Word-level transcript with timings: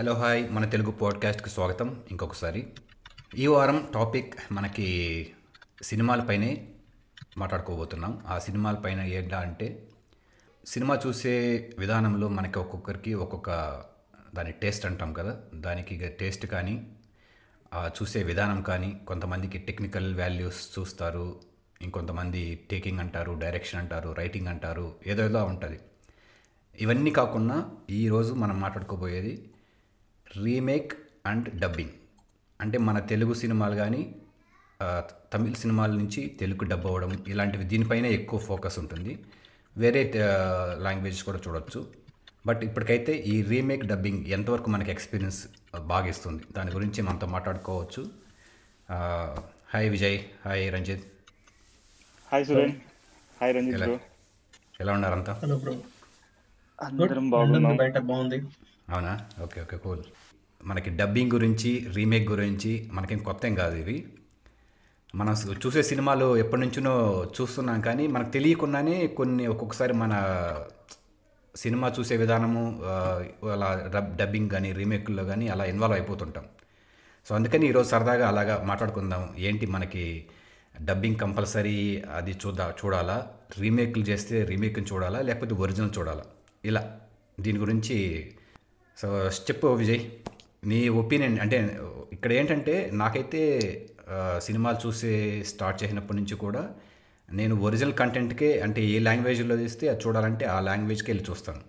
Hello 0.00 0.14
hi 0.14 0.50
మన 0.50 0.64
తెలుగు 0.64 0.90
పాడ్కాస్ట్కి 0.90 1.50
స్వాగతం. 1.50 2.02
ఇంకొకసారి. 2.10 2.66
ఈ 3.36 3.46
వారం 3.46 3.88
టాపిక్ 3.94 4.34
మనకి 4.52 5.26
సినిమాలపైనే 5.82 6.68
మాట్లాడుకోబోతున్నాం. 7.38 8.24
ఆ 8.26 8.38
సినిమాలపైన 8.38 9.00
ఏంటా 9.00 9.38
అంటే 9.38 9.88
సినిమా 10.66 11.00
చూసే 11.06 11.30
విధానంలో 11.78 12.28
మనకి 12.28 12.58
ఒక్కొక్కరికి 12.58 13.14
ఒక్కొక్క 13.14 13.50
దాని 14.34 14.52
టేస్ట్ 14.52 14.86
అంటాం 14.86 15.12
కదా. 15.12 15.40
దానికి 15.54 16.08
టేస్ట్ 16.08 16.46
కానీ 16.46 16.92
చూసే 17.86 18.22
విధానం 18.22 18.62
కానీ 18.62 19.00
కొంతమందికి 19.06 19.58
టెక్నికల్ 19.58 20.20
వాల్యూస్ 20.20 20.78
చూస్తారు. 20.78 21.40
ఇంకొంతమంది 21.82 22.66
టేకింగ్ 22.70 22.98
అంటారు 22.98 23.32
డైరెక్షన్ 23.32 23.80
అంటారు 23.80 24.10
రైటింగ్ 24.10 24.48
అంటారు 24.48 24.94
ఏదో 25.06 25.24
ఏదో 25.24 25.44
ఉంటుంది. 25.44 25.80
ఇవన్నీ 26.80 27.10
కాకుండా 27.10 27.68
ఈరోజు 27.90 28.34
మనం 28.34 28.60
మాట్లాడుకోబోయేది 28.60 29.49
రీమేక్ 30.36 30.92
అండ్ 31.26 31.48
డబ్బింగ్. 31.60 31.94
అంటే 32.60 32.78
మన 32.78 32.98
తెలుగు 32.98 33.34
సినిమాలు 33.34 33.74
కానీ 33.74 34.14
తమిళ 35.32 35.52
సినిమాల 35.52 35.90
నుంచి 35.90 36.36
తెలుగు 36.40 36.64
డబ్ 36.64 36.86
అవ్వడం 36.86 37.24
ఇలాంటివి 37.28 37.64
దీనిపైన 37.64 38.06
ఎక్కువ 38.06 38.38
ఫోకస్ 38.40 38.78
ఉంటుంది. 38.78 39.18
వేరే 39.76 40.12
లాంగ్వేజ్ 40.86 41.22
కూడా 41.22 41.38
చూడొచ్చు. 41.48 41.80
బట్ 42.46 42.64
ఇప్పటికైతే 42.64 43.12
ఈ 43.32 43.42
రీమేక్ 43.42 43.84
డబ్బింగ్ 43.84 44.26
ఎంతవరకు 44.26 44.70
మనకి 44.70 44.90
ఎక్స్పీరియన్స్ 44.90 45.40
బాగా 45.78 46.06
ఇస్తుంది 46.06 46.42
దాని 46.56 46.70
గురించి 46.70 47.02
మనతో 47.02 47.26
మాట్లాడుకోవచ్చు. 47.26 48.02
Hi 49.72 49.90
Vijay 49.90 50.18
hi 50.44 50.72
Ranjith. 50.74 51.04
Hi 52.32 52.44
Suren. 52.44 52.72
Hi 53.40 53.54
Ranjith 53.54 53.76
ఎలా 53.76 53.86
బ్రో. 53.86 54.00
ఎలా 54.80 54.92
ఉన్నారంతా 54.92 55.32
హలో 55.42 55.58
బ్రో. 55.58 55.74
అందరం 56.82 57.30
బాగున్నాం. 57.30 57.76
బయట 57.76 57.98
బాగుంది. 57.98 58.40
అవునా? 58.90 59.28
Okay 59.42 59.60
okay 59.62 59.76
cool. 59.76 60.02
మనకి 60.64 60.90
డబ్బింగ్ 60.90 61.32
గురించి 61.32 61.86
రీమేక్ 61.94 62.30
గురించి 62.30 62.90
మనకేం 62.92 63.18
కొత్త 63.18 63.46
ఏం 63.46 63.54
కాదు 63.54 63.76
ఇవి. 63.76 64.06
మనం 65.14 65.36
చూసే 65.66 65.82
సినిమాలు 65.82 66.36
ఎప్పటి 66.36 66.60
నుంచినో 66.62 66.92
చూస్తున్నాం 67.36 67.80
కానీ 67.80 68.06
మనకు 68.06 68.30
తెలియకుండానే 68.30 69.06
కొన్ని 69.06 69.46
ఒక్కొక్కసారి 69.46 69.92
మన 69.92 70.12
సినిమా 71.56 71.94
చూసే 71.98 72.16
విధానము 72.16 72.82
అలా 73.52 73.90
డబ్ 73.94 74.16
డబ్బింగ్ 74.16 74.50
కానీ 74.50 74.72
రీమేక్లో 74.72 75.24
కానీ 75.24 75.48
అలా 75.48 75.64
ఇన్వాల్వ్ 75.64 75.96
అయిపోతుంటాం. 75.96 76.44
సో 77.28 77.34
అందుకని 77.34 77.66
ఈరోజు 77.66 77.88
సరదాగా 77.88 78.28
అలాగా 78.28 78.64
మాట్లాడుకుందాం. 78.64 79.34
ఏంటి 79.38 79.66
మనకి 79.66 80.26
డబ్బింగ్ 80.82 81.16
కంపల్సరీ 81.16 82.02
అది 82.14 82.32
చూద్దా 82.46 82.74
చూడాలా? 82.84 83.28
రీమేక్లు 83.58 84.02
చేస్తే 84.02 84.44
రీమేక్ని 84.44 84.86
చూడాలా? 84.92 85.20
లేకపోతే 85.20 85.54
ఒరిజినల్ 85.54 85.90
చూడాలా? 85.98 86.24
ఇలా 86.64 86.98
దీని 87.40 87.58
గురించి 87.58 87.98
సో 88.98 89.28
చెప్పు 89.28 89.66
విజయ్. 89.66 90.00
నీ 90.66 90.88
ఒపీనియన్ 90.88 91.40
అంటే 91.40 91.80
ఇక్కడ 92.12 92.32
ఏంటంటే 92.32 92.90
నాకైతే 92.92 93.60
సినిమాలు 94.38 94.86
చూసే 94.86 95.42
స్టార్ట్ 95.42 95.84
చేసినప్పటి 95.84 96.18
నుంచి 96.18 96.36
కూడా 96.36 96.70
నేను 97.32 97.56
ఒరిజినల్ 97.56 97.94
కంటెంట్కే 97.94 98.60
అంటే 98.60 98.84
ఏ 98.84 98.98
లాంగ్వేజ్లో 98.98 99.56
తీస్తే 99.56 99.88
అది 99.88 100.00
చూడాలంటే 100.06 100.44
ఆ 100.44 100.60
లాంగ్వేజ్కి 100.60 101.10
వెళ్ళి 101.10 101.30
చూస్తాను. 101.30 101.60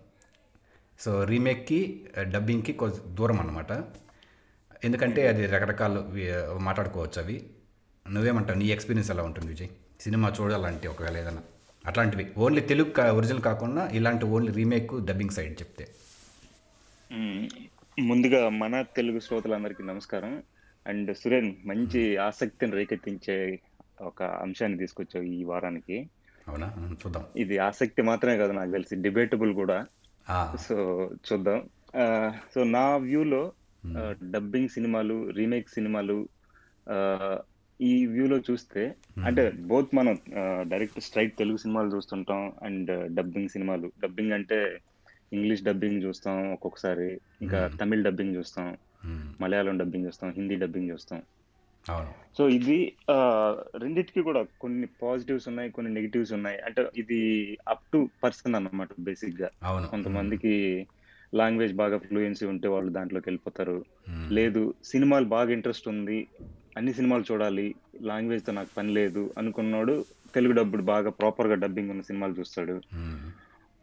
సో 1.00 1.24
రీమేక్కి 1.24 2.06
డబ్బింగ్కి 2.20 2.74
కొంచెం 2.74 3.16
దూరం 3.16 3.40
అన్నమాట. 3.40 3.72
ఎందుకంటే 4.86 5.28
అది 5.28 5.46
రకరకాలు 5.46 6.00
మాట్లాడుకోవచ్చు 6.58 7.22
అవి. 7.22 7.44
నువ్వేమంటావు? 8.12 8.58
నీ 8.58 8.66
ఎక్స్పీరియన్స్ 8.66 9.12
ఎలా 9.12 9.24
ఉంటుంది 9.24 9.48
విజయ్? 9.48 9.68
సినిమా 10.02 10.34
చూడాలంటే 10.42 10.88
ఒకవేళ 10.88 11.18
ఏదైనా 11.18 11.42
అట్లాంటివి. 11.86 12.32
ఓన్లీ 12.38 12.62
తెలుగు 12.62 12.90
కా- 12.90 13.12
ఒరిజినల్ 13.12 13.42
కాకుండా 13.42 13.90
ఇలాంటి 13.90 14.26
ఓన్లీ 14.26 14.52
రీమేక్ 14.52 15.06
డబ్బింగ్ 15.06 15.30
సైడ్ 15.30 15.62
చెప్తే. 15.62 15.88
ముందుగా 18.00 18.50
మన 18.50 18.82
తెలుగు 18.82 19.20
శ్రోతలందరికీ 19.20 19.84
నమస్కారం. 19.84 20.44
అండ్ 20.88 21.18
సురేన్ 21.18 21.56
మంచి 21.66 22.18
ఆసక్తిని 22.18 22.72
రేకెత్తించే 22.72 23.60
ఒక 24.02 24.24
అంశాన్ని 24.24 24.78
తీసుకొచ్చావు 24.78 25.26
ఈ 25.26 25.44
వారానికి. 25.44 26.10
అవునా? 26.48 26.74
చూద్దాం. 26.92 27.24
ఇది 27.38 27.58
ఆసక్తి 27.58 28.02
మాత్రమే 28.02 28.38
కాదు 28.38 28.52
నాకు 28.52 28.72
తెలిసి 28.72 28.96
డిబేటబుల్ 28.96 29.54
కూడా. 29.54 29.86
సో 30.60 31.10
చూద్దాం. 31.34 31.64
సో 32.56 32.64
నా 32.64 32.96
వ్యూలో 32.96 33.52
డబ్బింగ్ 34.32 34.70
సినిమాలు 34.70 35.30
రీమేక్ 35.30 35.70
సినిమాలు 35.70 36.30
ఈ 37.82 38.06
వ్యూలో 38.06 38.38
చూస్తే 38.38 38.96
అంటే 39.26 39.50
బోత్ 39.50 39.96
మనం 39.96 40.18
డైరెక్ట్ 40.70 41.00
స్ట్రైట్ 41.00 41.38
తెలుగు 41.38 41.58
సినిమాలు 41.58 41.96
చూస్తుంటాం 41.96 42.52
అండ్ 42.64 43.16
డబ్బింగ్ 43.16 43.50
సినిమాలు. 43.50 43.92
డబ్బింగ్ 44.02 44.32
అంటే 44.32 44.80
ఇంగ్లీష్ 45.36 45.64
డబ్బింగ్ 45.68 46.04
చూస్తాం 46.04 46.38
ఒక్కొక్కసారి. 46.54 47.10
ఇంకా 47.42 47.60
తమిళ్ 47.82 48.04
డబ్బింగ్ 48.08 48.36
చూస్తాం. 48.36 48.66
మలయాళం 49.42 49.78
డబ్బింగ్ 49.78 50.06
చూస్తాం. 50.06 50.32
హిందీ 50.38 50.56
డబ్బింగ్ 50.64 50.90
చూస్తాం. 50.90 51.22
సో 52.38 52.44
ఇది 52.58 52.78
రెండిటికి 53.84 54.22
కూడా 54.22 54.42
కొన్ని 54.62 54.88
పాజిటివ్స్ 55.04 55.48
ఉన్నాయి 55.48 55.70
కొన్ని 55.76 55.92
నెగిటివ్స్ 55.94 56.34
ఉన్నాయి. 56.34 56.60
అంటే 56.66 56.82
ఇది 56.98 57.20
అప్ 57.68 57.88
టు 57.94 58.00
పర్సన్ 58.24 58.56
అన్నమాట 58.56 58.90
బేసిక్గా 59.00 59.50
కొంతమందికి 59.94 60.54
లాంగ్వేజ్ 61.34 61.74
బాగా 61.82 61.98
ఫ్లూయెన్సీ 61.98 62.46
ఉంటే 62.46 62.68
వాళ్ళు 62.68 62.92
దాంట్లోకి 62.94 63.28
వెళ్ళిపోతారు. 63.30 63.78
లేదు 64.38 64.74
సినిమాలు 64.84 65.26
బాగా 65.36 65.52
ఇంట్రెస్ట్ 65.52 65.88
ఉంది 65.88 66.20
అన్ని 66.78 66.92
సినిమాలు 66.94 67.24
చూడాలి 67.32 67.68
లాంగ్వేజ్తో 68.02 68.52
నాకు 68.58 68.70
పని 68.78 68.92
లేదు 69.00 69.24
అనుకున్నాడు 69.38 69.96
తెలుగు 70.36 70.54
డబ్బుడు 70.54 70.84
బాగా 70.84 71.10
ప్రాపర్గా 71.10 71.56
డబ్బింగ్ 71.56 71.90
ఉన్న 71.90 72.02
సినిమాలు 72.02 72.34
చూస్తాడు. 72.40 72.76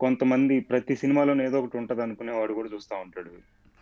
కొంతమంది 0.00 0.60
ప్రతి 0.60 0.97
సినిమాలోనే 0.97 1.44
ఏదో 1.44 1.60
ఒకటి 1.60 1.78
ఉంటది 1.78 2.03
అనుకునేవాడు 2.03 2.53
కూడా 2.53 2.69
చూస్తా 2.75 2.97
ఉంటాడు. 2.97 3.31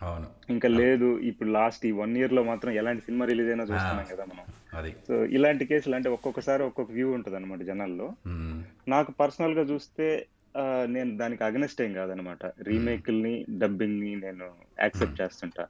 అవును. 0.05 0.27
ఇంకా 0.49 0.69
లేదు 0.69 1.19
ఇప్పుడు 1.19 1.49
లాస్ట్ 1.49 1.85
ఈ 1.85 1.91
వన్ 1.91 2.17
ఇయర్లో 2.17 2.43
మాత్రం 2.43 2.71
ఎలాంటి 2.71 3.01
సినిమా 3.01 3.25
రిలీజ్ 3.25 3.49
అయినా 3.49 3.63
చూస్తున్నాం 3.63 4.05
కదా 4.11 4.25
మనం. 4.25 4.79
అది. 4.79 4.95
సో 5.07 5.25
ఇలాంటి 5.25 5.65
కేసులు 5.65 5.95
అంటే 5.95 6.09
ఒక్కొక్కసారి 6.09 6.63
ఒక్కొక్క 6.63 6.91
వ్యూ 6.91 7.11
ఉంటది 7.11 7.35
అనమాట 7.35 7.59
జనాల్లో 7.59 8.13
నాకు 8.87 9.11
పర్సనల్గా 9.11 9.61
చూస్తే 9.61 10.25
నేను 10.85 11.17
దానికి 11.17 11.43
అగనెస్ట్ 11.43 11.81
ఏం 11.81 11.93
కాదనమాట 11.93 12.45
డబ్బింగ్ని 13.49 14.15
నేను 14.15 14.49
యాక్సెప్ట్ 14.79 15.21
చేస్తుంటా. 15.21 15.67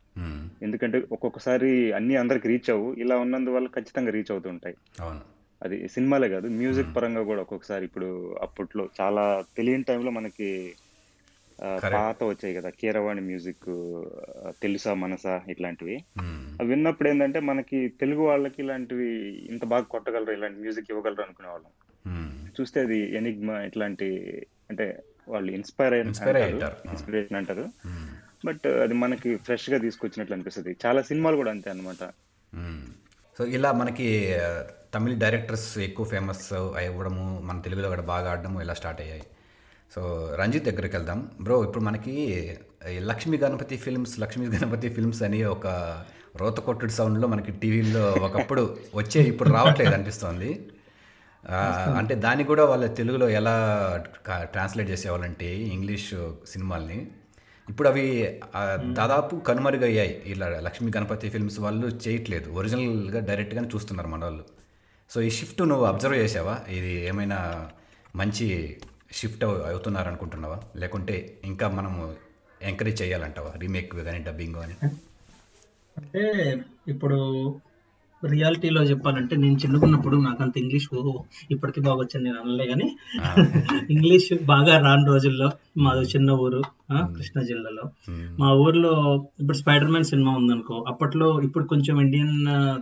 ఎందుకంటే 0.61 1.03
ఒక్కొక్కసారి 1.11 1.91
అన్ని 1.91 2.15
అందరికి 2.15 2.47
రీచ్ 2.47 2.69
అవ్వు. 2.69 2.93
ఇలా 2.93 3.17
ఉన్నందువల్ల 3.17 3.67
ఖచ్చితంగా 3.67 4.11
రీచ్ 4.11 4.31
అవుతుంటాయి. 4.31 4.75
అవును. 5.01 5.36
అది 5.63 5.87
సినిమాలే 5.87 6.29
కాదు 6.29 6.47
మ్యూజిక్ 6.47 6.95
పరంగా 6.95 7.23
కూడా 7.23 7.41
ఒక్కొక్కసారి 7.41 7.85
ఇప్పుడు 7.85 8.35
అప్పట్లో 8.41 8.89
చాలా 9.01 9.45
తెలియని 9.57 9.83
టైంలో 9.83 10.11
మనకి. 10.11 10.73
పాత 11.93 12.23
వచ్చాయి 12.23 12.55
కదా 12.55 12.69
కీరవాణి 12.69 13.21
మ్యూజిక్ 13.21 13.65
తెలుసా 14.61 14.93
మనసా 14.93 15.41
ఇట్లాంటివి. 15.49 16.05
అవి 16.59 16.69
విన్నప్పుడు 16.69 17.09
ఏంటంటే 17.09 17.39
మనకి 17.39 17.87
తెలుగు 17.87 18.21
వాళ్ళకి 18.21 18.55
ఇలాంటివి 18.59 19.09
ఇంత 19.45 19.65
బాగా 19.65 19.83
కొట్టగలరు 19.83 20.31
ఇలాంటి 20.31 20.59
మ్యూజిక్ 20.59 20.87
ఇవ్వగలరు 20.89 21.21
అనుకునే 21.21 21.47
వాళ్ళం. 21.47 21.69
చూస్తే 22.61 22.79
అది 22.79 23.15
ఎనిగ్మా 23.15 23.61
ఇట్లాంటి 23.61 24.41
అంటే 24.69 25.03
వాళ్ళు 25.29 25.51
ఇన్స్పైర్. 25.51 25.93
ఇన్స్పిరేషన్ 26.89 27.37
అంటారు. 27.37 27.69
బట్ 28.45 28.67
అది 28.67 28.93
మనకి 28.93 29.35
ఫ్రెష్గా 29.35 29.77
తీసుకొచ్చినట్లు 29.77 30.35
అనిపిస్తుంది. 30.35 30.75
చాలా 30.85 31.01
సినిమాలు 31.01 31.35
కూడా 31.35 31.51
అంతే 31.51 31.69
అనమాట. 31.69 32.03
సో 33.37 33.45
ఇలా 33.45 33.71
మనకి 33.71 34.37
తమిళ 34.93 35.13
డైరెక్టర్స్ 35.17 35.77
ఎక్కువ 35.77 36.05
ఫేమస్ 36.05 36.53
అవ్వడము 36.53 37.39
మన 37.43 37.59
తెలుగులో 37.59 37.89
కూడా 37.89 38.01
బాగా 38.01 38.31
ఆడడము 38.31 38.61
ఇలా 38.61 38.73
స్టార్ట్ 38.73 39.01
అయ్యాయి. 39.01 39.23
సో 39.95 40.01
రంజిత్ 40.39 40.65
దగ్గరికి 40.65 40.95
వెళ్దాం. 40.95 41.31
బ్రో 41.41 41.63
ఇప్పుడు 41.63 41.83
మనకి 41.83 42.15
లక్ష్మీ 43.09 43.37
గణపతి 43.37 43.77
ఫిల్మ్స్ 43.77 44.19
లక్ష్మీ 44.19 44.45
గణపతి 44.45 44.89
ఫిల్మ్స్ 44.89 45.21
అని 45.23 45.43
ఒక 45.43 45.67
రోత 46.35 46.57
కొట్టుడు 46.59 46.91
సౌండ్లో 46.91 47.27
మనకి 47.27 47.51
టీవీలో 47.51 48.11
ఒకప్పుడు 48.11 48.77
వచ్చే 48.95 49.21
ఇప్పుడు 49.21 49.49
రావట్లేదు 49.49 49.93
అనిపిస్తోంది. 49.93 50.69
అంటే 51.97 52.15
దాన్ని 52.15 52.43
కూడా 52.43 52.65
వాళ్ళ 52.65 52.85
తెలుగులో 52.85 53.29
ఎలా 53.29 53.55
ట్రాన్స్లేట్ 54.41 54.89
చేసేవాళ్ళంటే 54.89 55.49
ఇంగ్లీష్ 55.55 56.13
సినిమాల్ని. 56.47 57.07
ఇప్పుడు 57.71 57.87
అవి 57.91 58.05
దాదాపు 58.99 59.35
కనుమరుగయ్యాయి. 59.47 60.13
ఇలా 60.33 60.47
లక్ష్మీ 60.67 60.89
గణపతి 60.97 61.27
ఫిల్మ్స్ 61.33 61.59
వాళ్ళు 61.65 61.87
చేయట్లేదు. 62.05 62.47
ఒరిజినల్గా 62.59 63.19
డైరెక్ట్గానే 63.29 63.69
చూస్తున్నారు 63.73 64.09
మన 64.13 64.23
వాళ్ళు. 64.27 64.45
సో 65.09 65.17
ఈ 65.27 65.29
షిఫ్ట్ 65.39 65.61
నువ్వు 65.71 65.85
అబ్జర్వ్ 65.91 66.17
చేసావా? 66.23 66.55
ఇది 66.77 66.93
ఏమైనా 67.09 67.39
మంచి 68.21 68.47
షిఫ్ట్ 69.19 69.43
అవుతున్నారు 69.71 70.07
అనుకుంటున్నావా 70.11 70.57
లేకుంటే 70.81 71.15
ఇంకా 71.49 71.67
మనము 71.77 72.01
ఎంకరేజ్ 72.69 73.01
చేయాలంటావా? 73.01 73.51
రీమేక్ 73.63 73.93
కానీ 74.07 74.19
డబ్బింగ్ 74.27 74.57
కానీ? 74.61 74.75
అంటే 75.97 76.23
ఇప్పుడు 76.93 77.17
రియాలిటీలో 78.23 78.81
చెప్పాలంటే 78.83 79.33
నేను 79.41 79.57
చిన్నకున్నప్పుడు 79.63 80.15
నాకు 80.25 80.41
అంత 80.43 80.55
ఇంగ్లీష్ 80.61 80.87
ఇప్పటికీ 81.53 81.79
బాగా 81.87 81.99
వచ్చింది 82.03 82.25
నేను 82.27 82.39
అనలే 82.43 82.65
కానీ 82.71 82.87
ఇంగ్లీష్ 83.95 84.29
బాగా 84.53 84.73
రాని 84.85 85.05
రోజుల్లో 85.13 85.49
మాది 85.85 86.05
చిన్న 86.05 86.31
ఊరు 86.45 86.61
కృష్ణా 87.15 87.41
జిల్లాలో. 87.43 87.85
మా 88.39 88.49
ఊర్లో 88.63 88.91
ఇప్పుడు 89.39 89.57
స్పైడర్ 89.57 89.91
మ్యాన్ 89.93 90.09
సినిమా 90.11 90.31
ఉందనుకో 90.31 90.75
అప్పట్లో 90.87 91.27
ఇప్పుడు 91.41 91.65
కొంచెం 91.65 91.95
ఇండియన్ 92.05 92.35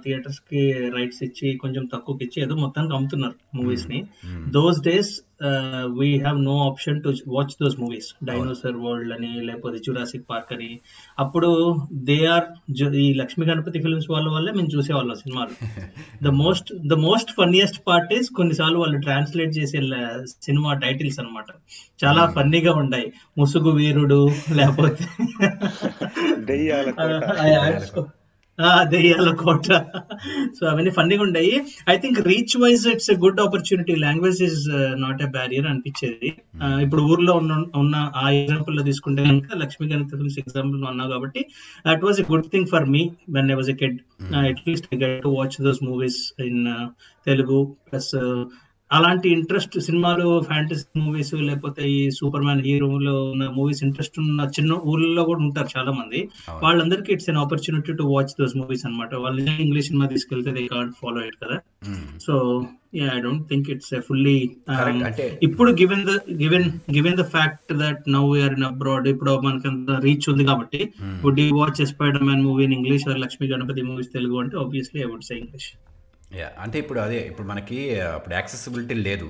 థియేటర్స్కి 0.03 0.63
రైట్స్ 0.97 1.21
ఇచ్చి 1.23 1.49
కొంచెం 1.63 1.85
తక్కువకి 1.93 2.23
ఇచ్చి 2.25 2.43
ఏదో 2.43 2.55
మొత్తానికి 2.55 2.95
అమ్ముతున్నారు 2.95 3.37
మూవీస్ని 3.57 4.01
those 4.57 4.81
days 4.81 5.13
we 5.99 6.09
have 6.17 6.37
no 6.43 6.53
option 6.67 6.99
to 7.03 7.09
watch 7.27 7.55
those 7.61 7.75
movies 7.79 8.09
dinosaur 8.29 8.77
world 8.83 9.13
అని 9.15 9.31
లేకపోతే 9.47 9.77
జురాసిక్ 9.87 10.29
పార్క్ 10.29 10.53
అని. 10.53 10.69
అప్పుడు 11.19 11.49
దే 12.09 12.17
ఆర్ 12.35 12.45
ఈ 13.03 13.07
లక్ష్మీ 13.21 13.45
గణపతి 13.49 13.81
ఫిల్మ్స్ 13.85 14.09
వాళ్ళ 14.13 14.27
వల్లే 14.35 14.51
మేము 14.51 14.71
చూసేవాళ్ళం 14.75 15.17
సినిమాలు. 15.23 15.55
The 16.23 16.33
most 16.43 16.71
the 16.91 16.99
most 17.07 17.33
funniest 17.39 17.81
part 17.87 18.13
is 18.19 18.29
కొన్నిసార్లు 18.39 18.79
వాళ్ళు 18.83 18.99
ట్రాన్స్లేట్ 18.99 19.53
చేసే 19.59 19.81
సినిమా 20.45 20.71
టైటిల్స్ 20.85 21.19
అన్నమాట. 21.19 21.49
చాలా 22.05 22.23
ఫన్నీగా 22.37 22.71
ఉంటాయి. 22.85 23.13
ముసుగు 23.37 23.69
వీరుడు 23.69 24.19
లేకపోతే 24.55 25.05
దెయ్యాల 26.39 26.89
కోట. 26.91 28.09
ఆ, 28.61 28.83
దెయ్యాల 28.83 29.33
కోట. 29.33 29.65
సో 30.59 30.67
అవన్నీ 30.67 30.91
ఫన్నీగా 30.91 31.21
ఉంటాయి. 31.21 31.61
I 31.89 31.95
think 31.97 32.19
reach 32.19 32.61
wise 32.61 32.87
it's 32.87 33.11
a 33.11 33.15
good 33.15 33.41
opportunity 33.41 33.95
language 33.95 34.43
is 34.43 34.69
not 35.01 35.23
a 35.23 35.25
barrier 35.25 35.67
అనిపించేది. 35.67 36.33
ఆ, 36.63 36.79
ఇప్పుడు 36.79 37.01
ఊర్లో 37.01 37.33
ఉన్న 37.33 37.65
ఉన్న 37.75 38.11
ఆ 38.15 38.29
ఎగ్జాంపుల్లో 38.29 38.83
తీసుకుంటే 38.83 39.23
కనుక 39.23 39.57
లక్ష్మీ 39.57 39.87
గణిత 39.93 40.09
ఫిల్మ్స్ 40.09 40.39
ఎగ్జాంపుల్ 40.39 40.85
అన్నావు 40.85 41.11
కాబట్టి 41.11 41.45
that 41.87 42.03
was 42.03 42.19
a 42.21 42.23
good 42.31 42.45
thing 42.45 42.67
for 42.67 42.85
me 42.85 43.11
when 43.29 43.51
I 43.51 43.53
was 43.53 43.69
a 43.69 43.73
kid 43.73 43.99
at least 44.35 44.87
I 44.95 44.97
get 44.97 45.23
to 45.23 45.29
watch 45.29 45.63
those 45.63 45.83
movies 45.83 46.41
in 46.41 46.67
Telugu 47.25 47.75
plus 47.91 48.15
అలాంటి 48.97 49.27
ఇంట్రెస్ట్ 49.35 49.75
సినిమాలు 49.87 50.25
ఫ్యాంటసీ 50.49 50.85
మూవీస్ 51.03 51.31
లేకపోతే 51.47 51.83
ఈ 51.95 51.99
సూపర్ 52.17 52.45
మ్యాన్ 52.47 52.61
హీరోలో 52.67 53.15
ఉన్న 53.31 53.45
మూవీస్ 53.57 53.81
ఇంట్రెస్ట్ 53.87 54.17
ఉన్న 54.23 54.41
చిన్న 54.57 54.73
ఊర్లలో 54.91 55.23
కూడా 55.29 55.41
ఉంటారు 55.47 55.69
చాలా 55.75 55.91
మంది. 55.99 56.19
వాళ్ళందరికీ 56.65 57.11
it's 57.15 57.29
an 57.33 57.39
opportunity 57.43 57.93
to 57.99 58.05
watch 58.13 58.33
those 58.39 58.55
movies 58.61 58.85
అన్నమాట. 58.87 59.11
వాళ్ళు 59.23 59.41
ఇంగ్లీష్ 59.65 59.89
సినిమా 59.91 60.07
తీసుకెళ్తే 60.13 60.53
దే 60.57 60.63
కాంట్ 60.73 60.95
ఫాలో 61.01 61.21
ఇట్ 61.29 61.37
కదా. 61.43 61.57
So 62.25 62.33
I 63.15 63.17
don't 63.23 63.45
think 63.49 63.69
it's 63.73 63.93
fully 64.07 64.35
ఇప్పుడు 65.47 65.71
given 65.81 66.03
the 66.09 66.13
given 66.43 66.67
given 66.97 67.17
the 67.21 67.25
fact 67.35 67.73
that 67.81 68.03
now 68.15 68.23
we're 68.33 68.55
in 68.57 68.67
abroad 68.69 69.07
ఇప్పుడు 69.13 69.33
మనకి 69.47 69.67
అంత 69.71 69.97
రీచ్ 70.05 70.27
ఉంది 70.33 70.45
కాబట్టి 70.51 70.81
would 71.25 71.41
you 71.43 71.49
watch 71.61 71.81
Spider-Man 72.29 72.45
movie 72.47 72.63
in 72.67 72.77
English 72.79 73.07
or 73.11 73.19
Lakshmi 73.25 73.47
Ganapathi 73.53 73.83
movies 73.89 74.13
Telugu 74.17 74.37
అంటే 74.43 74.57
obviously 74.63 75.01
I 75.05 75.09
would 75.11 75.27
say 75.29 75.35
English 75.41 75.69
yeah 76.31 76.47
అంటే 76.63 76.77
ఇప్పుడు 76.83 76.99
అదే 76.99 77.19
ఇప్పుడు 77.29 77.47
మనకి 77.47 77.77
అప్పుడు 78.15 78.33
యాక్సెసిబిలిటీ 78.33 78.95
లేదు. 79.07 79.27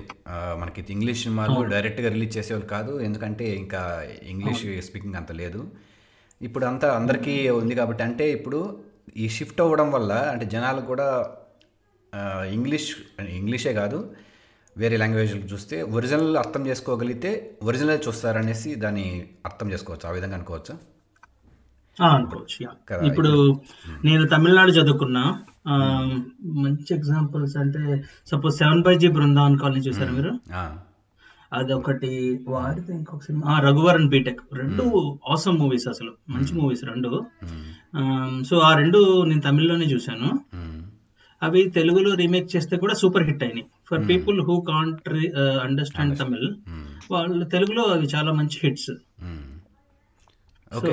మనకి 0.62 0.80
ఇంగ్లీష్ 0.94 1.22
సినిమాలు 1.24 1.58
డైరెక్ట్గా 1.74 2.08
రిలీజ్ 2.14 2.36
చేసేవాళ్ళు 2.38 2.68
కాదు. 2.76 2.92
ఎందుకంటే 3.00 3.46
ఇంకా 3.62 3.80
ఇంగ్లీష్ 4.32 4.62
స్పీకింగ్ 4.88 5.18
అంత 5.20 5.32
లేదు. 5.42 5.60
ఇప్పుడు 6.40 6.64
అంతా 6.64 6.88
అందరికీ 7.00 7.34
ఉంది 7.60 7.74
కాబట్టి 7.74 8.02
అంటే 8.02 8.24
ఇప్పుడు 8.32 8.60
ఈ 9.16 9.26
షిఫ్ట్ 9.36 9.60
అవ్వడం 9.64 9.90
వల్ల 9.96 10.12
అంటే 10.32 10.46
జనాలు 10.54 10.80
కూడా 10.90 11.08
ఇంగ్లీష్ 12.56 12.90
ఇంగ్లీషే 13.38 13.72
కాదు 13.72 13.98
వేరే 14.76 14.96
లాంగ్వేజ్లు 14.96 15.46
చూస్తే 15.52 15.76
ఒరిజినల్ 15.96 16.36
అర్థం 16.36 16.62
చేసుకోగలిగితే 16.66 17.30
ఒరిజినల్ 17.62 18.02
చూస్తారనేసి 18.06 18.70
దాన్ని 18.82 19.06
అర్థం 19.44 19.68
చేసుకోవచ్చు 19.72 20.06
ఆ 20.08 20.14
విధంగా 20.16 20.36
అనుకోవచ్చా? 20.38 20.74
అనుకోవచ్చు 21.98 22.58
ఇప్పుడు 23.08 23.30
నేను 24.04 24.24
తమిళనాడు 24.26 24.72
చదువుకున్నా. 24.78 25.22
మంచి 25.68 26.90
ఎగ్జాంపుల్స్ 26.94 27.56
అంటే 27.56 27.82
suppose 28.26 28.54
seven 28.56 28.82
by 28.82 28.94
G 28.98 29.08
Brindavan 29.08 29.58
colony 29.58 29.80
చూసారు 29.80 30.12
మీరు? 30.12 30.32
అదొకటి 31.52 32.12
వాడితే 32.48 32.92
ఇంకొక 32.92 33.22
సినిమా 33.22 33.58
రఘువరన్ 33.60 34.08
బీటెక్ 34.08 34.40
రెండు 34.52 34.84
ఆసమ్ 35.30 35.58
మూవీస్ 35.58 35.88
అసలు. 35.88 36.12
మంచి 36.28 36.54
మూవీస్ 36.60 36.84
రెండు. 36.84 37.10
సో 38.48 38.56
ఆ 38.58 38.70
రెండు 38.78 39.00
నేను 39.24 39.40
తమిళ్ళోనే 39.40 39.86
చూశాను. 39.86 40.30
అవి 41.42 41.62
తెలుగులో 41.70 42.10
రీమేక్ 42.14 42.48
చేస్తే 42.56 42.74
కూడా 42.76 42.94
సూపర్ 42.94 43.22
హిట్ 43.22 43.42
అయినాయి. 43.42 43.66
For 43.90 44.02
people 44.08 44.38
who 44.40 44.54
can't 44.68 45.08
understand 45.64 46.18
Tamil. 46.18 46.48
వాళ్ళు 47.10 47.44
తెలుగులో 47.44 47.82
అవి 47.94 48.06
చాలా 48.14 48.32
మంచి 48.32 48.58
hits. 48.62 48.90
So 50.72 50.92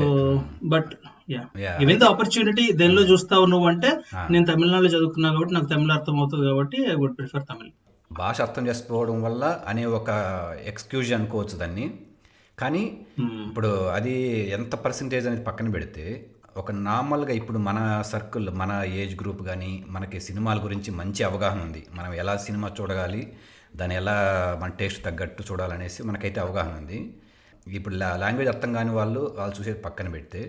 but 0.63 0.91
the 1.29 2.03
opportunity 2.03 2.71
దేనిలో 2.71 3.01
చూస్తావు 3.01 3.45
నువ్వు 3.45 3.67
అంటే 3.67 3.89
నేను 4.29 4.45
తమిళనాడులో 4.45 4.89
చదువుకున్నా 4.89 5.29
కాబట్టి 5.31 5.53
నాకు 5.53 5.65
తమిళ 5.65 5.91
అర్థం 5.91 6.17
అవుతుంది 6.17 6.45
కాబట్టి 6.47 6.91
ఐ 6.91 6.95
వుడ్ 6.95 7.17
ప్రిఫర్ 7.17 7.43
తమిళ్ 7.49 7.71
భాష 8.11 8.41
అర్థం 8.41 8.67
చేసుకోవడం 8.67 9.23
వల్ల 9.23 9.61
అనే 9.67 9.85
ఒక 9.85 10.09
ఎక్స్క్యూజ్ 10.65 11.13
అనుకోవచ్చు 11.13 11.55
దాన్ని. 11.57 11.93
కానీ 12.59 12.83
ఇప్పుడు 13.47 13.67
అది 13.67 14.13
ఎంత 14.57 14.75
పర్సంటేజ్ 14.75 15.27
అనేది 15.27 15.43
పక్కన 15.43 15.69
పెడితే 15.69 16.27
ఒక 16.57 16.71
నార్మల్గా 16.71 17.33
ఇప్పుడు 17.33 17.59
మన 17.59 18.01
సర్కిల్ 18.01 18.49
మన 18.49 18.83
ఏజ్ 18.83 19.15
గ్రూప్ 19.21 19.41
కానీ 19.43 19.83
మనకి 19.89 20.19
సినిమాల 20.19 20.59
గురించి 20.63 20.91
మంచి 20.91 21.23
అవగాహన 21.23 21.61
ఉంది. 21.61 21.87
మనం 21.95 22.13
ఎలా 22.13 22.37
సినిమా 22.37 22.71
చూడగాలి 22.81 23.33
దాన్ని 23.75 23.95
ఎలా 23.95 24.15
మన 24.61 24.69
టేస్ట్ 24.69 25.05
తగ్గట్టు 25.05 25.43
చూడాలనేసి 25.51 26.03
మనకైతే 26.03 26.39
అవగాహన 26.39 26.75
ఉంది. 26.81 26.99
ఇప్పుడు 27.67 27.95
లాంగ్వేజ్ 27.95 28.49
అర్థం 28.49 28.73
కాని 28.73 28.91
వాళ్ళు 28.91 29.35
వాళ్ళు 29.37 29.55
చూసేది 29.59 29.81
పక్కన 29.81 30.09
పెడితే 30.09 30.41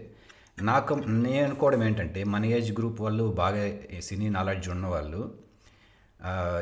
నాకు 0.59 0.95
నేను 0.95 1.45
అనుకోవడం 1.45 1.85
ఏంటంటే 1.85 2.25
మన 2.25 2.45
ఏజ్ 2.47 2.73
గ్రూప్ 2.73 3.01
వాళ్ళు 3.01 3.25
బాగా 3.25 3.77
సినీ 4.01 4.29
నాలెడ్జ్ 4.29 4.69
ఉన్నవాళ్ళు 4.69 5.35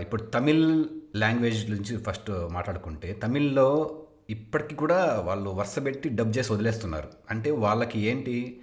ఇప్పుడు 0.01 0.23
తమిళ్ 0.23 0.85
లాంగ్వేజ్ 1.17 1.71
నుంచి 1.71 1.97
ఫస్ట్ 1.97 2.31
మాట్లాడుకుంటే 2.31 3.13
తమిళ్ళో 3.13 3.99
ఇప్పటికి 4.31 4.75
కూడా 4.75 5.23
వాళ్ళు 5.25 5.51
వరుస 5.51 5.79
పెట్టి 5.85 6.09
డబ్ 6.09 6.39
చేసి 6.39 6.53
వదిలేస్తున్నారు. 6.53 7.09
అంటే 7.31 7.51
వాళ్ళకి 7.51 8.01
ఏంటి 8.01 8.63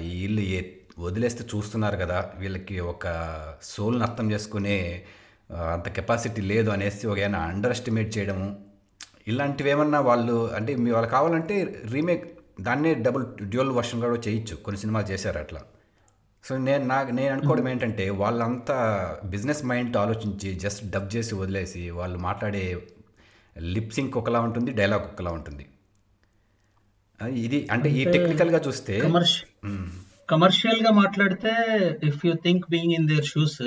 ఈ 0.00 0.10
వీళ్ళు 0.22 0.40
ఏ 0.40 0.62
వదిలేస్తే 0.98 1.44
చూస్తున్నారు 1.56 1.96
కదా 1.96 2.30
వీళ్ళకి 2.38 2.80
ఒక 2.80 3.06
సోల్ని 3.62 4.02
అర్థం 4.02 4.32
చేసుకునే 4.32 5.04
అంత 5.50 5.88
కెపాసిటీ 5.88 6.40
లేదు 6.40 6.70
అనేసి 6.70 7.06
ఒక 7.06 7.18
ఏమైనా 7.18 7.38
అండర్ 7.38 7.70
ఎస్టిమేట్ 7.70 8.18
చేయడము 8.18 8.56
ఇలాంటివి 9.28 9.70
ఏమన్నా 9.70 10.00
వాళ్ళు 10.00 10.54
అంటే 10.54 10.76
మీ 10.76 10.90
వాళ్ళు 10.90 11.10
కావాలంటే 11.10 11.82
రీమేక్ 11.84 12.37
దాన్నే 12.60 12.94
డబుల్ 12.94 13.24
డ్యూయల్ 13.42 13.72
వర్షన్ 13.72 14.00
కూడా 14.02 14.20
చేయొచ్చు. 14.28 14.54
కొన్ని 14.56 14.78
సినిమాలు 14.80 15.06
చేశారు 15.06 15.38
అట్లా. 15.38 15.60
సో 16.44 16.58
నేను 16.58 16.84
నాకు 16.86 17.10
నేను 17.10 17.32
అనుకోవడం 17.32 17.68
ఏంటంటే 17.68 18.10
వాళ్ళంతా 18.10 18.76
బిజినెస్ 19.24 19.64
మైండ్తో 19.64 20.00
ఆలోచించి 20.00 20.54
జస్ట్ 20.54 20.90
డబ్ 20.90 21.08
చేసి 21.16 21.34
వదిలేసి 21.34 21.90
వాళ్ళు 21.90 22.18
మాట్లాడే 22.18 22.86
లిప్ 23.74 23.92
సింక్ 23.92 24.16
ఒకలా 24.16 24.40
ఉంటుంది 24.40 24.72
డైలాగ్ 24.72 25.02
ఒకలా 25.02 25.30
ఉంటుంది. 25.30 25.66
ఇది 27.46 27.68
అంటే 27.72 27.88
ఈ 27.90 28.04
టెక్నికల్గా 28.04 28.60
చూస్తే 28.66 28.96
కమర్షియల్గా 30.32 30.90
మాట్లాడితే 31.00 31.52
if 32.08 32.22
you 32.26 32.32
think 32.46 32.64
being 32.72 32.94
in 32.96 33.06
their 33.10 33.28
shoes 33.32 33.60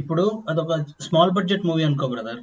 ఇప్పుడు 0.00 0.24
అదొక 0.50 0.74
స్మాల్ 1.06 1.32
బడ్జెట్ 1.36 1.64
మూవీ 1.68 1.84
అనుకో 1.88 2.08
బ్రదర్ 2.14 2.40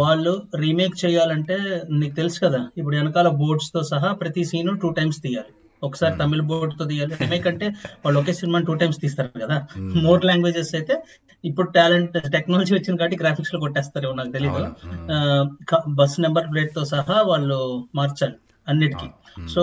వాళ్ళు 0.00 0.32
రీమేక్ 0.62 0.96
చేయాలంటే 1.04 1.58
నీకు 2.00 2.14
తెలుసు 2.20 2.40
కదా 2.46 2.60
ఇప్పుడు 2.78 2.96
వెనకాల 3.00 3.30
బోర్డ్స్తో 3.42 3.82
సహా 3.92 4.10
ప్రతి 4.22 4.44
సీన్ 4.50 4.72
టూ 4.84 4.90
టైమ్స్ 4.98 5.20
తీయాలి. 5.26 5.52
ఒకసారి 5.82 6.14
తమిళ 6.20 6.42
బోర్డ్తో 6.50 6.84
తీయాలి. 6.90 7.14
రీమేక్ 7.22 7.46
అంటే 7.50 7.66
వాళ్ళు 8.04 8.18
ఒకే 8.20 8.32
సినిమా 8.38 8.58
టూ 8.68 8.74
టైమ్స్ 8.80 9.00
తీస్తారు 9.02 9.30
కదా. 9.42 9.56
మోర్ 10.04 10.22
లాంగ్వేజెస్ 10.28 10.72
అయితే 10.78 10.94
ఇప్పుడు 11.44 11.68
టాలెంట్ 11.76 12.16
టెక్నాలజీ 12.34 12.72
వచ్చింది 12.76 12.98
కాబట్టి 13.00 13.20
గ్రాఫిక్స్లో 13.22 13.58
కొట్టేస్తారు 13.64 14.10
నాకు 14.20 14.32
తెలియదు 14.36 14.62
బస్ 16.00 16.16
నెంబర్ 16.24 16.48
ప్లేట్తో 16.52 16.84
సహా 16.94 17.18
వాళ్ళు 17.30 17.58
మార్చాలి. 18.00 18.36
అన్నిటికీ. 18.66 19.08
So 19.54 19.62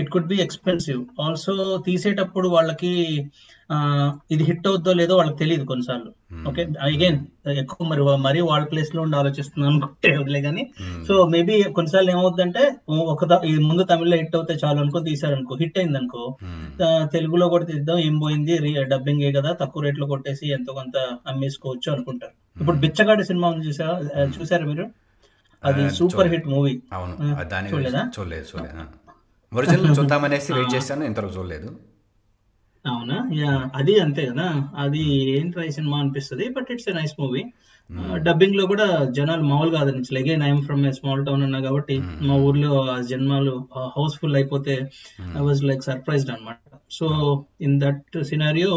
it 0.00 0.10
could 0.14 0.28
be 0.32 0.36
expensive 0.44 1.00
also 1.26 1.54
తీసేటప్పుడు 1.86 2.48
వాళ్ళకి 2.56 2.92
ఇది 4.34 4.42
హిట్ 4.48 4.66
అవుద్దో 4.68 4.90
లేదో 4.98 5.14
వాళ్ళకి 5.18 5.38
తెలియదు 5.40 5.64
కొన్నిసార్లు. 5.70 6.10
ఓకే 6.48 6.62
అగైన్ 6.86 7.18
ఎక్కువ 7.62 7.86
మరి 7.90 8.02
మరీ 8.26 8.40
వాళ్ళ 8.50 8.64
ప్లేస్లో 8.70 9.00
ఉండి 9.04 9.16
ఆలోచిస్తున్నాను 9.20 9.70
అనుకుంటే 9.72 10.10
వదిలే 10.20 10.40
కానీ 10.46 10.62
సో 11.08 11.14
మేబీ 11.34 11.56
కొన్నిసార్లు 11.78 12.10
ఏమవుతుందంటే 12.14 12.62
ఒక 13.14 13.24
ముందు 13.68 13.84
తమిళ్ళో 13.90 14.18
హిట్ 14.20 14.36
అవుతే 14.38 14.54
చాలు 14.62 14.80
అనుకో 14.84 15.02
తీసారనుకో 15.08 15.58
హిట్ 15.62 15.78
అయింది 15.82 16.00
అనుకో 16.00 16.22
తెలుగులో 17.16 17.48
కూడా 17.54 17.66
తీద్దాం 17.72 18.00
ఏం 18.06 18.16
పోయింది 18.24 18.56
డబ్బింగ్ 18.94 19.24
ఏ 19.28 19.32
కదా 19.38 19.52
తక్కువ 19.62 19.84
రేట్లో 19.86 20.08
కొట్టేసి 20.12 20.46
ఎంతో 20.58 20.72
కొంత 20.80 20.96
అమ్మేసుకోవచ్చు 21.32 21.90
అనుకుంటారు. 21.96 22.34
ఇప్పుడు 22.60 22.78
బిచ్చగాడి 22.84 23.24
సినిమా 23.30 23.50
చూసా 23.68 23.88
చూసారా 24.36 24.64
మీరు? 24.72 24.86
అది 25.64 25.82
సూపర్. 25.98 26.28
Hit 26.32 26.48
movie. 26.54 26.74
అవును. 26.96 27.14
దాని 27.52 27.70
చూడలేదా? 27.74 28.02
చూడలేదు 28.16 28.46
ఒరిజినల్ 29.52 29.96
చూద్దామనేసి 29.98 30.50
వెయిట్ 30.56 30.74
చేశాను 30.74 31.04
ఇంతవరకు 31.04 31.34
చూడలేదు. 31.38 31.68
అవునా? 32.84 33.16
యా 33.38 33.52
అది 33.78 33.94
అంతే 34.02 34.22
కదా. 34.30 34.48
అది 34.82 35.02
ఏంట్రా 35.36 35.62
ఈ 35.68 35.72
సినిమా 35.78 35.96
అనిపిస్తుంది 36.02 36.44
but 36.56 36.68
it's 36.74 36.88
a 36.92 36.94
nice 36.98 37.14
movie. 37.20 37.42
డబ్బింగ్లో 38.26 38.64
కూడా 38.66 38.86
జనాలు 39.16 39.42
మామూలుగా 39.50 39.78
ఆదరించలే 39.82 40.20
again 40.22 40.42
I'm 40.48 40.62
from 40.66 40.82
a 40.86 40.90
small 40.98 41.22
town 41.26 41.42
అన్నా 41.42 41.60
కాబట్టి 41.60 41.94
మా 42.28 42.34
ఊర్లో 42.46 42.70
ఆ 42.92 42.96
జన్మాలు 43.10 43.54
హౌస్ఫుల్ 43.96 44.36
అయిపోతే 44.36 44.74
ఐ 45.38 45.44
వాజ్ 45.48 45.62
లైక్ 45.70 45.82
సర్ప్రైజ్డ్ 45.82 46.32
అనమాట 46.34 46.58
సో 46.90 47.06
ఇన్ 47.60 47.80
దట్ 47.80 48.18
సినారియో 48.22 48.72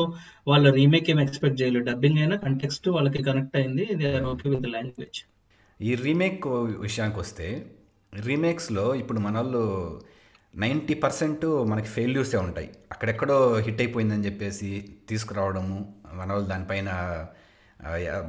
వాళ్ళ 0.48 0.70
రీమేక్ 0.80 1.10
ఏం 1.10 1.20
ఎక్స్పెక్ట్ 1.22 1.62
చేయలేదు. 1.62 1.86
డబ్బింగ్ 1.92 2.18
అయినా 2.18 2.38
కంటెక్స్ట్ 2.46 2.90
వాళ్ళకి 2.90 3.22
కనెక్ట్ 3.30 3.58
అయింది. 3.62 3.88
They 4.02 4.08
are 4.16 4.28
okay 4.34 4.50
with 4.50 4.68
language 4.78 5.20
ఈ 5.82 5.96
రీమేక్ 5.96 6.48
విషయానికి 6.48 7.20
వస్తే 7.20 7.66
రీమేక్స్లో 8.14 8.96
ఇప్పుడు 8.96 9.20
మన 9.20 9.36
వాళ్ళు 9.36 10.02
నైంటీ 10.56 10.94
పర్సెంట్ 10.94 11.46
మనకి 11.46 11.88
ఫెయిల్యూర్సే 11.88 12.38
ఉంటాయి. 12.38 12.70
అక్కడెక్కడో 12.92 13.58
హిట్ 13.58 13.82
అయిపోయిందని 13.82 14.26
చెప్పేసి 14.26 14.90
తీసుకురావడము 15.10 15.96
మన 16.14 16.32
వాళ్ళు 16.32 16.48
దానిపైన 16.48 16.90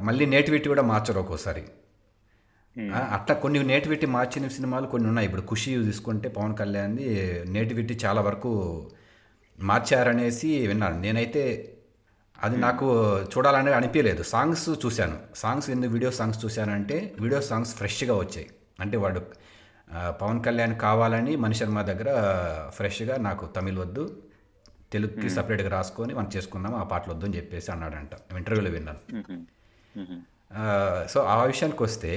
మళ్ళీ 0.01 0.25
నేటివిటీ 0.25 0.67
కూడా 0.67 0.81
మార్చరు 0.81 1.19
ఒక్కోసారి. 1.19 1.63
అట్లా 2.93 3.35
కొన్ని 3.35 3.63
నేటివిటీ 3.63 4.05
మార్చిన 4.05 4.47
సినిమాలు 4.47 4.87
కొన్ని 4.87 5.07
ఉన్నాయి. 5.07 5.27
ఇప్పుడు 5.27 5.41
ఖుషి 5.41 5.83
తీసుకుంటే 5.83 6.29
పవన్ 6.29 6.57
కళ్యాణ్ది 6.57 7.43
నేటివిటీ 7.47 7.99
చాలా 8.05 8.21
వరకు 8.21 8.91
మార్చారనేసి 9.59 10.67
విన్నాను. 10.67 11.01
నేనైతే 11.01 11.72
అది 12.43 12.57
నాకు 12.57 12.85
చూడాలని 13.33 13.73
అనిపించలేదు 13.73 14.23
సాంగ్స్ 14.23 14.69
చూశాను. 14.83 15.17
సాంగ్స్ 15.35 15.69
ఎందుకు 15.69 15.91
వీడియో 15.91 16.11
సాంగ్స్ 16.11 16.39
చూశానంటే 16.45 16.97
వీడియో 17.19 17.41
సాంగ్స్ 17.41 17.73
ఫ్రెష్గా 17.75 18.15
వచ్చాయి. 18.15 18.47
అంటే 18.79 18.97
వాడు 18.97 19.21
పవన్ 20.21 20.43
కళ్యాణ్ 20.43 20.75
కావాలని 20.79 21.33
మణి 21.35 21.55
శర్మ 21.55 21.81
దగ్గర 21.81 22.09
ఫ్రెష్గా 22.75 23.17
నాకు 23.17 23.45
తమిళ్ 23.45 23.79
వద్దు 23.79 24.03
తెలుగుకి 24.93 25.29
సపరేట్గా 25.29 25.69
రాసుకొని 25.69 26.13
మనం 26.13 26.29
చేసుకున్నాం 26.35 26.73
ఆ 26.75 26.83
పాటలు 26.83 27.11
వద్దు 27.13 27.25
అని 27.25 27.35
చెప్పేసి 27.37 27.69
అన్నాడంట. 27.71 28.13
ఇంటర్వ్యూలో 28.37 28.71
విన్నాను. 28.71 29.01
సో 31.09 31.19
ఆ 31.33 31.43
విషయానికి 31.43 31.83
వస్తే 31.83 32.11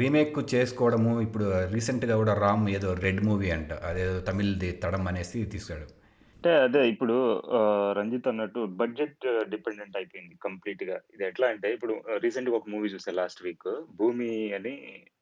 రీమేక్ 0.00 0.54
చేసుకోవడము 0.54 1.12
ఇప్పుడు 1.20 1.44
రీసెంట్గా 1.72 2.14
కూడా 2.16 2.34
రామ్ 2.34 2.68
ఏదో 2.68 2.90
రెడ్ 2.94 3.20
మూవీ 3.24 3.48
అంట 3.50 3.72
అదేదో 3.72 4.20
తమిళ్ది 4.20 4.70
తడం 4.84 5.08
అనేసి 5.08 5.40
తీసాడు 5.44 5.86
అంటే 6.44 6.56
అదే 6.64 6.80
ఇప్పుడు 6.88 7.14
ఆ, 7.54 7.60
రంజిత్ 7.92 8.26
అన్నట్టు 8.28 8.60
బడ్జెట్ 8.76 9.22
డిపెండెంట్ 9.48 9.96
అయిపోయింది 9.96 10.34
కంప్లీట్గా 10.42 10.96
ఇది 11.14 11.24
ఎట్లా 11.24 11.46
అంటే 11.48 11.68
ఇప్పుడు 11.72 11.94
రీసెంట్గా 12.16 12.56
ఒక 12.56 12.68
మూవీ 12.68 12.88
చూసా 12.88 13.12
లాస్ట్ 13.12 13.42
వీక్. 13.44 13.68
భూమి 13.96 14.52
అని 14.52 14.74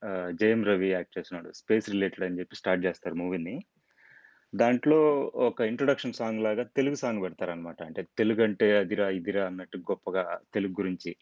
ఆ, 0.02 0.10
జయం 0.40 0.64
రవి 0.64 0.88
యాక్ట్ 0.90 1.18
చేస్తున్నాడు. 1.18 1.52
స్పేస్ 1.52 1.90
రిలేటెడ్ 1.90 2.24
అని 2.24 2.38
చెప్పి 2.38 2.56
స్టార్ట్ 2.56 2.84
చేస్తారు 2.84 3.14
మూవీని. 3.14 3.54
దాంట్లో 4.52 4.98
ఒక 5.46 5.60
ఇంట్రొడక్షన్ 5.62 6.12
సాంగ్ 6.12 6.42
లాగా 6.42 6.62
తెలుగు 6.76 6.94
సాంగ్ 6.94 7.22
పెడతారనమాట 7.22 7.82
అంటే 7.82 8.02
తెలుగు 8.18 8.42
అంటే 8.42 8.76
అదిరా 8.76 9.10
ఇదిరా 9.10 9.46
అన్నట్టు 9.46 9.78
గొప్పగా 9.90 10.24
తెలుగు 10.54 10.72
గురించి. 10.72 11.12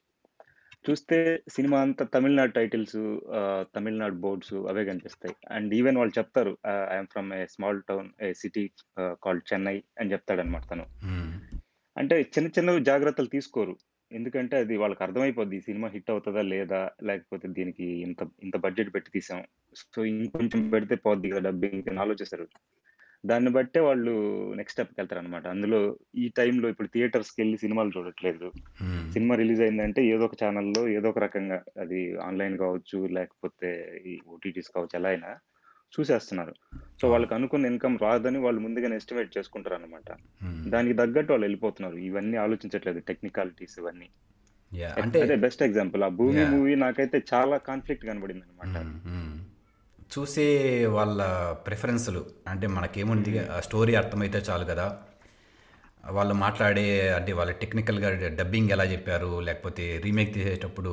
చూస్తే 0.84 1.16
సినిమా 1.48 1.78
అంతా 1.80 2.04
తమిళనాడు 2.14 2.52
టైటిల్స్ 2.58 3.00
తమిళనాడు 3.74 4.14
బోర్డ్స్ 4.14 4.54
అవే 4.70 4.82
కనిపిస్తాయి. 4.84 5.34
అండ్ 5.50 5.74
ఈవెన్ 5.74 5.98
వాళ్ళు 5.98 6.14
చెప్తారు 6.18 6.52
I'm 6.94 7.10
from 7.12 7.28
a 7.38 7.40
small 7.46 7.80
town 7.88 8.08
a 8.22 8.32
city 8.32 8.64
called 9.24 9.44
Chennai 9.52 9.76
అని 10.00 10.12
చెప్తాడు 10.12 10.40
అనమాట 10.40 10.64
తను. 10.70 10.86
అంటే 11.96 12.16
చిన్న 12.34 12.48
చిన్న 12.58 12.78
జాగ్రత్తలు 12.90 13.30
తీసుకోరు. 13.36 13.74
ఎందుకంటే 14.12 14.54
అది 14.56 14.76
వాళ్ళకి 14.76 15.02
అర్థమైపోద్ది 15.02 15.56
ఈ 15.56 15.60
సినిమా 15.60 15.88
హిట్ 15.88 16.10
అవుతుందా 16.10 16.42
లేదా? 16.42 16.80
లేకపోతే 17.02 17.48
దీనికి 17.48 17.86
ఇంత 18.06 18.20
ఇంత 18.42 18.56
బడ్జెట్ 18.56 18.94
పెట్టి 18.94 19.10
తీసాం. 19.10 19.42
సో 19.94 20.04
ఇంకొంచెం 20.04 20.62
పెడితే 20.70 20.94
పోద్ది 21.06 21.30
కదా 21.30 21.42
డబ్బింగ్ 21.50 21.90
అని 21.90 22.00
ఆలోచిస్తారు. 22.00 22.46
దాన్ని 23.26 23.50
బట్టే 23.50 23.80
వాళ్ళు 23.80 24.12
నెక్స్ట్ 24.54 24.72
స్టెప్కి 24.72 24.94
వెళ్తారు 24.98 25.20
అనమాట 25.20 25.46
అందులో 25.46 25.96
ఈ 26.16 26.32
టైంలో 26.36 26.68
ఇప్పుడు 26.68 26.88
థియేటర్స్కి 26.88 27.42
వెళ్ళి 27.42 27.58
సినిమాలు 27.58 27.90
చూడట్లేదు. 27.98 28.52
సినిమా 29.12 29.34
రిలీజ్ 29.34 29.60
అయిందంటే 29.60 30.04
ఏదో 30.04 30.24
ఒక 30.24 30.44
ఛానల్లో 30.44 30.88
ఏదో 30.88 31.08
ఒక 31.08 31.18
రకంగా 31.18 31.62
అది 31.80 32.16
ఆన్లైన్ 32.16 32.58
కావచ్చు 32.58 33.06
లేకపోతే 33.06 34.00
ఈ 34.06 34.18
ఓటీటీస్ 34.28 34.68
కావచ్చు 34.74 34.98
ఎలా 34.98 35.08
అయినా 35.08 35.38
చూసేస్తున్నారు 35.92 36.54
సో 37.00 37.10
వాళ్ళకి 37.10 37.34
అనుకున్న 37.34 37.66
ఇన్కమ్ 37.66 37.98
రాదని 37.98 38.38
వాళ్ళు 38.38 38.60
ముందుగానే 38.60 38.96
ఎస్టిమేట్ 38.96 39.38
చేసుకుంటారు 39.38 39.74
అనమాట. 39.74 40.10
దానికి 40.68 40.94
తగ్గట్టు 40.96 41.32
వాళ్ళు 41.32 41.44
వెళ్ళిపోతున్నారు 41.44 41.96
ఇవన్నీ 41.96 42.36
ఆలోచించట్లేదు 42.36 42.98
టెక్నికాలిటీస్ 42.98 43.78
ఇవన్నీ 43.78 44.08
అంటే 45.02 45.36
బెస్ట్ 45.36 45.62
ఎగ్జాంపుల్ 45.62 46.02
ఆ 46.02 46.08
భూమి. 46.08 46.44
మూవీ 46.44 46.74
నాకైతే 46.74 47.22
చాలా 47.34 47.56
కాన్ఫ్లిక్ట్ 47.56 48.06
కనబడింది 48.06 48.42
అనమాట. 48.42 48.76
చూసే 50.12 50.46
వాళ్ళ 50.86 51.20
ప్రిఫరెన్సులు 51.66 52.26
అంటే 52.48 52.66
మనకేముంది 52.66 53.32
ఆ 53.48 53.60
స్టోరీ 53.60 53.94
అర్థమైతే 53.94 54.38
చాలు 54.38 54.64
కదా. 54.64 54.86
వాళ్ళు 56.10 56.34
మాట్లాడే 56.34 57.12
అంటే 57.12 57.32
వాళ్ళ 57.32 57.52
టెక్నికల్గా 57.52 58.10
డబ్బింగ్ 58.36 58.70
ఎలా 58.70 58.84
చెప్పారు 58.84 59.40
లేకపోతే 59.40 60.00
రీమేక్ 60.04 60.34
తీసేటప్పుడు 60.34 60.92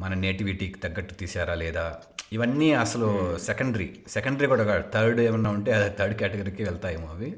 మన 0.00 0.14
నేటివిటీకి 0.14 0.78
తగ్గట్టు 0.78 1.14
తీసారా 1.14 1.54
లేదా? 1.54 1.86
ఇవన్నీ 2.32 2.72
అసలు 2.72 3.38
సెకండరీ 3.38 3.86
సెకండరీ 4.08 4.46
కూడా 4.46 4.84
థర్డ్ 4.94 5.20
ఏమన్నా 5.20 5.50
ఉంటే 5.50 5.72
అది 5.72 5.96
థర్డ్ 5.96 6.16
కేటగిరీకి 6.16 6.62
వెళ్తాయేమో 6.62 7.08
అవి. 7.08 7.30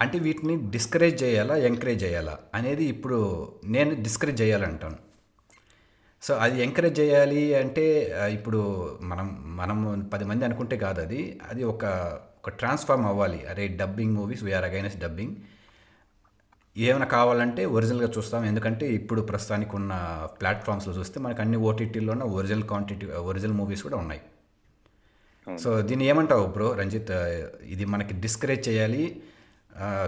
అంటే 0.00 0.18
వీటిని 0.18 0.70
డిస్కరేజ్ 0.70 1.22
చేయాలా 1.22 1.56
ఎంకరేజ్ 1.56 2.04
చేయాలా 2.04 2.38
అనేది 2.54 2.84
ఇప్పుడు 2.84 3.18
నేను 3.64 4.02
డిస్కరేజ్ 4.02 4.40
చేయాలంటాను. 4.42 4.98
సో 6.24 6.34
అది 6.34 6.56
ఎంకరేజ్ 6.62 7.00
చేయాలి 7.00 7.54
అంటే 7.54 7.84
ఇప్పుడు 8.32 8.60
మనం 9.02 9.26
మనం 9.56 9.78
పది 10.12 10.24
మంది 10.24 10.44
అనుకుంటే 10.44 10.76
కాదు 10.76 11.00
అది. 11.00 11.40
అది 11.50 11.64
ఒక 11.64 11.84
ఒక 12.40 12.50
ట్రాన్స్ఫార్మ్ 12.60 13.06
అవ్వాలి. 13.06 13.40
అరే 13.50 13.68
dubbing 13.68 14.14
movies 14.14 14.42
we're 14.44 14.64
against 14.64 14.96
dubbing 14.96 15.34
ఏమైనా 16.76 17.06
కావాలంటే 17.06 17.64
ఒరిజినల్గా 17.64 18.08
చూస్తాం. 18.18 18.44
ఎందుకంటే 18.44 18.86
ఇప్పుడు 18.92 19.20
ప్రస్తుతానికి 19.22 19.76
ఉన్న 19.76 19.92
ప్లాట్ఫామ్స్లో 20.40 20.94
చూస్తే 20.94 21.20
మనకు 21.20 21.40
అన్ని 21.40 21.56
ఓటీటీలోనే 21.56 22.24
ఒరిజినల్ 22.38 22.64
క్వాంటిటీ 22.64 23.06
ఒరిజినల్ 23.06 23.56
మూవీస్ 23.56 23.82
కూడా 23.82 23.96
ఉన్నాయి. 23.96 24.22
సో 25.62 25.82
దీన్ని 25.82 26.06
ఏమంటావు 26.06 26.46
బ్రో 26.46 26.72
రంజిత్? 26.74 27.12
ఇది 27.74 27.84
మనకి 27.84 28.14
డిస్కరేజ్ 28.14 28.68
చేయాలి. 28.68 29.04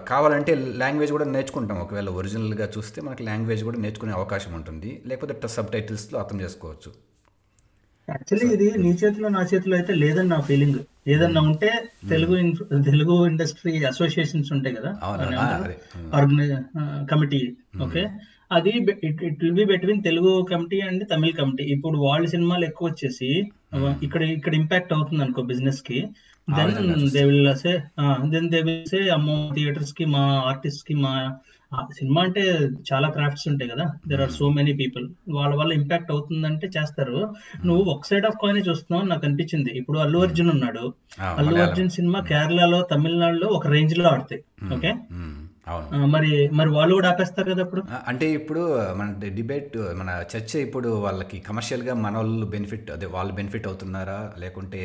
కావాలంటే 0.09 0.55
లాంగ్వేజ్ 0.55 1.13
కూడా 1.13 1.25
నేర్చుకుంటాం. 1.25 1.79
ఒకవేళ 1.79 2.09
ఒరిజినల్గా 2.09 2.69
చూస్తే 2.79 3.03
మనకి 3.03 3.23
లాంగ్వేజ్ 3.23 3.65
కూడా 3.65 3.79
నేర్చుకునే 3.79 4.13
అవకాశం 4.13 4.55
ఉంటుంది. 4.55 5.03
లేకపోతే 5.07 5.49
సబ్ 5.49 5.69
టైటిల్స్లో 5.69 6.19
అర్థం 6.19 6.41
చేసుకోవచ్చు. 6.41 6.93
యాక్చువల్లీ 8.11 8.55
ఇది 8.55 8.79
నీ 8.79 8.89
చేతిలో 8.89 9.29
నా 9.29 9.47
చేతిలో 9.55 9.77
అయితే 9.77 9.95
లేదని 9.95 10.29
నా 10.29 10.41
ఫీలింగ్. 10.41 10.79
ఏదన్నా 11.09 11.41
ఉంటే 11.41 11.89
తెలుగు 12.09 12.35
తెలుగు 12.83 13.27
ఇండస్ట్రీ 13.27 13.85
అసోసియేషన్స్ 13.85 14.53
ఉంటాయి 14.53 14.77
కదా? 14.77 14.91
కమిటీ. 17.11 17.57
ఓకే? 17.83 18.09
అది 18.53 18.71
it 19.05 19.25
it 19.25 19.45
will 19.45 19.55
be 19.55 19.65
between 19.65 20.03
Telugu 20.03 20.47
committee 20.51 20.81
and 20.81 21.09
Tamil 21.09 21.31
committee. 21.31 21.65
ఇప్పుడు 21.65 21.99
వాళ్ళ 21.99 22.27
సినిమాలు 22.27 22.65
ఎక్కువ 22.65 22.89
వచ్చేసి 22.89 23.45
ఇక్కడ 24.03 24.23
ఇక్కడ 24.23 24.55
ఇంపాక్ట్ 24.55 24.93
అవుతుంది 24.93 25.23
అనుకో 25.23 25.43
బిజినెస్కి 25.43 26.07
then 26.49 26.73
they 27.15 27.23
will 27.29 27.51
say 27.57 27.73
then 28.33 28.49
they 28.51 28.61
will 28.63 28.87
say 28.87 29.01
అమ్మో 29.15 29.37
థియేటర్స్కి 29.55 30.07
మా 30.13 30.23
ఆర్టిస్ట్కి 30.51 30.97
మా 31.03 31.13
సినిమా 31.93 32.21
అంటే 32.23 32.43
చాలా 32.89 33.09
క్రాఫ్ట్స్ 33.11 33.47
ఉంటాయి 33.49 33.71
కదా. 33.71 33.85
There 34.07 34.21
are 34.23 34.33
so 34.33 34.45
many 34.49 34.73
people 34.73 35.07
వాళ్ళ 35.37 35.53
వల్ల 35.55 35.73
ఇంపాక్ట్ 35.73 36.13
అవుతుందంటే 36.13 36.67
చేస్తారు. 36.77 37.17
నువ్వు 37.65 37.83
ఒక 37.93 38.07
సైడ్ 38.07 38.27
ఆఫ్ 38.27 38.39
కాయిన్ 38.43 38.61
చూస్తున్నావు 38.69 39.09
నాకు 39.09 39.25
అనిపించింది. 39.27 39.71
ఇప్పుడు 39.81 39.99
అల్లు 39.99 40.19
అర్జున్ 40.19 40.51
ఉన్నాడు. 40.55 40.85
అల్లు. 41.33 41.57
అర్జున్ 41.65 41.91
సినిమా 41.91 42.21
కేరళలో 42.31 42.79
తమిళనాడులో 42.93 43.49
ఒక 43.59 43.67
రేంజ్లో 43.75 44.07
ఆడతాయి. 44.11 44.43
ఓకే 44.77 44.93
మరి 46.13 46.29
మరి 46.53 46.71
వాళ్ళు 46.71 46.93
కూడా 46.95 47.09
ఆపేస్తారు 47.09 47.49
కదా 47.53 47.63
అప్పుడు 47.63 47.81
ఆ, 47.91 47.97
అంటే 48.07 48.27
ఇప్పుడు 48.33 48.61
మన 48.97 49.07
డిబేట్ 49.39 49.73
మన 49.97 50.11
చర్చ 50.33 50.53
ఇప్పుడు 50.61 50.91
వాళ్ళకి 51.05 51.39
కమర్షియల్గా 51.41 51.95
మన 52.05 52.15
వాళ్ళు 52.17 52.47
బెనిఫిట్ 52.53 52.91
అదే 52.91 53.07
వాళ్ళు 53.15 53.33
బెనిఫిట్ 53.33 53.67
అవుతున్నారా? 53.67 54.19
లేకుంటే 54.39 54.83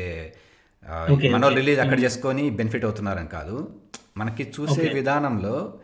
మన 1.28 1.40
రిలీజ్ 1.54 1.80
అక్కడ 1.80 2.00
చేసుకొని 2.00 2.50
బెనిఫిట్ 2.50 2.84
అవుతున్నారని 2.84 3.28
కాదు. 3.28 3.80
మనకి 4.16 4.52
చూసే 4.60 4.82
విధానంలో 4.94 5.74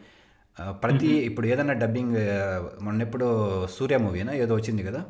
ప్రతి 0.69 1.07
ఇప్పుడు 1.07 1.47
ఏదైనా 1.47 1.73
డబ్బింగ్ 1.73 2.17
మొన్నెప్పుడు 2.85 3.67
సూర్య 3.67 3.97
మూవీనా 3.97 4.33
ఏదో 4.33 4.55
వచ్చింది 4.55 4.83
కదా? 4.83 5.05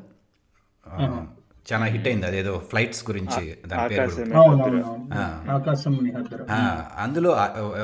ఆ, 0.88 1.26
చాలా 1.72 1.84
హిట్ 1.84 2.08
అయింది. 2.08 2.26
అదేదో 2.26 2.58
ఫ్లైట్స్ 2.58 3.10
గురించి 3.10 3.58
దాని 3.66 3.88
పేరు 3.88 4.10
అందులో 6.96 7.36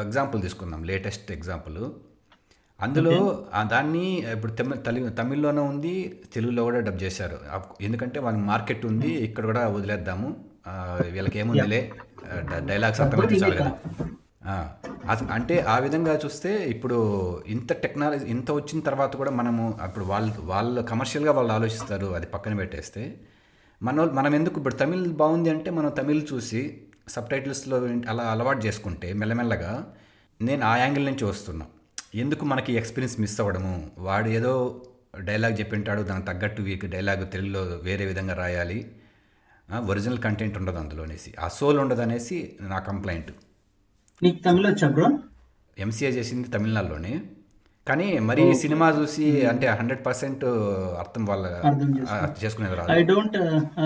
ఎగ్జాంపుల్ 0.02 0.42
తీసుకుందాం 0.42 0.84
లేటెస్ట్ 0.84 1.32
ఎగ్జాంపుల్. 1.32 1.84
అందులో 2.80 3.46
దాన్ని 3.62 4.32
ఇప్పుడు 4.32 4.52
తమిళ 4.52 4.72
తలి- 4.72 5.08
తమిళ్ళోనే 5.08 5.60
ఉంది 5.60 6.20
తెలుగులో 6.34 6.62
కూడా 6.62 6.80
డబ్ 6.80 7.02
చేశారు. 7.02 7.38
ఎందుకంటే 7.80 8.20
వాళ్ళ 8.20 8.38
మార్కెట్ 8.38 8.86
ఉంది 8.86 9.08
ఇక్కడ 9.08 9.44
కూడా 9.44 9.68
వదిలేద్దాము. 9.68 10.53
వీళ్ళకి 11.10 11.38
ఏముందిలే? 11.38 11.92
డైలాగ్స్ 12.66 13.00
అర్థమైతే 13.00 13.34
చాలు 13.34 13.56
కదా. 13.56 13.72
అంటే 15.32 15.60
ఆ 15.60 15.78
విధంగా 15.78 16.14
చూస్తే 16.24 16.50
ఇప్పుడు 16.64 16.96
ఇంత 17.46 17.72
టెక్నాలజీ 17.72 18.26
ఇంత 18.26 18.50
వచ్చిన 18.50 18.80
తర్వాత 18.80 19.16
కూడా 19.16 19.30
మనము 19.30 19.78
అప్పుడు 19.82 20.04
వాళ్ళు 20.04 20.34
వాళ్ళు 20.40 20.82
కమర్షియల్గా 20.82 21.32
వాళ్ళు 21.32 21.52
ఆలోచిస్తారు 21.52 22.06
అది 22.06 22.26
పక్కన 22.26 22.54
పెట్టేస్తే. 22.54 23.14
మన 23.82 24.04
మనం 24.18 24.34
ఎందుకు 24.34 24.56
ఇప్పుడు 24.56 24.74
తమిళ్ 24.74 25.12
బాగుంది 25.12 25.50
అంటే 25.50 25.70
మనం 25.70 25.90
తమిళ్ 25.90 26.22
చూసి 26.32 26.80
సబ్ 27.08 27.28
టైటిల్స్లో 27.28 27.76
అలా 28.08 28.24
అలవాటు 28.24 28.66
చేసుకుంటే 28.66 29.12
మెల్లమెల్లగా 29.12 29.86
నేను 30.42 30.66
ఆ 30.66 30.76
యాంగిల్ 30.76 31.06
నుంచి 31.06 31.24
వస్తున్నా. 31.24 31.66
ఎందుకు 32.14 32.44
మనకి 32.44 32.72
ఎక్స్పీరియన్స్ 32.72 33.20
మిస్ 33.20 33.40
అవ్వడము? 33.40 33.90
వాడు 33.98 34.28
ఏదో 34.28 34.82
డైలాగ్ 35.20 35.60
చెప్పింటాడు 35.60 36.02
దానికి 36.02 36.26
తగ్గట్టు 36.26 36.62
వీక్ 36.62 36.86
డైలాగ్ 36.86 37.32
తెలుగులో 37.32 37.60
వేరే 37.60 38.04
విధంగా 38.04 38.34
రాయాలి. 38.34 38.78
ఒరిజినల్ 39.90 40.20
కంటెంట్ 40.24 40.56
ఉండదు 40.60 40.78
అందులో 40.82 41.02
అనేసి. 41.06 41.30
ఆ 41.44 41.46
సోల్ 41.58 41.78
ఉండదు 41.84 42.02
అనేసి 42.06 42.38
నా 42.72 42.78
కంప్లైంట్. 42.88 43.30
నీకు 44.22 44.38
తమిళ 44.48 44.66
వచ్చా 44.72 44.88
బ్రో? 44.96 45.06
ఎంసీఏ 45.84 46.10
చేసింది 46.18 46.48
తమిళనాడులోనే. 46.56 47.14
కానీ 47.88 48.06
మరీ 48.28 48.42
సినిమా 48.60 48.86
చూసి 48.98 49.24
అంటే 49.50 49.66
హండ్రెడ్ 49.78 50.02
పర్సెంట్ 50.06 50.44
అర్థం 51.00 51.22
వాళ్ళ 51.30 51.46
చేసుకునేది 52.42 52.76
రాదు. 52.78 52.92
I 52.98 53.02
don't 53.10 53.36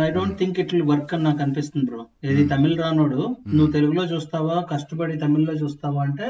I 0.05 0.09
don't 0.17 0.37
think 0.41 0.59
it 0.63 0.73
will 0.75 0.87
work 0.91 1.13
అని 1.15 1.25
నాకు 1.29 1.41
అనిపిస్తుంది 1.45 1.87
బ్రో. 1.91 2.03
ఇది 2.33 2.43
తమిళ 2.53 2.75
రానోడు 2.83 3.21
నువ్వు 3.57 3.71
తెలుగులో 3.77 4.05
చూస్తావా 4.13 4.57
కష్టపడి 4.73 5.17
తమిళ్ళో 5.25 5.55
చూస్తావా 5.63 6.03
అంటే 6.09 6.29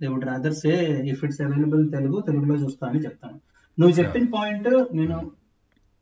they 0.00 0.08
would 0.12 0.26
rather 0.30 0.56
say 0.62 0.72
if 1.12 1.22
it's 1.28 1.40
available 1.46 1.84
Telugu 1.96 2.20
తెలుగులో 2.28 2.56
చూస్తా 2.64 2.86
అని 2.90 3.02
చెప్తాను. 3.06 3.38
నువ్వు 3.78 3.94
చెప్పిన 4.00 4.26
పాయింట్ 4.36 4.68
నేను 5.00 5.18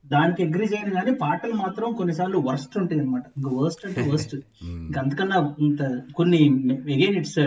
దానికి 0.05 0.41
అగ్రి 0.45 0.67
చేయను 0.71 0.93
కానీ 0.97 1.13
పాటలు 1.21 1.55
మాత్రం 1.61 1.93
కొన్నిసార్లు 1.99 2.39
వర్స్ట్ 2.47 2.75
ఉంటాయి 2.81 3.01
అనమాట 3.01 3.25
ఇంకా 3.37 3.51
వర్స్ట్ 3.59 3.85
అంటే 3.89 4.01
వర్స్ట్ 4.09 4.35
ఇంకా 4.85 4.99
అంతకన్నా 5.03 5.39
ఇంత 5.67 5.83
కొన్ని 6.19 6.41
అగైన్ 6.89 7.17
ఇట్స్ 7.21 7.39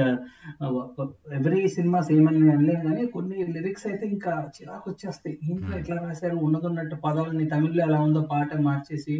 ఎవ్రీ 1.38 1.62
సినిమాస్ 1.76 2.10
ఏమని 2.12 2.50
అనలేము 2.52 2.84
కానీ 2.86 3.04
కొన్ని 3.14 3.38
లిరిక్స్ 3.56 3.86
అయితే 3.90 4.06
ఇంకా 4.08 4.34
చిరాకు 4.56 4.86
వచ్చేస్తాయి 4.90 5.36
ఇంట్లో 5.48 5.76
ఎట్లా 5.80 5.98
రాశారు 6.04 6.38
ఉన్నదన్నట్టు 6.46 6.98
పదాలని 7.04 7.46
తమిళ్ళో 7.52 7.82
ఎలా 7.86 8.00
ఉందో 8.02 8.22
పాట 8.32 8.50
మార్చేసి. 8.68 9.18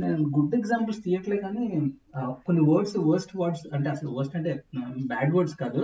నేను 0.00 0.22
గుడ్ 0.36 0.54
ఎగ్జాంపుల్స్ 0.54 1.02
తీయట్లే 1.04 1.38
కానీ 1.38 1.64
ఆ, 2.14 2.20
కొన్ని 2.46 2.62
వర్డ్స్ 2.68 2.96
వర్స్ట్ 3.06 3.34
వర్డ్స్ 3.38 3.64
అంటే 3.72 3.88
అసలు 3.90 4.10
వర్స్ట్ 4.16 4.36
అంటే 4.36 4.52
బ్యాడ్ 5.08 5.34
వర్డ్స్ 5.36 5.56
కాదు. 5.56 5.82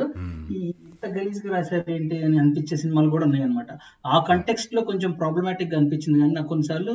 ఈ 0.52 0.61
ఇంత 1.02 1.11
గలీజ్గా 1.12 1.50
రాశారు 1.54 1.90
ఏంటి 1.90 2.16
అని 2.25 2.37
అనిపించే 2.38 2.76
సినిమాలు 2.76 3.09
కూడా 3.11 3.25
ఉన్నాయి 3.25 3.45
అనమాట 3.45 3.71
ఆ 4.07 4.16
కంటెక్స్ట్లో 4.28 4.80
కొంచెం 4.80 5.11
ప్రాబ్లమాటిక్గా 5.12 5.76
అనిపించింది 5.78 6.19
కానీ 6.19 6.33
నాకు 6.33 6.49
కొన్నిసార్లు 6.49 6.95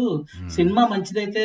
సినిమా 0.49 0.83
మంచిదైతే 0.91 1.43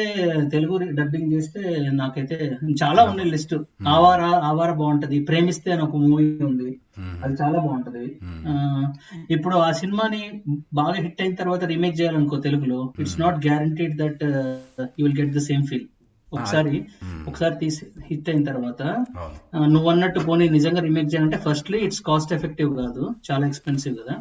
తెలుగు 0.48 0.78
డబ్బింగ్ 0.98 1.32
చేస్తే 1.32 1.60
నాకైతే 1.92 2.38
చాలా 2.82 3.02
ఉన్నాయి 3.04 3.30
లిస్ట్. 3.30 3.54
ఆవార 3.88 4.20
ఆవార 4.50 4.70
బాగుంటది 4.72 5.20
ప్రేమిస్తే 5.24 5.70
అని 5.72 5.82
ఒక 5.82 5.96
మూవీ 6.04 6.26
ఉంది. 6.42 6.68
అది 7.24 7.34
చాలా 7.42 7.58
బాగుంటది. 7.58 8.04
ఇప్పుడు 9.30 9.56
ఆ 9.58 9.70
సినిమాని 9.72 10.22
బాగా 10.74 10.96
హిట్ 10.98 11.22
అయిన 11.22 11.34
తర్వాత 11.34 11.64
రీమేక్ 11.64 11.98
చేయాలనుకో 12.00 12.38
తెలుగులో 12.38 12.80
it's 12.98 13.18
not 13.20 13.38
guaranteed 13.46 13.96
that 14.02 14.22
you 14.98 15.04
will 15.06 15.18
get 15.20 15.34
the 15.34 15.42
same 15.48 15.64
feel 15.66 15.88
ఒకసారి 16.32 16.74
ఒకసారి 17.28 17.54
తీసి 17.60 17.80
హిట్ 18.08 18.28
అయిన 18.28 18.42
తర్వాత 18.48 18.82
నువ్వు 19.72 19.88
అన్నట్టు 19.90 20.20
పోనీ 20.26 20.44
నిజంగా 20.50 20.80
రీమేక్ 20.80 21.10
చేయాలంటే 21.12 21.38
ఫస్ట్లీ 21.44 21.78
ఇట్స్ 21.86 22.02
కాస్ట్ 22.06 22.32
ఎఫెక్టివ్ 22.32 22.70
కాదు 22.78 23.02
చాలా 23.26 23.44
ఎక్స్పెన్సివ్ 23.46 23.94
కదా. 24.00 24.14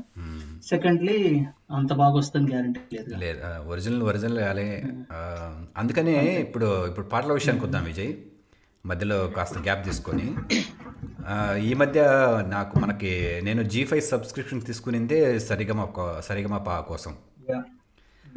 సెకండ్లీ 0.69 1.17
అంత 1.71 1.91
బాగా 1.95 2.15
వస్తుంది 2.17 2.49
గ్యారంటీ 2.51 2.81
లేదు 2.95 3.19
లేదు 3.21 3.39
ఒరిజినల్ 3.69 4.03
ఒరిజినల్ 4.03 4.39
వేయాలి 4.39 4.67
ఆ, 5.11 5.19
అందుకనే 5.77 6.15
ఇప్పుడు 6.45 6.69
ఇప్పుడు 6.87 7.07
పాటల 7.13 7.31
విషయానికి 7.33 7.65
వద్దాం 7.65 7.85
విజయ్. 7.85 8.11
మధ్యలో 8.85 9.17
కాస్త 9.33 9.57
గ్యాప్ 9.63 9.81
తీసుకొని 9.85 10.27
ఈ 11.63 11.73
మధ్య 11.75 11.99
నాకు 12.49 12.73
మనకి 12.79 13.11
నేను 13.43 13.61
జీ 13.71 13.81
ఫైవ్ 13.85 14.05
సబ్స్క్రిప్షన్ 14.07 14.61
తీసుకునిందే 14.67 15.19
సరిగమ 15.47 15.81
సరిగమ 16.27 16.57
పా 16.67 16.75
కోసం. 16.89 17.13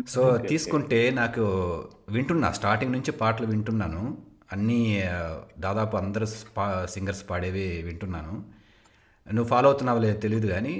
సో 0.08 0.22
తీసుకుంటే 0.50 1.10
నాకు 1.10 1.44
వింటున్నా 2.08 2.52
స్టార్టింగ్ 2.52 2.92
నుంచి 2.92 3.10
పాటలు 3.10 3.46
వింటున్నాను. 3.46 4.02
అన్నీ 4.52 5.02
దాదాపు 5.58 5.96
అందరు 5.96 6.26
సింగర్స్ 6.84 7.30
పాడేవి 7.30 7.82
వింటున్నాను. 7.82 8.44
నువ్వు 9.32 9.48
ఫాలో 9.48 9.68
అవుతున్నావు 9.68 9.98
లేదు 9.98 10.20
తెలియదు 10.20 10.46
కానీ 10.46 10.74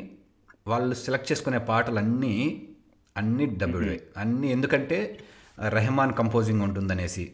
వాళ్ళు 0.66 0.94
సెలెక్ట్ 0.94 1.32
చేసుకునే 1.32 1.58
పాటలన్నీ 1.58 2.68
అన్నీ 3.16 3.46
డబ్బుడే. 3.46 4.00
అన్నీ 4.16 4.48
ఎందుకంటే 4.48 4.98
రెహమాన్ 5.68 6.14
కంపోజింగ్ 6.14 6.62
ఉంటుందనేసి. 6.62 7.24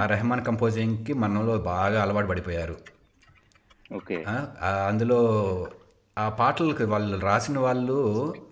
ఆ 0.00 0.06
రెహమాన్ 0.06 0.44
కంపోజింగ్కి 0.44 1.12
మనలో 1.12 1.58
బాగా 1.58 2.02
అలవాటు 2.02 2.26
పడిపోయారు. 2.26 2.76
అందులో 4.88 5.20
ఆ 6.18 6.28
పాటలకు 6.28 6.84
వాళ్ళు 6.84 7.18
రాసిన 7.18 7.58
వాళ్ళు 7.58 7.98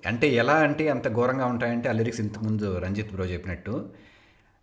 అంటే 0.06 0.28
ఎలా 0.28 0.54
అంటే 0.54 0.88
అంత 0.88 1.14
ఘోరంగా 1.14 1.46
ఉంటాయంటే 1.46 1.88
ఆ 1.88 1.92
లిరిక్స్ 1.92 2.20
ఇంతకుముందు 2.20 2.78
రంజిత్ 2.78 3.12
బ్రో 3.12 3.24
చెప్పినట్టు 3.24 3.88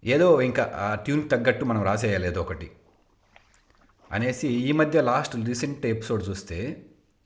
ఏదో 0.05 0.41
ఇంకా 0.41 0.63
ఆ 0.75 0.95
ట్యూన్కి 0.95 1.27
తగ్గట్టు 1.29 1.65
మనం 1.65 1.83
రాసేయాలి 1.83 2.27
ఏదో 2.27 2.41
ఒకటి 2.41 2.72
అనేసి 4.12 4.48
ఈ 4.48 4.72
మధ్య 4.72 5.01
లాస్ట్ 5.01 5.36
రీసెంట్ 5.36 5.86
ఎపిసోడ్ 5.86 6.29
చూస్తే 6.29 6.60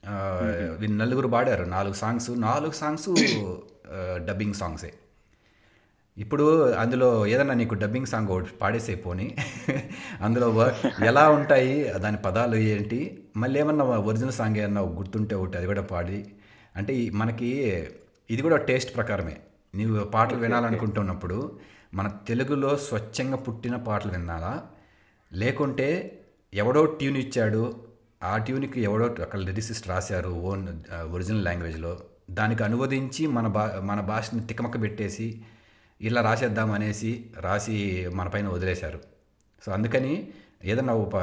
నలుగురు 0.06 1.28
పాడారు. 1.28 1.64
నాలుగు 1.64 1.94
సాంగ్స్ 1.94 2.30
నాలుగు 2.42 2.72
సాంగ్స్ 2.72 3.10
డబ్బింగ్ 4.26 4.54
సాంగ్సే. 4.54 4.94
ఇప్పుడు 6.18 6.74
అందులో 6.74 7.28
ఏదన్నా 7.28 7.54
నీకు 7.54 7.74
డబ్బింగ్ 7.74 8.06
సాంగ్ 8.06 8.30
ఒకటి 8.30 8.54
పాడేసే 8.62 8.96
పోని. 8.96 9.38
అందులో 10.22 10.48
ఎలా 11.06 11.30
ఉంటాయి 11.30 11.84
దాని 11.84 12.18
పదాలు 12.18 12.56
ఏంటి 12.56 13.00
మళ్ళీ 13.38 13.60
ఏమన్నా 13.60 13.86
ఒరిజినల్ 13.86 14.34
సాంగ్ 14.34 14.58
ఏమన్నా 14.58 14.82
గుర్తుంటే 14.82 15.36
ఒకటి 15.36 15.58
అది 15.58 15.66
కూడా 15.66 15.82
పాడి. 15.82 16.26
అంటే 16.76 17.10
మనకి 17.14 17.50
ఇది 18.30 18.42
కూడా 18.42 18.58
టేస్ట్ 18.58 18.96
ప్రకారమే. 18.96 19.38
నీవు 19.76 20.04
పాటలు 20.04 20.38
వినాలనుకుంటున్నప్పుడు 20.38 21.60
మన 21.94 22.08
తెలుగులో 22.28 22.78
స్వచ్ఛంగా 22.78 23.38
పుట్టిన 23.38 23.76
పాటలు 23.76 24.12
వినాలా? 24.12 24.64
లేకుంటే 25.34 25.88
ఎవడో 26.54 26.86
ట్యూన్ 26.86 27.18
ఇచ్చాడు 27.18 27.64
ఆ 28.24 28.38
ట్యూన్కి 28.38 28.82
ఎవడో 28.82 29.06
అక్కడ 29.06 29.40
లిరిసిస్ట్ 29.40 29.90
రాశారు 29.90 30.30
ఓన్ 30.30 30.68
ఒరిజినల్ 31.12 31.46
లాంగ్వేజ్లో 31.46 32.00
దానికి 32.30 32.64
అనువదించి 32.64 33.28
మన 33.28 33.48
భా 33.48 33.64
మన 33.84 34.00
భాషని 34.02 34.48
తికమక 34.48 34.82
పెట్టేసి 34.82 35.28
ఇలా 36.02 36.22
రాసేద్దాం 36.22 36.72
అనేసి 36.72 37.32
రాసి 37.40 38.08
మన 38.16 38.28
పైన 38.28 38.48
వదిలేశారు. 38.48 39.00
సో 39.64 39.72
అందుకని 39.72 40.14
ఏదన్నా 40.64 40.94
ఒక 40.94 41.16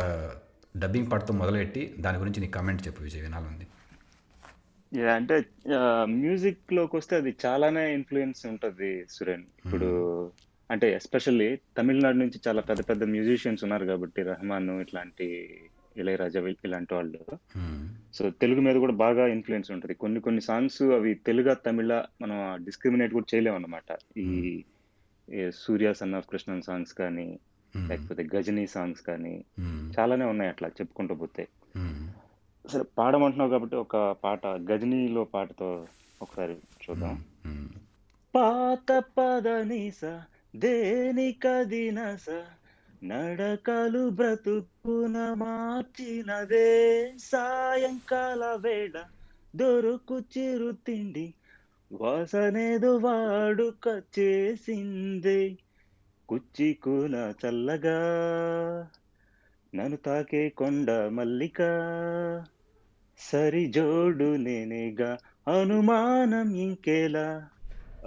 డబ్బింగ్ 0.76 1.10
పాటతో 1.12 1.34
మొదలుపెట్టి 1.34 1.94
దాని 1.98 2.18
గురించి 2.18 2.40
నీ 2.40 2.48
కామెంట్ 2.48 2.86
చెప్పు 2.86 3.02
విజయ్ 3.02 3.22
వినాలంది. 3.22 3.66
అంటే 5.14 5.36
మ్యూజిక్లోకి 6.04 6.96
వస్తే 6.96 7.16
అది 7.16 7.36
చాలానే 7.46 7.94
ఇన్ఫ్లుయెన్స్ 7.94 8.46
ఉంటది 8.46 9.06
సురేన్. 9.10 9.46
ఇప్పుడు 9.64 9.88
అంటే 10.70 10.94
ఎస్పెషల్లీ 10.94 11.56
తమిళనాడు 11.56 12.16
నుంచి 12.16 12.40
చాలా 12.48 12.60
పెద్ద 12.60 12.82
పెద్ద 12.82 13.04
మ్యూజిషియన్స్ 13.04 13.64
ఉన్నారు 13.64 13.86
కాబట్టి 13.86 14.22
రెహమాన్ 14.22 14.80
ఇట్లాంటి 14.80 15.28
ఇళయరాజా 15.96 16.48
ఇలాంటి 16.64 16.94
వాళ్ళు. 16.94 17.18
సో 18.14 18.30
తెలుగు 18.30 18.60
మీద 18.60 18.76
కూడా 18.76 18.92
బాగా 18.92 19.26
ఇన్ఫ్లుయెన్స్ 19.26 19.70
ఉంటుంది 19.70 19.94
కొన్ని 19.94 20.20
కొన్ని 20.20 20.40
సాంగ్స్ 20.40 20.82
అవి 20.82 21.14
తెలుగు 21.14 21.54
తమిళ 21.54 22.04
మనం 22.22 22.64
డిస్క్రిమినేట్ 22.64 23.12
కూడా 23.12 23.26
చేయలేము 23.34 23.56
అన్నమాట 23.56 24.18
ఈ 24.18 24.62
Surya 25.54 25.94
son 25.94 26.14
of 26.14 26.26
Krishnan 26.30 26.62
songs 26.62 26.94
కానీ. 26.94 27.38
లేకపోతే 27.88 28.28
గజనీ 28.36 28.66
సాంగ్స్ 28.66 29.00
కానీ. 29.00 29.44
చాలానే 29.98 30.24
ఉన్నాయి 30.24 30.50
అట్లా 30.50 30.68
చెప్పుకుంటూ 30.68 31.14
పోతే. 31.14 31.48
సరే 32.68 32.84
పాడమంటున్నావు 32.98 33.50
కాబట్టి 33.50 33.76
ఒక 33.76 33.96
పాట 33.96 34.46
గజనీలో 34.46 35.24
పాటతో 35.24 35.86
ఒకసారి 36.22 36.52
చూద్దాం. 36.52 37.24
పాత 38.34 39.02
పదనిస 39.18 40.20
దేనికదినస 40.56 42.26
నడకలు 43.04 44.10
బ్రతుకున 44.10 45.34
మార్చినదే 45.34 46.68
సాయంకాల 47.18 48.54
వేళ 48.54 49.04
దొరుకు 49.56 50.18
చిరు 50.18 50.72
తిండి 50.72 51.34
వాసనేదు 51.92 52.98
వాడుక 52.98 54.02
చేసిందే. 54.18 55.56
కుచ్చికున 56.28 57.34
చల్లగా 57.46 57.98
నన్ను 59.74 59.96
తాకే 59.96 60.48
కొండ 60.48 60.90
మల్లిక 60.90 61.60
సరిజోడు 63.18 64.36
నేనేగా 64.36 65.18
అనుమానం 65.48 66.54
ఇంకేలా 66.54 67.50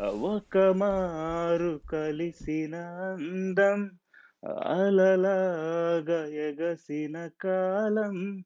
ఒక 0.10 0.58
మారు 0.58 1.80
కలిసిన 1.90 2.76
అందం. 3.12 3.97
అలలాగా 4.44 6.26
ఎగసిన 6.26 7.30
కాలం 7.42 8.44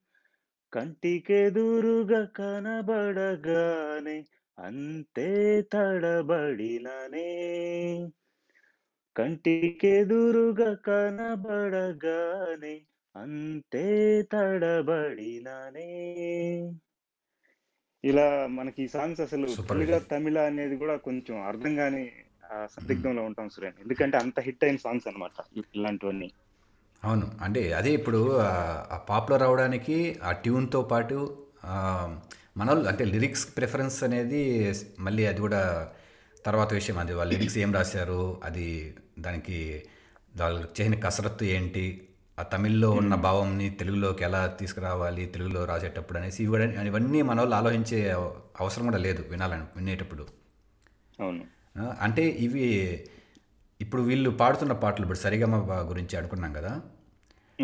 కంటికెదురుగా 0.73 2.25
కనబడగానే 2.25 4.25
అంతే 4.59 5.61
తడబడిననే 5.61 8.09
కంటికెదురుగా 9.15 10.73
కనబడగానే 10.73 12.81
అంతే 13.15 14.21
తడబడిననే 14.21 16.11
ఇలా 18.03 18.47
మనకి 18.47 18.83
ఈ 18.83 18.87
సాంగ్స్ 18.87 19.21
అసలు. 19.21 19.47
తెలుగు 19.69 19.99
తమిళ 19.99 20.39
అనేది 20.39 20.77
కూడా 20.77 20.95
కొంచెం 20.95 21.41
అర్థం 21.41 21.75
కాని 21.75 22.11
సందిగ్ధంలో 22.51 23.23
ఉంటాం 23.23 23.49
సురేన్. 23.49 23.73
ఎందుకంటే 23.81 24.17
అంత 24.17 24.39
హిట్ 24.39 24.63
అయిన 24.63 24.75
సాంగ్స్ 24.75 25.07
అనమాట 25.07 25.31
ఇలాంటివన్నీ. 25.75 26.31
అవును. 27.03 27.31
అంటే 27.41 27.73
అదే 27.73 27.93
ఇప్పుడు 27.93 28.37
ఆ 28.95 28.97
పాపులర్ 29.09 29.43
అవడానికి 29.43 30.19
ఆ 30.23 30.31
ట్యూన్తో 30.31 30.81
పాటు 30.81 31.17
మన 32.57 32.69
అంటే 32.87 33.05
లిరిక్స్ 33.05 33.57
ప్రిఫరెన్స్ 33.57 34.03
అనేది 34.03 34.73
మళ్ళీ 34.99 35.25
అది 35.25 35.39
కూడా 35.39 35.91
తర్వాత 36.45 36.73
విషయం. 36.73 36.97
అది 36.97 37.13
వాళ్ళ 37.13 37.31
లిరిక్స్ 37.33 37.57
ఏం 37.57 37.73
రాశారు 37.73 38.41
అది 38.43 38.95
దానికి 39.19 39.83
వాళ్ళు 40.39 40.59
చేసిన 40.61 40.95
కసరత్తు 40.99 41.43
ఏంటి 41.43 41.85
ఆ 42.39 42.43
తమిళ్ళో 42.43 42.91
ఉన్న 42.91 43.15
భావంని 43.15 43.69
తెలుగులోకి 43.69 44.23
ఎలా 44.23 44.47
తీసుకురావాలి 44.47 45.25
తెలుగులో 45.25 45.65
రాసేటప్పుడు 45.65 46.17
అనేసి 46.17 46.43
ఇవి 46.43 46.87
ఇవన్నీ 46.87 47.21
మన 47.21 47.39
వాళ్ళు 47.39 47.55
ఆలోచించే 47.55 48.11
అవసరం 48.59 48.85
కూడా 48.85 48.97
లేదు 48.97 49.25
వినాలని 49.29 49.63
వినేటప్పుడు. 49.75 50.23
అవును. 51.19 51.43
అంటే 51.77 52.27
ఇవి 52.29 52.65
ఇప్పుడు 53.81 54.01
వీళ్ళు 54.01 54.29
పాడుతున్న 54.29 54.73
పాటలు 54.73 55.05
ఇప్పుడు 55.05 55.17
సరిగమ 55.17 55.55
గురించి 55.89 56.17
అనుకున్నాం 56.17 56.53
కదా. 56.53 56.81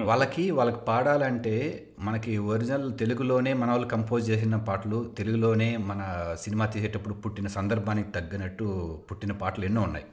వాళ్ళకి 0.04 0.52
వాళ్ళకి 0.52 0.78
పాడాలంటే 0.86 1.88
మనకి 2.00 2.38
ఒరిజినల్ 2.38 2.98
తెలుగులోనే 2.98 3.54
మన 3.54 3.72
వాళ్ళు 3.72 3.88
కంపోజ్ 3.88 4.30
చేసిన 4.30 4.56
పాటలు 4.56 5.14
తెలుగులోనే 5.18 5.78
మన 5.78 6.36
సినిమా 6.40 6.66
తీసేటప్పుడు 6.66 7.14
పుట్టిన 7.14 7.48
సందర్భానికి 7.48 8.12
తగ్గినట్టు 8.12 9.00
పుట్టిన 9.12 9.32
పాటలు 9.32 9.66
ఎన్నో 9.66 9.82
ఉన్నాయి. 9.82 10.06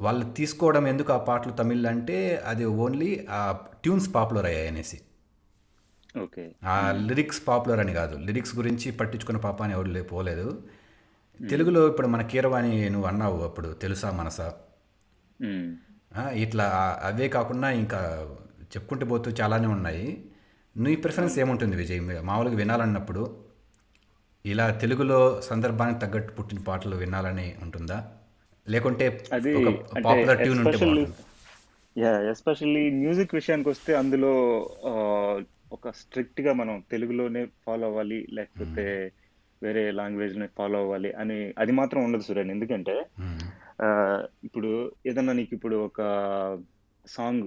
వాళ్ళు 0.00 0.32
తీసుకోవడం 0.32 0.86
ఎందుకు 0.86 1.12
ఆ 1.12 1.18
పాటలు 1.18 1.52
తమిళ్ 1.52 1.86
అంటే 1.86 2.36
అది 2.36 2.64
ఓన్లీ 2.64 3.26
ఆ 3.30 3.58
ట్యూన్స్ 3.82 4.14
పాపులర్ 4.14 4.46
అయ్యాయి 4.46 4.68
అనేసి. 4.68 5.00
ఓకే. 6.22 6.52
ఆ 6.64 6.90
లిరిక్స్ 6.90 7.48
పాపులర్ 7.48 7.80
అని 7.80 7.92
కాదు. 7.92 8.16
లిరిక్స్ 8.16 8.56
గురించి 8.56 8.92
పట్టించుకున్న 8.92 9.38
పాప 9.38 9.62
అని 9.62 9.72
ఎవరు 9.72 10.02
పోలేదు. 10.02 10.62
తెలుగులో 11.50 11.88
ఇప్పుడు 11.88 12.06
మన 12.06 12.22
కీరవాణి 12.22 12.90
నువ్వు 12.90 13.08
అన్నావు 13.08 13.44
అప్పుడు 13.44 13.68
తెలుసా 13.68 14.10
మనసా? 14.10 14.54
ఇట్లా 16.32 16.66
అవే 17.02 17.28
కాకుండా 17.28 17.70
ఇంకా 17.70 18.00
చెప్పుకుంటూ 18.62 19.06
పోతూ 19.06 19.30
చాలానే 19.30 19.68
ఉన్నాయి. 19.68 20.24
నీ 20.76 20.96
ప్రిఫరెన్స్ 20.96 21.38
ఏముంటుంది 21.38 21.76
విజయ్? 21.76 22.00
మామూలుగా 22.00 22.56
వినాలన్నప్పుడు 22.56 23.44
ఇలా 24.46 24.70
తెలుగులో 24.70 25.40
సందర్భానికి 25.40 26.00
తగ్గట్టు 26.00 26.32
పుట్టిన 26.32 26.58
పాటలు 26.58 26.96
వినాలని 26.96 27.54
ఉంటుందా? 27.62 27.98
లేకుంటే 28.68 29.24
పాపులర్ 30.04 30.38
ట్యూన్ 30.38 30.66
ఉంటే 30.66 31.12
యా 31.98 32.30
ఎస్పెషల్లీ 32.30 32.90
మ్యూజిక్ 32.90 33.34
విషయానికి 33.34 33.68
వస్తే 33.68 33.94
అందులో 33.94 34.32
ఒక 35.72 35.90
స్ట్రిక్ట్గా 35.90 36.52
మనం 36.52 36.84
తెలుగులోనే 36.90 37.46
ఫాలో 37.66 37.86
అవ్వాలి 37.86 38.26
లేకపోతే 38.30 39.12
వేరే 39.64 39.82
లాంగ్వేజ్ని 39.90 40.46
ఫాలో 40.58 40.78
అవ్వాలి 40.78 41.10
అని 41.12 41.36
అది 41.58 41.72
మాత్రం 41.72 42.00
ఉండదు 42.04 42.26
సురేన్. 42.28 42.50
ఎందుకంటే 42.50 42.94
ఇప్పుడు 44.46 44.70
ఏదన్నా 45.06 45.32
నీకు 45.32 45.52
ఇప్పుడు 45.54 45.76
ఒక 45.88 46.00
సాంగ్ 47.04 47.44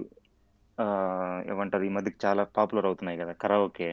ఏమంటారు 1.50 1.84
ఈ 1.84 1.88
మధ్య 1.88 2.10
చాలా 2.24 2.42
పాపులర్ 2.56 2.86
అవుతున్నాయి 2.86 3.18
కదా 3.18 3.32
కరాఓకే 3.42 3.88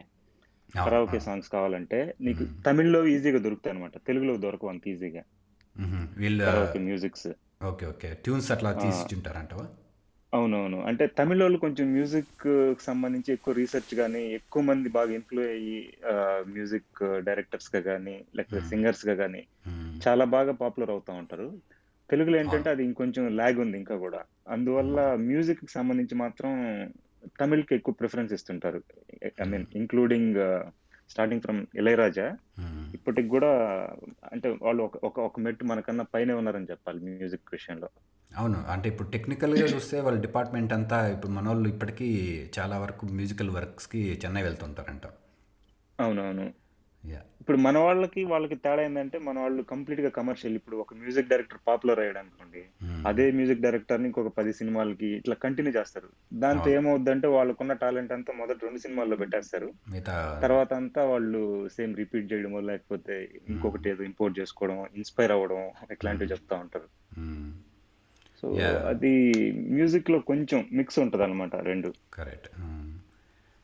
కరాఓకే 0.83 1.19
సాంగ్స్ 1.19 1.49
కావాలంటే 1.49 1.99
నీకు 2.21 2.43
తమిళ్ళో 2.65 3.01
ఈజీగా 3.07 3.39
దొరుకుతాయి 3.39 3.73
అనమాట 3.75 3.97
తెలుగులో 4.07 4.33
దొరకవు 4.37 4.69
అంత 4.69 4.87
ఈజీగా. 4.87 5.23
వీళ్ళు 6.17 6.43
మ్యూజిక్స్. 6.89 7.27
Okay 7.69 7.85
okay. 7.85 8.09
ట్యూన్స్ 8.23 8.49
అట్లా 8.51 8.71
తీసుకుంటారంటవా 8.83 9.65
అవునవును. 10.35 10.77
అంటే 10.89 11.03
తమిళ 11.17 11.39
వాళ్ళు 11.43 11.59
కొంచెం 11.63 11.85
మ్యూజిక్ 11.93 12.45
సంబంధించి 12.81 13.29
ఎక్కువ 13.35 13.53
రీసెర్చ్ 13.53 13.93
కానీ 13.95 14.21
ఎక్కువ 14.39 14.61
మంది 14.63 14.89
బాగా 14.97 15.11
ఇన్ఫ్లూ 15.13 15.41
అయ్యి 15.49 15.77
మ్యూజిక్ 16.53 16.99
డైరెక్టర్స్గా 17.27 17.81
కానీ 17.89 18.15
లేకపోతే 18.37 18.61
సింగర్స్గా 18.69 19.15
కానీ. 19.21 19.41
చాలా 20.01 20.25
బాగా 20.35 20.53
పాపులర్ 20.61 20.93
అవుతా 20.95 21.11
ఉంటారు. 21.21 21.47
తెలుగులో 22.09 22.35
ఏంటంటే 22.39 22.69
అది 22.69 22.83
ఇంకొంచెం 22.89 23.23
లాగ్ 23.37 23.59
ఉంది 23.63 23.77
ఇంకా 23.81 23.95
కూడా. 23.97 24.21
అందువల్ల 24.55 24.97
మ్యూజిక్కి 25.27 25.71
సంబంధించి 25.71 26.15
మాత్రం 26.23 26.51
తమిళ్కి 27.39 27.73
ఎక్కువ 27.75 27.93
ప్రిఫరెన్స్ 27.99 28.33
ఇస్తుంటారు. 28.33 28.79
I 29.37 29.45
mean 29.45 29.65
including 29.75 30.39
starting 31.09 31.41
from 31.41 31.65
Ilaiyaraaja. 31.75 32.37
Hmm. 32.59 32.93
ఇప్పటికి 32.93 33.27
కూడా 33.27 33.47
అంటే 34.31 34.57
వాళ్ళు 34.61 34.83
ఒక 34.83 35.05
ఒక 35.05 35.19
ఒక 35.19 35.39
మెట్టు 35.39 35.63
మనకన్నా 35.63 36.05
పైనే 36.13 36.33
ఉన్నారని 36.33 36.65
చెప్పాలి 36.71 36.99
మ్యూజిక్ 36.99 37.41
విషయంలో. 37.51 37.89
అవును. 38.37 38.63
అంటే 38.67 38.89
ఇప్పుడు 38.89 39.09
టెక్నికల్గా 39.09 39.65
చూస్తే 39.65 40.01
వాళ్ళ 40.01 40.21
డిపార్ట్మెంట్ 40.21 40.73
అంతా 40.73 41.07
ఇప్పుడు 41.07 41.31
మన 41.31 41.47
వాళ్ళు 41.47 41.69
ఇప్పటికీ 41.69 42.41
చాలా 42.59 42.77
వరకు 42.77 43.05
మ్యూజికల్ 43.05 43.49
వర్క్స్కి 43.49 44.21
చెన్నై 44.25 44.41
వెళ్తుంటారంట. 44.41 45.01
అవునవును. 45.99 46.53
ఇప్పుడు 47.41 47.57
మన 47.57 47.77
వాళ్ళకి 47.77 48.23
వాళ్ళకి 48.23 48.55
తేడా 48.55 48.81
ఏంటంటే 48.81 49.17
మన 49.19 49.39
వాళ్ళు 49.39 49.63
కంప్లీట్గా 49.63 50.09
కమర్షియల్ 50.09 50.55
ఇప్పుడు 50.55 50.77
ఒక 50.77 50.93
మ్యూజిక్ 50.93 51.27
డైరెక్టర్ 51.27 51.59
పాపులర్ 51.67 51.99
అయ్యాడు 51.99 52.17
అనుకోండి 52.17 52.61
అదే 53.07 53.31
మ్యూజిక్ 53.31 53.61
డైరెక్టర్ని 53.61 54.05
ఇంకొక 54.05 54.27
పది 54.27 54.53
సినిమాలకి 54.53 55.05
ఇట్లా 55.05 55.35
కంటిన్యూ 55.35 55.73
చేస్తారు. 55.73 56.09
దాంతో 56.33 56.69
ఏమవుద్దంటే 56.69 57.27
వాళ్ళకున్న 57.27 57.73
టాలెంట్ 57.73 58.11
అంతా 58.11 58.33
మొదటి 58.33 58.65
రెండు 58.65 58.79
సినిమాల్లో 58.79 59.15
పెట్టేస్తారు. 59.15 59.69
తర్వాత 60.41 60.73
అంతా 60.73 61.03
వాళ్ళు 61.03 61.41
సేమ్ 61.69 61.95
రిపీట్ 61.95 62.33
చేయడమో 62.33 62.59
లేకపోతే 62.61 63.15
ఇంకొకటి 63.49 63.89
ఏదో 63.89 64.03
ఇంపోర్ట్ 64.03 64.39
చేసుకోవడం 64.39 64.85
ఇన్స్పైర్ 64.95 65.31
అవ్వడం 65.31 65.61
ఇట్లాంటివి 65.91 66.31
చెప్తా 66.31 66.55
ఉంటారు. 66.55 66.87
సో. 68.43 68.47
అది 68.87 69.13
మ్యూజిక్లో 69.69 70.19
కొంచెం 70.19 70.69
మిక్స్ 70.71 70.99
ఉంటది 70.99 71.23
అనమాట 71.23 71.55
రెండు 71.55 71.93
కరెక్ట్. 72.13 72.49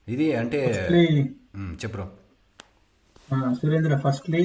ఇది 0.07 0.33
అంటే 0.33 0.67
ఫస్ట్లీ 0.67 1.03
మ్మ్, 1.55 1.73
చెప్పు 1.75 1.97
బ్రో 1.97 2.05
సురేంద్ర 3.53 3.95
ఫస్ట్లీ 3.97 4.43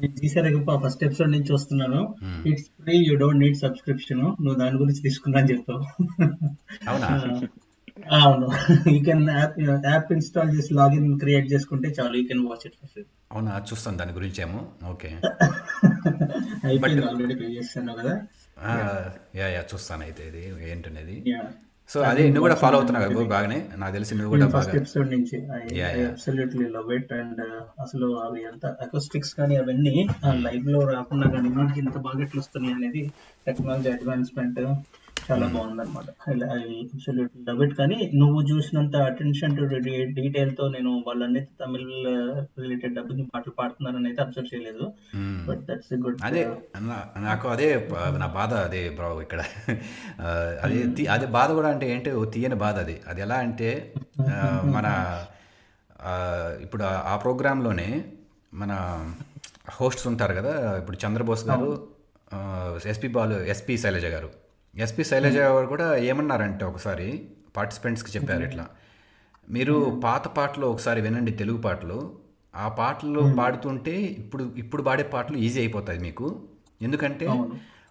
నేను 0.00 0.14
తీసారగప్ప 0.20 0.86
ఫస్ట్ 0.86 1.04
ఎపిసోడ్ 1.04 1.30
నుంచి 1.30 1.52
వస్తున్నాను. 1.52 2.00
It's 2.46 2.66
free 2.82 2.96
you 3.08 3.16
don't 3.16 3.40
need 3.40 3.56
subscription 3.56 4.18
నువ్వు 4.18 4.54
దాని 4.54 4.76
గురించి 4.76 5.02
తీసుకున్నా 5.02 5.38
అని 5.40 5.50
చెప్పావు. 5.52 5.82
అవునా? 6.88 8.46
You 8.92 9.04
can 9.04 9.28
app 9.30 9.56
app 9.86 10.12
install 10.12 10.56
చేసి 10.56 10.74
లాగిన్ 10.74 11.18
క్రియేట్ 11.18 11.52
చేసుకుంటే 11.52 11.88
చాలు. 11.88 12.16
You 12.16 12.24
can 12.24 12.44
watch 12.46 12.66
it 12.66 12.76
for 12.82 13.04
అవునా? 13.32 13.64
చూస్తాను 13.72 13.96
దాని 13.96 14.12
గురించి 14.12 14.42
ఏమో. 14.42 14.60
ఓకే. 14.90 15.10
అయిపోయింది 16.64 17.06
ఆల్రెడీ 17.06 17.34
పే 17.34 17.44
చేస్తాను 17.44 17.94
కదా. 17.94 18.14
యా 19.36 19.46
యా 19.48 19.64
చూస్తాను 19.74 20.02
అయితే 20.02 20.28
ఇది 20.28 20.70
ఏంటనేది. 20.70 21.30
యా 21.30 21.42
సో 21.90 22.00
అదే 22.00 22.22
నువ్వు 22.26 22.40
కూడా 22.40 22.54
ఫాలో 22.54 22.76
అవుతున్నావు 22.78 23.04
కదా 23.06 23.24
బాగానే? 23.28 23.56
నాకు 23.76 23.92
తెలిసి 23.92 24.14
నువ్వు 24.14 24.30
కూడా 24.30 24.46
ఫస్ట్ 24.48 24.70
బాగా 24.70 24.80
ఎపిసోడ్ 24.80 25.10
నుంచి. 25.10 25.36
అబ్సల్యూట్లీ 26.06 26.66
లవ్ 26.68 26.92
ఇట్ 26.94 27.12
అండ్ 27.12 27.42
అసలు 27.80 28.06
అవి 28.18 28.42
ఎంత 28.42 28.66
అకోస్టిక్స్ 28.80 29.34
కానీ 29.34 29.56
అవన్నీ 29.56 29.94
లైవ్లో 30.46 30.80
రాకుండా 30.92 31.28
కానీ 31.30 31.48
మనకి 31.48 31.80
ఇంత 31.80 31.98
బాగా 31.98 32.22
ఎట్లా 32.22 32.40
వస్తున్నాయి 32.40 32.74
అనేది 32.74 33.02
టెక్నాలజీ 33.46 33.90
అడ్వాన్స్మెంట్ 33.90 34.60
చాలా 35.30 35.46
బాగుందన్నమాట. 35.46 36.30
అబ్సల్యూట్లీ 36.30 37.44
లవ్ 37.48 37.62
ఇట్ 37.62 37.74
కానీ 37.74 38.10
నువ్వు 38.14 38.42
చూసినంత 38.42 38.96
అటెన్షన్ 38.96 39.56
టు 39.56 39.64
డీటెయిల్తో 40.20 40.68
నేను 40.68 41.04
వాళ్ళన్నీ 41.06 41.40
తమిళ్ 41.40 41.90
రిలేటెడ్ 42.62 42.94
డబ్బింగ్ 42.94 43.26
పాటలు 43.34 43.50
పాడుతున్నారని 43.50 44.08
అయితే 44.08 44.22
అబ్జర్వ్ 44.22 44.54
చేయలేదు. 44.54 44.92
బట్ 45.46 45.60
దట్స్ 45.60 45.94
గుడ్ 45.94 46.18
అదే 46.24 46.44
నా- 46.80 47.22
నాకు 47.22 47.48
అదే 47.48 47.78
ప- 47.78 48.16
నా 48.18 48.26
బాధ 48.26 48.54
అదే 48.54 48.90
బ్రో 48.90 49.22
ఇక్కడ. 49.22 49.40
ఆ, 50.20 50.56
అదే 50.62 50.86
తీ- 50.86 51.10
అదే 51.10 51.26
బాధ 51.26 51.52
కూడా 51.52 51.68
అంటే 51.68 51.92
ఏంటి 51.92 52.30
తీయని 52.30 52.54
బాధ 52.54 52.78
అది. 52.78 53.00
అది 53.08 53.20
ఎలా 53.20 53.34
అంటే 53.34 53.94
మన 54.76 54.88
ఇప్పుడు 56.62 56.82
ఆ- 56.82 57.02
ఆ 57.06 57.16
ప్రోగ్రాంలోనే 57.16 58.04
మన 58.54 58.72
హోస్ట్స్ 59.70 60.06
ఉంటారు 60.06 60.34
కదా 60.34 60.78
ఇప్పుడు 60.78 60.96
చంద్రబోస్ 61.06 61.48
గారు 61.48 61.88
ఎస్పి 62.86 63.08
బాలు 63.08 63.34
ఎస్పి 63.34 63.78
శైలజ 63.78 64.04
గారు. 64.04 64.41
ఎస్పి 64.76 65.04
శైలజ 65.04 65.36
గారు 65.36 65.66
కూడా 65.66 65.96
ఏమన్నారంటే 65.96 66.64
ఒకసారి 66.64 67.08
పార్టిసిపెంట్స్కి 67.56 68.10
చెప్పారు 68.18 68.42
ఇట్లా. 68.42 68.66
మీరు 69.50 70.00
పాత 70.04 70.28
పాటలు 70.28 70.66
ఒకసారి 70.66 71.00
వినండి 71.00 71.32
తెలుగు 71.32 71.58
పాటలు. 71.58 71.98
ఆ 72.56 72.68
పాటలు 72.68 73.34
పాడుతుంటే 73.38 73.94
ఇప్పుడు 74.22 74.44
ఇప్పుడు 74.56 74.82
పాడే 74.82 75.02
పాటలు 75.02 75.36
ఈజీ 75.36 75.58
అయిపోతాయి 75.60 75.98
మీకు. 75.98 76.26
ఎందుకంటే 76.82 77.26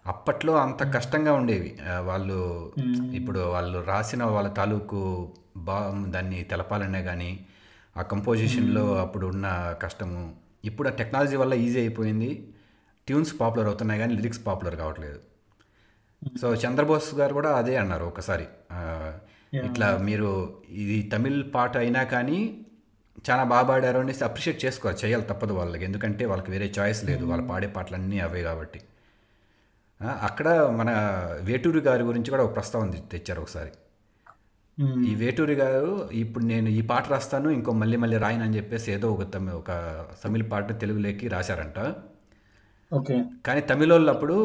అప్పట్లో 0.06 0.52
అంత 0.56 0.82
కష్టంగా 0.94 1.32
ఉండేవి. 1.32 1.78
వాళ్ళు 2.02 2.72
ఇప్పుడు 3.14 3.40
వాళ్ళు 3.54 3.78
రాసిన 3.88 4.24
వాళ్ళ 4.24 4.48
తాలూకు 4.48 5.00
బా 5.56 5.78
దాన్ని 6.08 6.44
తెలపాలనే 6.44 7.02
కానీ 7.02 7.46
ఆ 7.96 8.02
కంపోజిషన్లో 8.02 8.84
అప్పుడు 9.00 9.26
ఉన్న 9.26 9.74
కష్టము. 9.82 10.22
ఇప్పుడు 10.64 10.88
ఆ 10.88 10.92
టెక్నాలజీ 10.92 11.36
వల్ల 11.36 11.54
ఈజీ 11.54 11.78
అయిపోయింది. 11.78 12.30
ట్యూన్స్ 13.06 13.40
పాపులర్ 13.40 13.66
అవుతున్నాయి 13.66 14.00
కానీ 14.00 14.14
లిరిక్స్ 14.14 14.46
పాపులర్ 14.46 14.76
కావట్లేదు. 14.76 15.20
సో 16.40 16.54
చంద్రబోస్ 16.54 17.14
గారు 17.14 17.32
కూడా 17.34 17.50
అదే 17.52 17.76
అన్నారు 17.76 18.04
ఒకసారి. 18.04 18.46
ఇట్లా 19.68 19.98
మీరు 19.98 20.28
ఇది 20.70 21.10
తమిళ్ 21.14 21.40
పాట 21.54 21.76
అయినా 21.76 22.02
కానీ 22.02 22.38
చాలా 23.30 23.44
బాగా 23.44 23.68
పాడారు 23.68 23.98
అనేసి 23.98 24.24
అప్రిషియేట్ 24.24 24.64
చేసుకోవాలి 24.64 24.98
చేయాలి 25.04 25.24
తప్పదు 25.24 25.52
వాళ్ళకి. 25.52 25.84
ఎందుకంటే 25.84 26.24
వాళ్ళకి 26.24 26.50
వేరే 26.50 26.72
చాయిస్ 26.78 27.04
లేదు. 27.04 27.24
వాళ్ళు 27.24 27.46
పాడే 27.46 27.66
పాటలన్నీ 27.66 28.20
అవే 28.20 28.42
కాబట్టి. 28.42 28.80
అక్కడ 30.20 30.48
మన 30.78 30.90
వేటూరి 31.40 31.80
గారి 31.80 32.02
గురించి 32.02 32.30
కూడా 32.30 32.44
ఒక 32.44 32.54
ప్రస్తావన 32.56 32.90
తెచ్చారు 32.90 33.40
ఒకసారి. 33.40 33.72
ఈ 35.10 35.14
వేటూరి 35.14 35.54
గారు 35.54 36.10
ఇప్పుడు 36.10 36.44
నేను 36.44 36.68
ఈ 36.68 36.80
పాట 36.80 37.08
రాస్తాను 37.08 37.48
ఇంకో 37.48 37.72
మళ్ళీ 37.72 37.96
మళ్ళీ 37.96 38.16
రాయను 38.16 38.42
అని 38.42 38.56
చెప్పేసి 38.56 38.92
ఏదో 38.92 39.12
ఒక 39.12 39.34
తమి 39.34 39.50
ఒక 39.50 39.70
తమిళ 40.24 40.42
పాట 40.42 40.80
తెలుగులోకి 40.80 41.28
రాశారంట. 41.28 41.78
ఓకే 42.94 43.24
కానీ 43.46 43.60
తమిళ 43.60 43.92
వాళ్ళు 43.92 44.10
అప్పుడు 44.12 44.36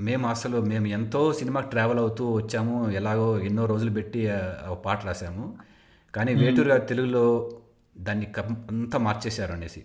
మేము 0.00 0.28
అసలు 0.28 0.60
మేము 0.60 0.86
ఎంతో 0.86 1.32
సినిమాకి 1.32 1.70
ట్రావెల్ 1.70 1.98
అవుతూ 1.98 2.32
వచ్చాము 2.32 2.90
ఎలాగో 2.90 3.40
ఎన్నో 3.40 3.66
రోజులు 3.66 3.90
పెట్టి 3.90 4.30
పాట 4.84 5.04
రాసాము 5.04 5.56
కానీ 6.14 6.34
వేటూరు 6.34 6.68
గారు 6.68 6.84
తెలుగులో 6.86 7.24
దాన్ని 7.98 8.26
అంతా 8.40 8.98
మార్చేశారు 8.98 9.52
అనేసి. 9.52 9.82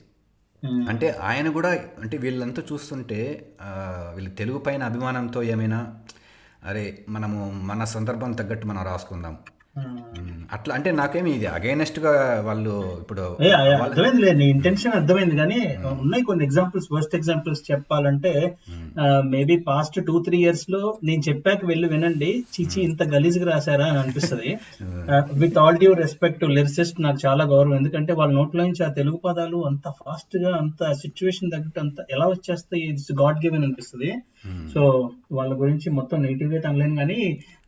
అంటే 0.63 1.09
ఆయన 1.09 1.49
కూడా 1.49 1.69
అంటే 2.01 2.17
వీళ్ళంతా 2.17 2.63
చూస్తుంటే 2.71 3.51
వీళ్ళు 4.15 4.31
తెలుగు 4.31 4.57
పైన 4.57 4.83
అభిమానంతో 4.83 5.43
ఏమైనా 5.43 5.99
అరే 6.65 7.05
మనము 7.09 7.51
మన 7.51 7.83
సందర్భం 7.83 8.31
తగ్గట్టు 8.31 8.67
మనం 8.67 8.83
రాసుకుందాం. 8.83 9.37
అట్లా 10.55 10.71
అంటే 10.75 10.89
నాకేమి 10.99 11.31
ఇది 11.37 11.47
అగైనెస్ట్గా 11.55 12.11
వాళ్ళు 12.47 12.71
ఇప్పుడు 13.01 13.23
అర్థమైంది 13.83 14.21
లేదు 14.23 14.37
నీ 14.39 14.45
ఇంటెన్షన్ 14.53 14.95
అర్థమైంది 14.99 15.35
కానీ 15.41 15.59
ఉన్నాయి 16.03 16.23
కొన్ని 16.29 16.43
ఎగ్జాంపుల్స్ 16.47 16.87
వర్స్ట్ 16.95 17.13
ఎగ్జాంపుల్స్ 17.19 17.61
చెప్పాలంటే 17.71 18.31
మేబీ 19.33 19.55
పాస్ట్ 19.67 19.97
టూ 20.07 20.15
త్రీ 20.25 20.37
ఇయర్స్లో 20.45 20.81
నేను 21.03 21.21
చెప్పాక 21.29 21.61
వెళ్ళి 21.71 21.89
వినండి. 21.93 22.31
చీచి 22.53 22.79
ఇంత 22.87 23.03
గలీజ్గా 23.13 23.47
రాశారా 23.51 23.85
అని 23.91 23.99
అనిపిస్తుంది. 24.03 24.51
With 25.43 25.59
all 25.63 25.79
due 25.83 25.91
respect 26.03 26.43
lyricist 26.57 27.03
నాకు 27.05 27.19
చాలా 27.25 27.45
గౌరవం. 27.53 27.75
ఎందుకంటే 27.75 28.13
వాళ్ళ 28.13 28.31
నోట్లో 28.39 28.63
నుంచి 28.63 28.83
ఆ 28.87 28.91
తెలుగు 28.99 29.19
పదాలు 29.27 29.59
అంత 29.71 29.87
ఫాస్ట్గా 30.01 30.53
అంత 30.63 30.91
సిచ్యువేషన్ 31.03 31.53
తగ్గట్టు 31.55 31.81
అంత 31.85 32.05
ఎలా 32.15 32.27
వచ్చేస్తాయి 32.35 32.83
ఇట్స్ 32.93 33.13
గాడ్ 33.21 33.41
గివెన్ 33.45 33.65
అనిపిస్తుంది 33.69 34.11
సో 34.73 34.81
వాళ్ళ 35.37 35.51
గురించి 35.61 35.87
మొత్తం 35.91 36.17
నెగిటివ్గా 36.25 36.59
అనలేను 36.69 36.95
కానీ 36.95 37.21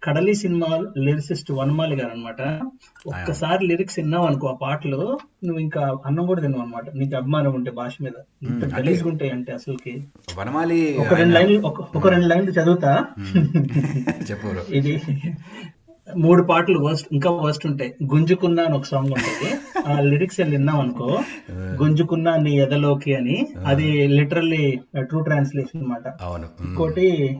కడలి 0.03 0.35
సినిమా 0.35 0.87
లిరిసిస్ట్ 0.97 1.51
వనమాలి 1.51 1.95
గారు 1.95 2.11
అనమాట 2.11 2.41
ఒక్కసారి 3.07 3.67
లిరిక్స్ 3.67 3.99
విన్నావు 3.99 4.25
అనుకో 4.25 4.47
ఆ 4.47 4.53
పాటలు 4.53 5.17
నువ్వు 5.43 5.59
ఇంకా 5.59 5.97
అన్నం 6.05 6.25
కూడా 6.25 6.41
తిన్నావు 6.41 6.63
అనమాట. 6.63 6.83
నీకు 6.95 7.15
అభిమానం 7.15 7.53
ఉంటే 7.53 7.71
భాష 7.71 7.91
మీద. 8.01 8.11
ఇంత 8.43 8.65
గలీజ్గా 8.79 9.09
ఉంటాయి 9.09 9.31
అంటే 9.31 9.53
అసలుకి. 9.53 10.03
వనమాలి 10.39 10.97
ఒక 10.97 11.13
రెండు 11.13 11.33
లైన్లు 11.33 11.67
ఒక- 11.67 12.09
రెండు 12.09 12.25
లైన్లు 12.25 12.51
చదువుతా. 12.51 13.05
చెప్పు. 14.31 14.73
ఇది 14.73 15.01
మూడు 16.17 16.43
పాటలు 16.43 16.79
వర్స్ట్ 16.79 17.07
ఇంకా 17.11 17.31
వర్స్ట్ 17.31 17.65
ఉంటాయి. 17.65 17.95
గుంజుకున్నా 18.03 18.63
అని 18.63 18.77
ఒక 18.77 18.83
సాంగ్ 18.83 19.11
ఉంటుంది. 19.11 19.55
ఆ 19.93 19.99
లిరిక్స్ 19.99 20.39
విన్నాం 20.39 20.79
అనుకో 20.79 21.19
గుంజుకున్నా 21.51 22.37
నీ 22.37 22.59
ఎదలోకి 22.59 23.15
అని. 23.15 23.47
అది 23.65 24.07
లిటరల్లీ 24.07 24.79
ట్రూ 24.99 25.21
ట్రాన్స్లేషన్ 25.21 25.81
మ్మ్. 25.81 26.67
ఇంకోటి 26.67 27.37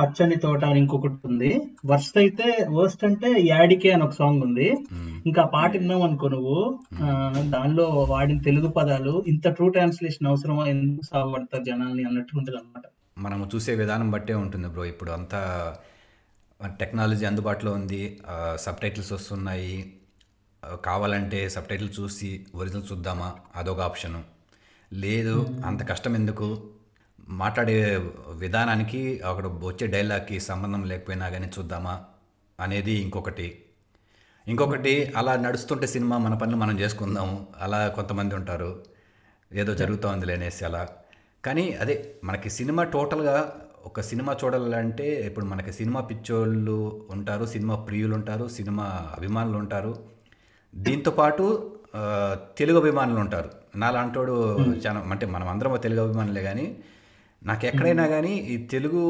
పచ్చని 0.00 0.36
తోట 0.36 0.64
అని 0.64 0.80
ఇంకొకటి 0.80 1.14
ఉంది. 1.24 1.62
వర్స్ట్ 1.86 2.18
అయితే 2.18 2.66
వర్స్ట్ 2.70 3.04
అంటే 3.04 3.34
యాడికే 3.38 3.90
అని 3.90 4.02
ఒక 4.02 4.10
సాంగ్ 4.10 4.42
ఉంది. 4.42 4.74
మ్మ్. 4.92 5.20
ఇంకా 5.26 5.44
పాట 5.44 5.76
విన్నావు 5.76 6.02
అనుకో 6.02 6.28
నువ్వు. 6.28 6.78
ఆ, 7.02 7.32
దానిలో 7.38 7.84
వాడిన 7.84 8.40
తెలుగు 8.40 8.68
పదాలు 8.68 9.24
ఇంత 9.28 9.48
ట్రూ 9.48 9.68
ట్రాన్స్లేషన్ 9.68 10.26
అవసరమా? 10.26 10.66
ఎందుకు 10.66 11.06
సాగబడతారు 11.06 11.64
జనాల్ని 11.64 12.04
అన్నట్టు 12.04 12.38
ఉంటుంది 12.38 12.58
అనమాట 12.58 12.82
మనము 13.18 13.50
చూసే 13.54 13.74
విధానం 13.74 14.10
బట్టే 14.10 14.34
ఉంటుంది 14.34 14.68
బ్రో. 14.68 14.84
ఇప్పుడు 14.84 15.10
అంతా 15.10 15.74
టెక్నాలజీ 16.66 17.24
అందుబాటులో 17.24 17.72
ఉంది. 17.72 18.18
సబ్ 18.56 18.76
టైటిల్స్ 18.76 19.12
వస్తున్నాయి. 19.12 19.92
కావాలంటే 20.84 21.48
సబ్ 21.48 21.64
టైటిల్ 21.64 21.88
చూసి 22.00 22.46
ఒరిజినల్ 22.54 22.92
చూద్దామా? 22.92 23.34
అదొక 23.56 23.80
ఆప్షను. 23.80 24.22
లేదు 24.92 25.46
అంత 25.66 25.88
కష్టం 25.88 26.14
ఎందుకు? 26.14 26.58
మాట్లాడే 27.30 27.96
విధానానికి 28.34 29.20
అక్కడ 29.20 29.46
వచ్చే 29.46 29.86
డైలాగ్కి 29.86 30.40
సంబంధం 30.40 30.84
లేకపోయినా 30.84 31.28
కానీ 31.28 31.50
చూద్దామా 31.58 32.00
అనేది 32.60 32.92
ఇంకొకటి. 32.92 33.58
ఇంకొకటి 34.48 35.12
అలా 35.16 35.36
నడుస్తుంటే 35.36 35.86
సినిమా 35.86 36.18
మన 36.18 36.34
పనులు 36.34 36.56
మనం 36.56 36.80
చేసుకుందాము 36.80 37.46
అలా 37.60 37.88
కొంతమంది 37.88 38.34
ఉంటారు. 38.34 38.84
ఏదో 39.52 39.74
జరుగుతోంది 39.74 40.32
అనేసి 40.32 40.64
అలా. 40.64 40.88
కానీ 41.44 41.72
అదే 41.72 42.14
మనకి 42.24 42.50
సినిమా 42.50 42.84
టోటల్గా 42.84 43.52
ఒక 43.84 44.00
సినిమా 44.00 44.36
చూడాలంటే 44.44 45.26
ఇప్పుడు 45.26 45.44
మనకి 45.44 45.72
సినిమా 45.72 46.00
పిచ్చోళ్ళు 46.00 47.06
ఉంటారు 47.10 47.46
సినిమా 47.46 47.74
ప్రియులు 47.74 48.14
ఉంటారు 48.14 48.48
సినిమా 48.48 48.84
అభిమానులు 49.16 49.58
ఉంటారు. 49.58 50.04
దీంతో 50.74 51.10
పాటు 51.10 51.72
ఆ, 51.94 52.36
తెలుగు 52.58 52.78
అభిమానులు 52.78 53.20
ఉంటారు. 53.20 53.50
నాలాంటోడు 53.76 54.58
చాలా 54.60 55.00
అంటే 55.00 55.26
మనం 55.26 55.48
అందరం 55.48 55.76
తెలుగు 55.76 56.08
అభిమానులే 56.08 56.42
కానీ 56.42 56.76
నాకు 57.42 57.64
ఎక్కడైనా 57.66 58.06
కానీ 58.06 58.32
ఈ 58.52 58.56
తెలుగు 58.66 59.02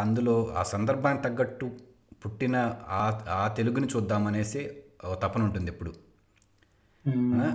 అందులో 0.00 0.34
ఆ 0.56 0.62
సందర్భానికి 0.62 1.24
తగ్గట్టు 1.24 1.66
పుట్టిన 2.22 2.56
ఆ 2.98 3.02
ఆ 3.38 3.42
తెలుగుని 3.48 3.86
చూద్దామనేసి 3.86 4.60
తపన 5.22 5.42
ఉంటుంది 5.42 5.70
ఎప్పుడు. 5.70 5.90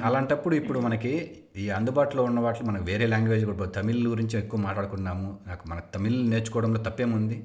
అలాంటప్పుడు 0.07 0.55
ఇప్పుడు 0.55 0.79
మనకి 0.79 1.11
ఈ 1.57 1.65
అందుబాటులో 1.69 2.23
ఉన్న 2.23 2.39
వాటిలో 2.39 2.65
మనకు 2.69 2.83
వేరే 2.83 3.05
లాంగ్వేజ్ 3.05 3.43
కూడా 3.45 3.65
తమిళ్ 3.77 4.07
గురించి 4.07 4.35
ఎక్కువ 4.39 4.59
మాట్లాడుకున్నాము 4.59 5.29
నాకు 5.47 5.63
మనకు 5.69 5.89
తమిళ్ 5.95 6.17
నేర్చుకోవడంలో 6.29 6.81
తప్పేముంది? 6.87 7.37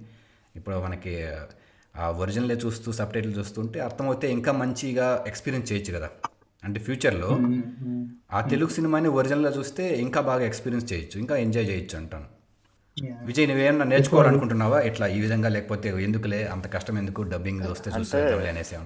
ఇప్పుడు 0.54 0.76
మనకి 0.86 1.14
ఆ 1.94 2.06
ఒరిజినలే 2.22 2.56
చూస్తూ 2.64 2.88
సబ్ 2.92 3.12
టైటిల్ 3.14 3.34
చూస్తుంటే 3.38 3.78
అర్థమవుతే 3.80 4.26
ఇంకా 4.36 4.52
మంచిగా 4.62 5.06
ఎక్స్పీరియన్స్ 5.26 5.68
చేయొచ్చు 5.72 5.92
కదా. 5.92 6.08
అంటే 6.62 6.80
ఫ్యూచర్లో 6.80 7.30
ఆ 8.32 8.40
తెలుగు 8.52 8.70
సినిమాని 8.70 9.08
ఒరిజినల్గా 9.18 9.52
చూస్తే 9.58 9.84
ఇంకా 10.06 10.20
బాగా 10.30 10.44
ఎక్స్పీరియన్స్ 10.50 10.86
చేయొచ్చు 10.92 11.16
ఇంకా 11.18 11.36
ఎంజాయ్ 11.36 11.68
చేయొచ్చు 11.70 11.96
అంటాను. 11.96 12.28
విజయ్ 13.24 13.48
నువ్వేమన్నా 13.48 13.84
నేర్చుకోవాలనుకుంటున్నావా? 13.84 14.80
ఇట్లా 14.80 15.06
ఈ 15.08 15.20
విధంగా 15.20 15.48
లేకపోతే 15.48 15.88
ఎందుకులే? 16.02 16.40
అంత 16.46 16.66
కష్టం 16.72 16.98
ఎందుకు? 16.98 17.22
డబ్బింగ్ 17.22 17.62
వస్తే 17.70 17.90
చూస్తే 17.90 18.20
అనేసి 18.48 18.76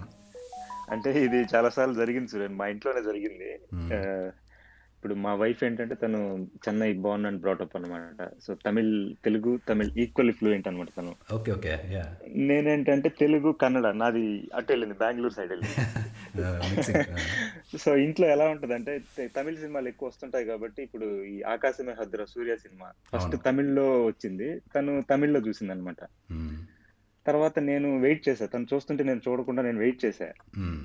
అంటే 0.93 1.11
ఇది 1.23 1.39
చాలా 1.53 1.69
సార్లు 1.69 1.95
జరిగింది 1.95 2.31
చూడండి. 2.33 2.57
మా 2.57 2.67
ఇంట్లోనే 2.67 3.03
జరిగింది. 3.03 3.51
ఆ, 3.93 3.99
ఇప్పుడు 4.97 5.15
మా 5.15 5.35
వైఫ్ 5.35 5.65
ఏంటంటే 5.65 5.95
తను 5.95 6.19
Chennai 6.65 6.93
born 6.97 7.27
and 7.27 7.41
brought up 7.41 7.77
అనమాట 7.77 8.29
so 8.41 8.55
Tamil 8.67 8.93
Telugu 9.25 9.59
Tamil 9.69 9.91
equally 9.99 10.33
fluent 10.33 10.69
అనమాట 10.69 10.89
తను. 10.99 11.13
Okay 11.35 11.53
okay. 11.53 11.73
యా 11.93 12.05
నేనేంటంటే 12.43 13.09
తెలుగు 13.21 13.53
కన్నడ 13.63 13.87
నాది 13.95 14.25
అటు 14.55 14.73
వెళ్ళింది 14.73 14.95
బెంగళూరు 14.95 15.35
సైడ్ 15.35 15.51
వెళ్ళింది. 15.51 15.77
సో 17.79 17.97
ఇంట్లో 17.97 18.29
ఎలా 18.29 18.49
ఉంటది 18.49 18.75
అంటే 18.75 19.03
తమిళ 19.37 19.55
సినిమాలు 19.55 19.89
ఎక్కువ 19.89 20.09
వస్తుంటాయి 20.09 20.45
కాబట్టి 20.45 20.83
ఇప్పుడు 20.83 21.25
ఈ 21.25 21.43
ఆకాశమే 21.43 21.93
హద్ర 21.93 22.25
సూర్య 22.25 22.57
సినిమా. 22.57 22.93
ఫస్ట్ 23.15 23.45
తమిళ్ళో 23.47 24.05
వచ్చింది 24.05 24.61
తను 24.77 25.05
తమిళ్ళో 25.11 25.41
చూసింది 25.41 25.73
అనమాట 25.73 25.97
తర్వాత 27.27 27.59
నేను 27.59 27.99
వెయిట్ 27.99 28.29
చేశా 28.29 28.47
తను 28.47 28.67
చూస్తుంటే 28.75 29.05
నేను 29.05 29.21
చూడకుండా 29.29 29.63
నేను 29.63 29.79
వెయిట్ 29.79 30.05
చేశా. 30.05 30.33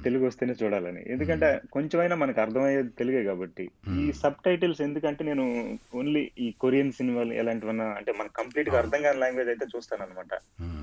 తెలుగు 0.04 0.26
వస్తేనే 0.26 0.56
చూడాలని. 0.64 1.04
ఎందుకంటే 1.08 1.62
కొంచెమైనా 1.72 2.16
మనకు 2.16 2.42
అర్థమయ్యేది 2.42 2.90
తెలుగే 2.90 3.24
కాబట్టి. 3.24 3.70
ఈ 4.00 4.12
సబ్ 4.12 4.44
టైటిల్స్ 4.46 4.82
ఎందుకంటే 4.82 5.24
నేను 5.24 5.78
ఓన్లీ 5.96 6.32
ఈ 6.40 6.52
కొరియన్ 6.52 6.92
సినిమాలు 6.92 7.34
ఎలాంటివన్నా 7.34 7.86
అంటే 7.86 8.12
మనకు 8.12 8.34
కంప్లీట్గా 8.34 8.78
అర్థం 8.78 9.02
కాని 9.02 9.20
లాంగ్వేజ్ 9.20 9.50
అయితే 9.50 9.66
చూస్తాను 9.76 10.04
అనమాట 10.04 10.34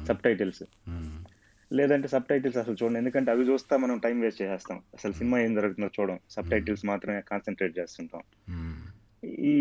సబ్ 0.06 0.18
టైటిల్స్ 0.18 0.62
లేదంటే 1.72 2.08
సబ్ 2.08 2.24
టైటిల్స్ 2.24 2.58
అసలు 2.58 2.76
చూడండి. 2.82 2.98
ఎందుకంటే 2.98 3.30
అవి 3.30 3.42
చూస్తా 3.42 3.76
మనం 3.76 3.98
టైం 3.98 4.20
వేస్ట్ 4.20 4.42
చేసేస్తాం. 4.42 4.82
అసలు 4.94 5.12
సినిమా 5.12 5.40
ఏం 5.40 5.54
జరుగుతుందో 5.54 5.90
చూడం. 6.00 6.18
సబ్ 6.30 6.50
టైటిల్స్ 6.50 6.86
మాత్రమే 6.86 7.20
కాన్సన్ట్రేట్ 7.20 7.78
చేస్తుంటాం. 7.78 8.22
ఈ 9.24 9.52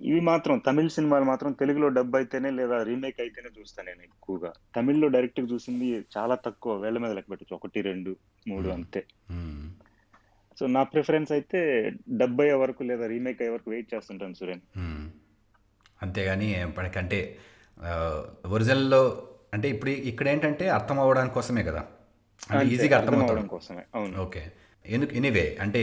ఇవి 0.00 0.20
మాత్రం 0.20 0.58
తమిళ 0.58 0.86
సినిమాలు 0.86 1.24
మాత్రం 1.24 1.52
తెలుగులో 1.52 1.88
డబ్ 1.88 2.16
అయితేనే 2.16 2.50
లేదా 2.50 2.82
రీమేక్ 2.82 3.20
అయితేనే 3.20 3.60
చూస్తాను 3.60 3.88
నేను 3.88 4.02
ఎక్కువగా. 4.02 4.52
తమిళ్ళో 4.76 5.08
డైరెక్ట్ 5.08 5.40
చూసింది 5.40 6.04
చాలా 6.16 6.34
తక్కువ. 6.34 6.76
వేళ్ళ 6.76 6.98
మీద 6.98 7.10
లెక్క 7.10 7.30
పెట్టచ్చు. 7.30 7.56
ఒకటి 7.56 7.80
రెండు 7.80 8.16
మూడు 8.48 8.68
అంతే. 8.68 9.04
సో 10.60 10.66
నా 10.66 10.82
ప్రిఫరెన్స్ 10.82 11.32
అయితే 11.32 11.92
డబ్ 12.16 12.40
అయ్యే 12.40 12.54
వరకు 12.54 12.82
లేదా 12.82 13.06
రీమేక్ 13.06 13.42
అయ్యే 13.42 13.52
వరకు 13.52 13.70
వెయిట్ 13.70 13.94
చేస్తుంటాను 13.94 14.34
సురేన్. 14.34 14.60
అంతేగాని 16.02 16.64
మనకంటే 16.78 17.38
ఒరిజినల్లో 18.46 19.28
అంటే 19.52 19.66
ఇప్పుడు 19.74 19.90
ఇక్కడ 20.10 20.26
ఏంటంటే 20.28 20.64
అర్థం 20.78 20.98
అవ్వడానికి 21.02 21.34
కోసమే 21.34 21.62
కదా. 21.68 21.82
అంటే 22.50 22.64
ఈజీగా 22.74 22.96
అర్థం 23.00 23.20
అవడం 23.24 23.46
కోసమే 23.54 23.82
అవును. 23.94 24.14
ఓకే. 24.24 24.42
ఎందుకు 24.84 25.12
ఎనీవే 25.16 25.46
అంటే 25.62 25.80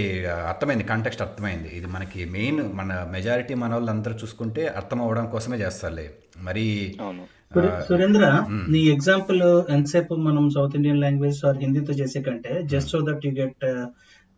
అర్థమైంది 0.52 0.86
కాంటెక్స్ట్ 0.92 1.24
అర్థమైంది. 1.26 1.70
ఇది 1.78 1.88
మనకి 1.96 2.20
మెయిన్ 2.36 2.62
మన 2.80 2.92
మెజారిటీ 3.16 3.54
మన 3.64 3.72
వాళ్ళు 3.74 3.92
అందరూ 3.92 4.16
చూసుకుంటే 4.24 4.64
అర్థం 4.80 5.00
అవ్వడం 5.02 5.26
కోసమే 5.36 5.58
చేస్తారులే. 5.64 6.06
మరి 6.48 6.66
సురేంద్ర 7.90 8.26
నీ 8.74 8.80
ఎగ్జాంపుల్ 8.94 9.42
ఎంతసేపు 9.76 10.14
మనం 10.28 10.46
సౌత్ 10.50 10.76
ఇండియన్ 10.76 11.04
లాంగ్వేజ్ 11.04 11.40
ఆర్ 11.46 11.60
హిందీతో 11.64 11.94
చేసే 11.94 12.22
కంటే 12.22 12.54
just 12.74 12.90
so 12.90 13.00
that 13.10 13.26
you 13.28 13.32
get 13.42 13.66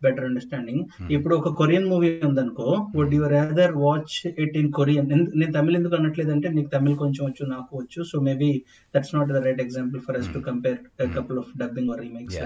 better 0.02 0.24
understanding 0.24 1.10
ఇప్పుడు 1.10 1.36
ఒక 1.36 1.54
కొరియన్ 1.54 1.84
మూవీ 1.84 2.20
ఉందనుకో 2.24 2.88
would 2.96 3.14
you 3.14 3.28
rather 3.28 3.78
watch 3.78 4.32
it 4.38 4.56
in 4.56 4.72
Korean 4.72 5.26
నేను 5.36 5.52
తమిళ 5.52 5.76
ఎందుకు 5.76 5.94
అనట్లేదు 5.94 6.30
అంటే 6.30 6.48
నీకు 6.48 6.68
తమిళ 6.68 6.94
కొంచెం 6.94 7.26
వచ్చు 7.26 7.46
నాకు 7.46 7.78
వచ్చు. 7.78 8.02
So 8.02 8.20
maybe 8.20 8.64
that's 8.94 9.14
not 9.14 9.28
the 9.28 9.46
right 9.46 9.60
example 9.60 10.00
for 10.00 10.18
us 10.18 10.34
to 10.34 10.42
compare 10.48 11.16
couple 11.16 11.38
of 11.38 11.58
dubbing 11.58 11.90
or 11.90 12.00
remakes 12.00 12.36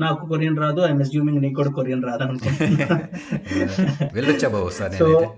నాకు 0.00 0.28
కొరియన్ 0.28 0.58
రాదు 0.58 0.80
ఐఎమ్ 0.80 1.00
అస్యూమింగ్ 1.00 1.40
నీకు 1.40 1.54
కూడా 1.54 1.70
కొరియన్ 1.70 2.02
రాదు 2.02 2.22
అనుకుంటున్నా. 2.22 3.00
సో 5.00 5.36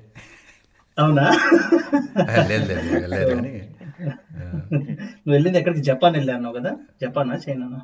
అవునా? 0.99 1.29
వెళ్ళింది 5.29 5.59
ఎక్కడికి? 5.59 5.83
జపాన్ 5.83 6.16
వెళ్ళాను 6.16 6.53
కదా? 6.53 6.77
జపానా? 7.03 7.38
చైనానా? 7.44 7.81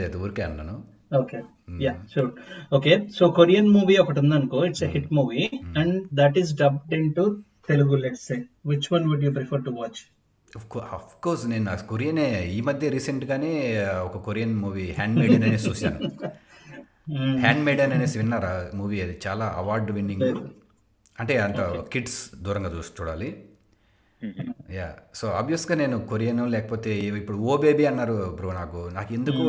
లేదు 0.00 0.18
ఊరికే 0.18 0.42
అన్నాను. 0.42 0.99
Okay 1.10 1.38
yeah 1.84 1.92
sure 2.12 2.30
okay 2.78 2.92
so 3.18 3.26
Korean 3.38 3.70
movie 3.76 3.96
ఒకటి 4.02 4.20
ఉందనుకో 4.24 4.60
it's 4.68 4.84
hit 4.94 5.10
movie 5.18 5.44
and 5.82 5.96
that 6.20 6.38
is 6.42 6.52
dubbed 6.62 6.94
into 7.18 7.24
Telugu 7.70 7.96
let's 8.04 8.24
say 8.30 8.36
which 8.72 8.88
one 8.94 9.06
would 9.10 9.24
you 9.26 9.32
prefer 9.38 9.64
to 9.68 9.72
watch 9.80 10.00
of 10.98 11.12
course 11.24 11.44
నేను 11.50 11.76
కొరియనే 11.90 12.28
ఈ 12.54 12.60
మధ్య 12.68 12.88
రీసెంట్గానే 12.94 13.52
ఒక 14.06 14.18
కొరియన్ 14.28 14.54
మూవీ 14.62 14.86
హ్యాండ్ 14.98 15.18
మేడ్ 15.20 15.34
అనేసి 15.36 15.68
చూశాను. 15.68 15.98
హ్యాండ్ 17.44 17.62
మేడ్ 17.66 17.80
అనేసి 17.84 18.16
విన్నారా? 18.20 18.50
మూవీ 18.80 18.98
అది 19.04 19.14
చాలా 19.26 19.46
అవార్డు 19.60 19.92
విన్నింగ్ 19.98 20.26
అంటే 21.18 21.34
అంత 21.46 21.60
కిడ్స్ 21.92 22.18
దూరంగా 22.44 22.70
చూసి 22.76 22.92
చూడాలి. 22.98 23.28
యా 24.78 24.86
సో 25.14 25.26
ఆబ్వియస్గా 25.38 25.74
నేను 25.74 25.96
కొరియన్ 26.10 26.42
లేకపోతే 26.54 26.90
ఇప్పుడు 27.20 27.38
ఓ 27.50 27.54
బేబీ 27.56 27.84
అన్నారు 27.90 28.16
బ్రో 28.38 28.52
నాకు. 28.52 28.80
నాకు 28.88 29.10
ఎందుకు 29.14 29.44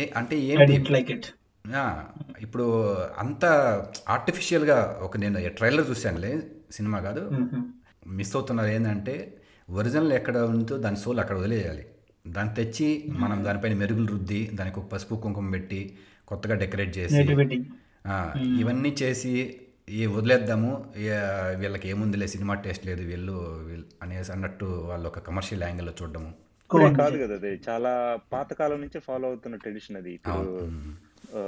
ఏ 0.00 0.06
అంటే 0.16 0.36
ఏంటి 0.50 0.92
లైక్ 0.96 1.10
ఇట్ 1.16 1.28
ఇప్పుడు 2.40 2.66
అంత 3.18 3.44
ఆర్టిఫిషియల్గా 4.08 4.76
ఒక 5.02 5.16
నేను 5.16 5.48
ట్రైలర్ 5.58 5.90
చూశానులే 5.90 6.32
సినిమా 6.70 6.98
కాదు. 6.98 7.22
మిస్ 8.18 8.34
అవుతున్నారు 8.36 8.68
ఏంటంటే 8.68 9.14
ఒరిజినల్ 9.70 10.12
ఎక్కడ 10.12 10.36
ఉందో 10.52 10.76
దాని 10.78 10.96
సోల్ 10.96 11.20
అక్కడ 11.20 11.36
వదిలేయాలి. 11.36 11.84
దాన్ని 12.26 12.52
తెచ్చి 12.54 12.86
మనం 13.22 13.38
దానిపైన 13.44 13.74
మెరుగులు 13.74 14.08
రుద్ది 14.12 14.40
దానికి 14.54 14.78
ఒక 14.80 14.86
పసుపు 14.92 15.14
కుంకుమ 15.14 15.50
పెట్టి 15.50 15.80
కొత్తగా 16.28 16.54
డెకరేట్ 16.54 16.92
చేసి 16.98 17.20
ఇవన్నీ 18.60 18.90
చేసి 19.02 19.32
ఈ 19.90 20.06
వదిలేద్దాము 20.06 20.92
వీళ్ళకి 21.58 21.88
ఏముందిలే 21.88 22.26
సినిమా 22.26 22.54
టేస్ట్ 22.54 22.86
లేదు 22.86 23.02
వీళ్ళు 23.02 23.58
అనేసి 24.02 24.32
అన్నట్టు 24.32 24.64
వాళ్ళు 24.64 25.06
ఒక 25.06 25.18
కమర్షియల్ 25.18 25.62
యాంగిల్లో 25.62 25.92
చూడడము. 26.02 26.34
కాదు 26.96 27.18
కదా 27.18 27.34
అది. 27.34 27.60
చాలా 27.68 28.18
పాతకాలం 28.32 28.80
నుంచే 28.80 29.00
ఫాలో 29.00 29.28
అవుతున్న 29.28 29.56
ట్రెడిషన్ 29.56 29.96
అది. 29.96 30.20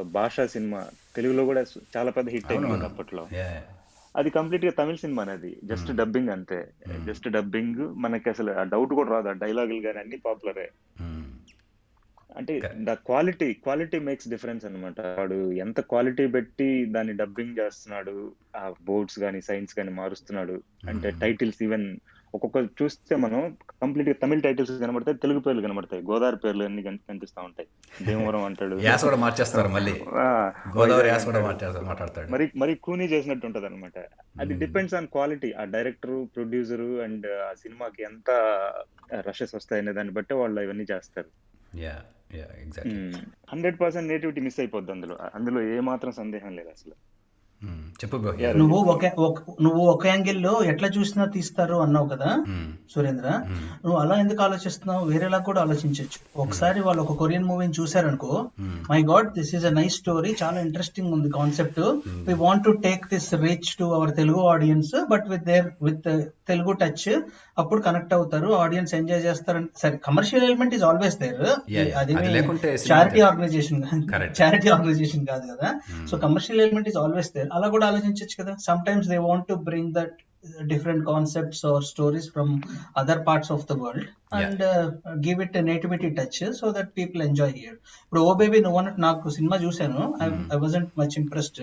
భాషా 0.02 0.46
సినిమా 0.46 0.86
తెలుగులో 1.16 1.44
కూడా 1.44 1.64
చాలా 1.96 2.10
పెద్ద 2.10 2.30
హిట్ 2.30 2.52
అయింది 2.52 2.84
అప్పట్లో. 2.84 3.28
అది 4.16 4.30
కంప్లీట్గా 4.30 4.70
తమిళ 4.70 4.94
సినిమా 4.94 5.22
అనేది 5.22 5.60
జస్ట్ 5.64 5.92
డబ్బింగ్ 5.92 6.28
అంతే. 6.28 6.68
జస్ట్ 7.06 7.28
డబ్బింగ్ 7.28 7.94
మనకి 7.94 8.30
అసలు 8.30 8.52
ఆ 8.52 8.62
డౌట్ 8.62 8.92
కూడా 8.92 9.10
రాదు. 9.10 9.28
ఆ 9.28 9.32
డైలాగులు 9.32 9.80
కానీ 9.80 9.98
అన్ని 9.98 10.16
పాపులరే. 10.16 10.70
అంటే 12.36 12.60
the 12.74 12.90
quality 12.90 13.52
quality 13.52 13.98
makes 13.98 14.28
difference 14.28 14.64
అన్నమాట. 14.64 15.00
వాడు 15.00 15.52
ఎంత 15.52 15.80
క్వాలిటీ 15.80 16.26
పెట్టి 16.26 16.84
దాన్ని 16.84 17.12
డబ్బింగ్ 17.12 17.58
చేస్తున్నాడు 17.58 18.32
ఆ 18.56 18.74
బోర్డ్స్ 18.82 19.18
కానీ 19.18 19.40
సైన్స్ 19.40 19.74
కానీ 19.74 19.90
మారుస్తున్నాడు 19.90 20.62
అంటే 20.88 21.10
టైటిల్స్ 21.10 21.62
ఈవెన్ 21.62 21.96
ఒక్కొక్క 22.34 22.82
చూస్తే 22.82 23.16
మనం 23.16 23.56
కంప్లీట్గా 23.82 24.14
తమిళ 24.22 24.40
టైటిల్స్ 24.40 24.72
కనబడతాయి 24.72 25.16
తెలుగు 25.16 25.40
పేర్లు 25.40 25.62
కనబడతాయి. 25.62 26.02
గోదావరి 26.02 26.36
పేర్లు 26.36 26.64
అన్ని 26.64 26.82
కన్- 26.82 26.96
కనిపిస్తా 26.96 27.42
ఉంటాయి. 27.42 27.68
భీమవరం 28.06 28.44
అంటాడు. 28.44 28.76
యాస 28.82 29.04
కూడా 29.04 29.16
మార్చేస్తారు 29.16 29.68
మళ్ళీ. 29.68 30.00
ఆ, 30.08 30.52
గోదావరి 30.76 31.08
యాస 31.08 31.24
కూడా 31.24 31.40
మార్చేస్తారు 31.42 31.84
మాట్లాడతాడు. 31.84 32.28
మరి 32.28 32.50
మరి 32.56 32.74
కూనీ 32.74 33.04
చేసినట్టు 33.04 33.46
ఉంటది 33.46 33.66
అనమాట 33.66 33.98
అది 34.40 34.54
డిపెండ్స్ 34.54 34.94
ఆన్ 34.94 35.06
క్వాలిటీ 35.06 35.52
ఆ 35.52 35.64
డైరెక్టర్ 35.64 36.36
ప్రొడ్యూసర్ 36.36 36.80
అండ్ 36.80 37.26
ఆ 37.26 37.52
సినిమాకి 37.52 38.02
ఎంత 38.02 38.30
రషెస్ 39.14 39.54
వస్తాయనే 39.54 39.92
దాన్ని 39.92 40.12
బట్టి 40.12 40.34
వాళ్ళు 40.34 40.60
ఇవన్నీ 40.60 40.86
చేస్తారు. 40.92 41.26
Yeah 41.76 42.00
hundred 43.50 43.80
percent 43.80 44.08
nativity 44.08 44.40
miss 44.40 44.60
అయిపోద్ది 44.60 44.92
అందులో. 44.92 45.18
అందులో 45.34 45.62
ఏ 45.62 45.80
మాత్రం 45.80 46.12
సందేహం 46.12 46.56
లేదు 46.56 46.68
అసలు. 46.68 46.94
చెప్పు 47.64 48.16
నువ్వు 48.56 48.76
ఒక 48.92 49.06
నువ్వు 49.62 49.80
ఒక 49.86 50.06
యాంగిల్లో 50.06 50.60
ఎట్లా 50.64 50.88
చూసినా 50.98 51.24
తీస్తారు 51.24 51.74
అన్నావు 51.74 52.08
కదా 52.08 52.30
సురేంద్ర. 52.94 53.28
నువ్వు 53.84 53.96
అలా 53.96 54.14
ఎందుకు 54.20 54.42
ఆలోచిస్తున్నావు? 54.42 55.06
వేరేలా 55.06 55.38
కూడా 55.38 55.60
ఆలోచించవచ్చు 55.60 56.18
ఒకసారి 56.36 56.80
వాళ్ళు 56.80 57.02
ఒక 57.02 57.12
కొరియన్ 57.12 57.44
మూవీని 57.44 57.72
చూసారనుకో 57.80 58.50
my 58.60 59.02
god 59.02 59.28
this 59.38 59.54
is 59.54 59.64
a 59.64 59.70
nice 59.70 59.94
story 59.94 60.36
చాలా 60.42 60.60
ఇంట్రెస్టింగ్ 60.60 61.12
ఉంది 61.12 61.30
concept. 61.30 61.80
We 62.28 62.34
want 62.34 62.64
to 62.64 62.70
take 62.70 63.04
this 63.12 63.34
reach 63.34 63.70
to 63.80 63.84
our 63.84 64.16
Telugu 64.16 64.46
audience 64.46 65.06
but 65.10 65.24
with 65.28 65.44
their 65.44 65.66
with 65.82 66.24
Telugu 66.48 66.72
touch 66.72 67.20
అప్పుడు 67.58 67.82
కనెక్ట్ 67.82 68.14
అవుతారు 68.14 68.52
ఆడియన్స్ 68.52 68.94
ఎంజాయ్ 68.94 69.24
చేస్తారు 69.24 69.68
సరే 69.76 70.00
commercial 70.04 70.44
element 70.44 70.74
is 70.74 70.82
always 70.82 71.18
there. 71.18 71.40
అది 71.98 72.12
charity. 72.92 73.20
Organisation. 73.20 73.82
Charity 74.42 74.68
organisation 74.68 75.26
కాదు. 75.26 75.42
కదా 75.52 75.80
so 76.10 76.16
commercial 76.16 76.60
element 76.60 76.88
is 76.88 76.96
always 76.96 77.30
there. 77.36 77.48
అలా 77.52 77.68
కూడా 77.68 77.86
ఆలోచించవచ్చు 77.86 78.36
కదా. 78.42 78.52
Sometimes 78.86 79.08
they 79.08 79.18
want 79.28 79.46
to 79.48 79.54
bring 79.68 79.92
that 79.98 80.18
different 80.66 81.04
concepts 81.06 81.66
or 81.66 81.84
stories 81.84 82.28
from 82.32 82.52
other 82.96 83.26
parts 83.26 83.52
of 83.52 83.64
the 83.70 83.76
world 83.82 84.08
and 84.38 84.62
give 85.26 85.40
it 85.42 85.56
nativity 85.70 86.10
touch 86.10 86.38
so 86.60 86.72
that 86.78 86.90
people 86.98 87.22
enjoy 87.22 87.52
here 87.56 87.76
ఇప్పుడు 88.04 88.20
oh 88.20 88.34
baby 88.34 88.60
నువ్వు 88.60 88.78
అన్నట్టు 88.78 89.00
నాకు 89.00 89.30
cinema 89.30 89.56
చూశాను. 89.56 90.02
I 90.54 90.56
wasn't 90.56 90.90
much 90.98 91.16
impressed 91.18 91.60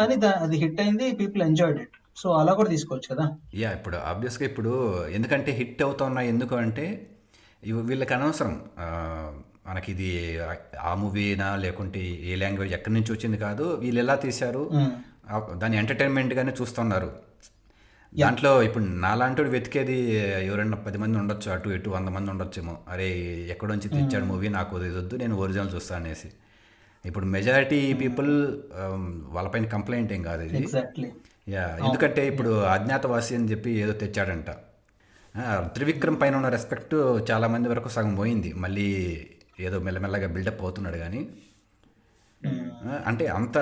కానీ 0.00 0.16
అది 0.46 0.56
hit 0.56 0.80
అయింది 0.80 1.12
people 1.12 1.42
enjoyed 1.42 1.80
it 1.80 1.96
so 2.16 2.28
అలా 2.32 2.52
కూడా 2.52 2.70
తీసుకోవచ్చు 2.70 3.08
కదా. 3.14 3.24
యా 3.54 3.72
ఇప్పుడు 3.72 3.96
ఆబ్వియస్గా 3.96 4.46
ఇప్పుడు 4.46 4.72
ఎందుకంటే 5.08 5.52
హిట్ 5.52 5.82
అవుతున్నాయి 5.82 6.28
ఎందుకు 6.28 6.56
అంటే 6.56 6.86
వీళ్ళకి 7.88 8.14
అనవసరం. 8.14 8.52
మనకి 9.68 9.92
ఇది 9.92 10.10
ఆ 10.82 10.94
మూవీనా 10.94 11.56
లేకుంటే 11.56 12.00
ఏ 12.00 12.34
లాంగ్వేజ్ 12.34 12.72
ఎక్కడి 12.72 12.94
నుంచి 12.94 13.12
వచ్చింది 13.12 13.36
కాదు. 13.36 13.64
వీళ్ళు 13.82 14.00
ఎలా 14.00 14.14
తీశారు? 14.14 14.62
Mm. 14.74 14.78
ఆ, 14.78 15.07
దాన్ని 15.60 15.76
ఎంటర్టైన్మెంట్గానే 15.82 16.52
చూస్తున్నారు. 16.60 17.10
దాంట్లో 18.12 18.50
ఇప్పుడు 18.66 18.84
నాలాంటి 19.04 19.48
వెతికేది 19.54 19.96
ఎవరైనా 20.48 20.76
పది 20.86 20.98
మంది 21.02 21.16
ఉండొచ్చు 21.22 21.48
అటు 21.54 21.68
ఇటు 21.76 21.88
వంద 21.94 22.08
మంది 22.14 22.28
ఉండొచ్చేమో. 22.34 22.74
అరే 22.92 23.08
ఎక్కడి 23.54 23.70
నుంచి 23.72 23.88
తెచ్చాడు 23.96 24.26
మూవీ 24.30 24.50
నాకు 24.58 24.76
వద్దు 25.00 25.16
నేను 25.22 25.34
ఒరిజినల్ 25.44 25.72
చూస్తాను 25.74 26.00
అనేసి. 26.04 26.28
ఇప్పుడు 27.04 27.26
మెజారిటీ 27.34 27.80
పీపుల్ 28.02 28.30
వాళ్ళపైన 29.34 29.66
కంప్లైంట్ 29.74 30.12
ఏం 30.16 30.22
కాదు 30.28 30.42
ఇది. 30.48 30.56
ఎగ్జాక్ట్లీ 30.62 31.08
యా 31.54 31.66
ఎందుకంటే 31.86 32.22
ఇప్పుడు 32.30 32.52
అజ్ఞాతవాసి 32.76 33.32
అని 33.38 33.50
చెప్పి 33.52 33.70
ఏదో 33.82 33.92
తెచ్చాడంట. 34.04 34.50
త్రివిక్రమ్ 35.74 36.16
పైన 36.22 36.34
ఉన్న 36.40 36.48
రెస్పెక్ట్ 36.56 36.96
చాలా 37.30 37.46
మంది 37.54 37.68
వరకు 37.72 37.90
సగం 37.96 38.14
పోయింది. 38.20 38.50
మళ్ళీ 38.64 38.86
ఏదో 39.66 39.76
మెల్లమెల్లగా 39.86 40.28
బిల్డప్ 40.34 40.62
అవుతున్నాడు 40.64 40.98
కానీ 41.04 41.20
అంటే 43.06 43.26
అంత 43.26 43.54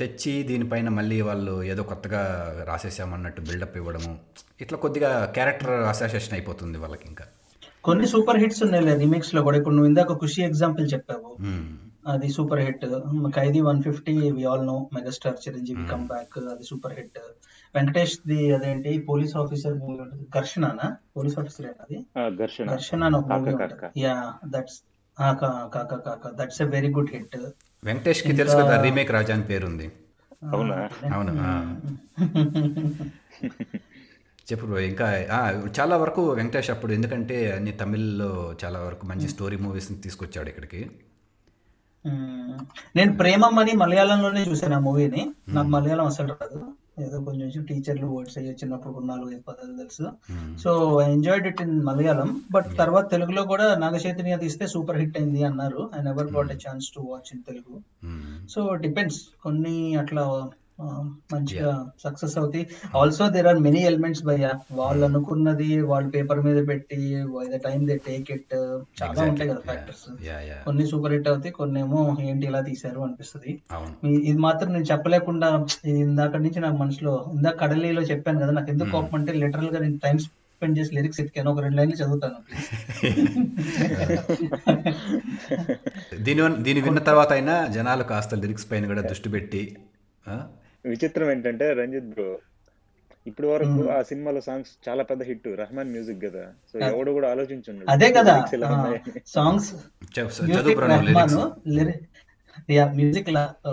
తెచ్చి 0.00 0.42
దీనిపైన 0.42 0.88
మళ్ళీ 0.88 1.20
వాళ్ళు 1.20 1.62
ఏదో 1.62 1.82
కొత్తగా 1.82 2.52
రాసేసామన్నట్టు 2.68 3.40
బిల్డప్ 3.40 3.76
ఇవ్వడము 3.76 4.18
ఇట్లా 4.60 4.78
కొద్దిగా 4.78 5.30
క్యారెక్టర్ 5.34 5.70
అసోసియేషన్ 5.70 6.32
అయిపోతుంది 6.32 6.78
వాళ్ళకి 6.78 7.02
ఇంకా. 7.06 7.24
కొన్ని 7.84 8.06
సూపర్ 8.06 8.36
హిట్స్ 8.36 8.62
ఉన్నాయి 8.62 8.98
రీమేక్స్లో 8.98 9.42
కూడా. 9.42 9.56
ఇప్పుడు 9.58 9.74
నువ్వు 9.74 9.88
ఇందాక 9.88 10.12
ఖుషి 10.12 10.42
ఎగ్జాంపుల్ 10.42 10.90
చెప్పావు. 10.94 11.36
అది 12.08 12.28
super 12.28 12.60
hit. 12.60 12.86
Khaidi 13.36 13.60
one 13.60 13.82
fifty 13.82 14.30
we 14.30 14.44
all 14.44 14.66
know 14.66 14.90
megastar 14.94 15.48
Chiranjeevi 15.48 15.86
come 15.86 16.06
back 16.06 16.38
అది 16.38 16.62
సూపర్ 16.64 16.94
హిట్. 16.94 17.18
వెంకటేష్ 17.74 18.18
ది 18.28 18.54
అదేంటి 18.54 18.98
పోలీస్ 18.98 19.36
ఆఫీసర్ 19.36 19.74
మూవీ 19.74 19.98
ఉంటుంది. 19.98 20.26
ఘర్షణనా? 20.38 20.96
పోలీస్ 21.16 21.38
ఆఫీసర్ 21.38 21.66
అది? 21.66 22.06
ఆ, 22.18 22.28
ఘర్షణ. 22.28 22.74
ఘర్షణ 22.74 23.22
yeah 23.96 24.32
that's 24.48 24.80
Kaaka. 25.18 25.40
Kaaka 25.74 26.30
that's 26.34 26.62
a 26.62 26.64
very 26.64 26.88
good 26.88 27.10
hit 27.10 27.36
వెంకటేష్కి 27.82 28.32
తెలుసు 28.32 28.56
కదా 28.56 28.82
రీమేక్ 28.82 29.10
రాజా 29.10 29.34
అని 29.34 29.42
పేరుంది. 29.42 29.86
అవునా? 30.52 30.76
అవును 31.14 31.32
ఆ. 31.42 31.52
చెప్పు 34.46 34.66
బ్రో 34.66 34.78
ఇంకా 34.80 35.06
ఆ, 35.32 35.40
చాలా 35.80 35.96
వరకు 35.96 36.30
వెంకటేష్ 36.30 36.70
అప్పుడు 36.70 36.92
ఎందుకంటే 36.92 37.52
అన్ని 37.52 37.72
తమిళ్ళో 37.72 38.30
చాలా 38.64 38.78
వరకు 38.78 39.06
మంచి 39.06 39.28
స్టోరీ 39.28 39.56
మూవీస్ని 39.56 39.98
తీసుకొచ్చాడు 39.98 40.48
ఇక్కడికి. 40.48 40.80
నేను 42.96 43.16
ప్రేమం 43.16 43.58
అని 43.58 43.72
మలయాళంలోనే 43.72 44.42
చూసాను 44.42 44.76
ఆ 44.76 44.78
మూవీని. 44.78 45.22
నాకు 45.48 45.68
మలయాళం 45.68 46.06
అసలు 46.06 46.28
రాదు. 46.32 46.60
ఏదో 47.02 47.20
కొంచెం 47.20 47.64
టీచర్లు 47.64 48.06
వర్డ్స్ 48.06 48.38
అయ్యి 48.38 48.52
చిన్నప్పుడు 48.52 49.06
నాలుగు 49.06 49.30
ఐదు 49.30 49.42
పదాలు 49.48 49.76
తెలుసు. 49.76 50.04
So 50.58 51.00
I 51.00 51.12
enjoyed 51.12 51.46
it 51.46 51.62
in 51.62 51.84
Malayalam 51.84 52.42
but 52.52 52.78
తర్వాత 52.78 53.10
తెలుగులో 53.10 53.42
కూడా 53.44 53.74
నాగచైతన్య 53.74 54.36
తీస్తే 54.36 54.66
సూపర్ 54.66 54.96
హిట్ 54.96 55.18
అయింది 55.18 55.44
అన్నారు. 55.44 55.90
I 56.00 56.02
never 56.02 56.32
got 56.32 56.52
a 56.52 56.56
chance 56.56 56.88
to 56.88 57.00
watch 57.00 57.30
in 57.34 57.42
Telugu. 57.42 57.76
So 58.48 58.74
depends 58.74 59.20
కొన్ని 59.42 59.94
అట్లా 59.94 60.50
మంచిగా 61.32 61.70
సక్సెస్ 62.04 62.34
అవుతాయి. 62.40 62.64
Also 63.00 63.24
there 63.34 63.48
are 63.50 63.60
many 63.66 63.80
elements 63.90 64.22
భయ్య. 64.28 64.46
వాళ్ళు 64.80 65.02
అనుకున్నది 65.08 65.68
వాళ్ళు 65.90 66.08
పేపర్ 66.16 66.40
మీద 66.46 66.58
పెట్టి 66.70 66.98
the 67.54 67.58
time 67.66 67.80
they 67.88 67.96
take 68.08 68.28
it 68.36 68.54
చాలా 69.00 69.20
ఉంటాయి 69.30 69.48
కదా 69.52 69.62
ఫ్యాక్టర్స్ 69.68 70.04
కొన్ని 70.66 70.86
సూపర్ 70.92 71.14
హిట్ 71.16 71.28
అవుతాయి 71.32 71.52
కొన్ని 71.60 71.80
ఏమో 71.84 72.00
ఏంటి 72.30 72.46
ఇలా 72.50 72.62
తీశారు 72.70 73.00
అనిపిస్తుంది. 73.06 73.52
ఇది 74.30 74.38
మాత్రం 74.46 74.70
నేను 74.76 74.88
చెప్పలేకుండా 74.92 75.48
ఇది 75.90 76.00
ఇందాక 76.08 76.34
నుంచి 76.46 76.60
నాకు 76.66 76.78
మనసులో 76.84 77.14
ఇందాక 77.36 77.56
కడలిలో 77.62 78.04
చెప్పాను 78.12 78.40
కదా 78.44 78.54
నాకు 78.58 78.70
ఎందుకు 78.74 78.92
కోపం 78.96 79.16
అంటే 79.20 79.34
లిటరల్గా 79.44 79.80
నేను 79.86 79.98
టైం 80.06 80.18
స్పెండ్ 80.26 80.76
చేసి 80.78 80.90
లిరిక్స్ 80.96 81.20
ఎత్తికాను 81.22 81.50
ఒక 81.52 81.60
రెండు 81.64 81.76
లైన్లు 81.78 81.96
చదువుతాను. 82.02 82.38
దీని 86.26 86.42
దీని 86.66 86.80
విన్న 86.86 87.00
తర్వాత 87.08 87.30
అయినా 87.36 87.54
జనాలు 87.76 88.04
కాస్త 88.10 88.38
లిరిక్స్ 88.42 88.66
పైన 88.70 88.84
కూడా 88.92 89.02
దృష్టి 89.10 89.28
పెట్టి 89.34 89.62
విచిత్రం 90.88 91.30
ఏంటంటే 91.30 91.72
రంజిత్ 91.72 92.08
బ్రో 92.08 92.28
ఇప్పటి 93.26 93.48
వరకు 93.48 93.90
ఆ 93.90 94.02
సినిమాలో 94.02 94.40
సాంగ్స్ 94.40 94.88
చాలా 94.88 95.02
పెద్ద 95.02 95.22
హిట్ 95.22 95.48
రెహమాన్ 95.54 95.90
మ్యూజిక్ 95.90 96.22
కదా. 96.22 96.44
సో 96.72 96.78
ఎవడు 96.78 97.10
కూడా 97.10 97.30
ఆలోచించుండడు. 97.30 97.90
అదే 97.90 98.08
కదా. 98.12 98.34
Songs 99.26 99.70
music 100.42 100.80
Rahman 100.80 101.06
lyrics 101.68 102.70
yeah 102.70 102.84
music 102.92 103.28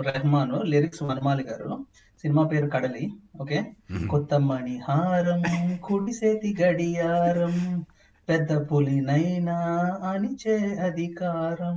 Rahman 0.06 0.52
lyrics 0.64 1.02
Vanamali 1.02 1.44
garu. 1.44 1.70
Cinema 2.22 2.42
పేరు 2.46 2.66
కడలి 2.66 3.04
ఓకే? 3.40 3.58
కొత్త 4.10 4.34
మణిహారం 4.40 5.42
కుడిసేతి 5.82 6.56
గడియారం 6.62 7.84
పెద్ద 8.28 8.52
పులినైనా 8.68 9.58
అనిచే 10.10 10.56
అధికారం. 10.86 11.76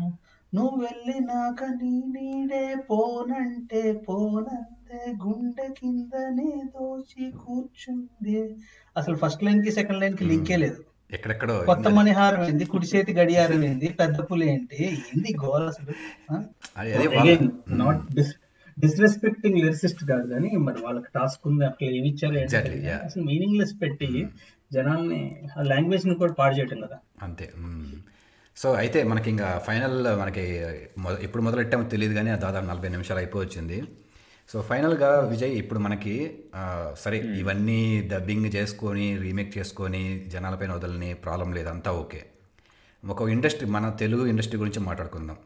నువ్వు 0.53 0.77
వెళ్ళినాక 0.79 1.63
నీ 1.63 2.03
నీడే 2.07 2.75
పోనంటే 2.89 3.81
పోనందే 4.09 4.78
గుండె 4.93 5.67
కిందనే 5.67 6.63
దోచి 6.65 7.31
కూర్చుంది. 7.31 8.55
అసలు 8.97 9.15
ఫస్ట్ 9.15 9.43
లైన్కి 9.43 9.71
సెకండ్ 9.71 9.99
లైన్కి 9.99 10.23
లింకే 10.23 10.57
లేదు. 10.57 10.83
ఎక్కడెక్కడో 11.13 11.59
కొత్త 11.59 11.87
మణిహారం 11.87 12.43
ఏంది? 12.43 12.65
కుడి 12.65 12.87
చేతి 12.87 13.13
గడియారం 13.13 13.63
ఏంది? 13.63 13.87
పెద్ద 13.87 14.17
పులి 14.19 14.49
ఏంటి? 14.49 14.85
ఏంది 14.85 15.35
గోల్ 15.45 15.67
అసలు? 15.67 15.93
నాట్ 17.69 18.13
డిస్రెస్పెక్టింగ్ 18.79 19.55
లిరిసిస్ట్ 19.55 20.03
కాదు 20.03 20.27
కానీ 20.33 20.49
మరి 20.49 20.81
వాళ్ళకి 20.81 21.07
టాస్క్ 21.15 21.47
ఉంది 21.47 21.65
అట్లా 21.65 21.89
ఏమి 21.89 22.09
ఇచ్చారు. 22.09 22.37
అసలు 22.91 23.23
మీనింగ్లెస్ 23.23 23.81
పెట్టి 23.81 24.27
జనాల్ని 24.73 25.41
ఆ 25.59 25.61
లాంగ్వేజ్ని 25.61 26.15
కూడా 26.15 26.33
పాడు 26.33 26.55
చేయటం 26.55 26.81
కదా. 26.81 26.97
అంతే. 27.23 27.51
సో 28.57 28.73
అయితే 28.73 29.03
మనకి 29.03 29.29
ఇంకా 29.29 29.61
ఫైనల్ 29.67 30.19
మనకి 30.19 30.61
ఎప్పుడు 31.21 31.43
మొదలెట్టామో 31.43 31.83
తెలియదు 31.83 32.13
కానీ 32.13 32.29
దాదాపు 32.29 32.65
నలభై 32.65 32.89
నిమిషాలు 32.89 33.19
అయిపోవచ్చింది. 33.19 33.83
సో 34.49 34.61
ఫైనల్గా 34.69 35.09
విజయ్ 35.31 35.51
ఇప్పుడు 35.61 35.79
మనకి 35.79 36.13
సరే 37.03 37.17
ఇవన్నీ 37.41 37.79
డబ్బింగ్ 38.13 38.47
చేసుకొని 38.55 39.05
రీమేక్ 39.25 39.51
చేసుకొని 39.57 40.01
జనాలపైన 40.33 40.71
వదలని 40.77 41.09
ప్రాబ్లం 41.25 41.49
లేదు 41.57 41.69
అంతా 41.73 41.91
ఓకే. 41.91 42.21
ఒక 43.03 43.27
ఇండస్ట్రీ 43.35 43.67
మన 43.75 43.89
తెలుగు 44.01 44.23
ఇండస్ట్రీ 44.25 44.57
గురించి 44.59 44.79
మాట్లాడుకుందాం. 44.79 45.37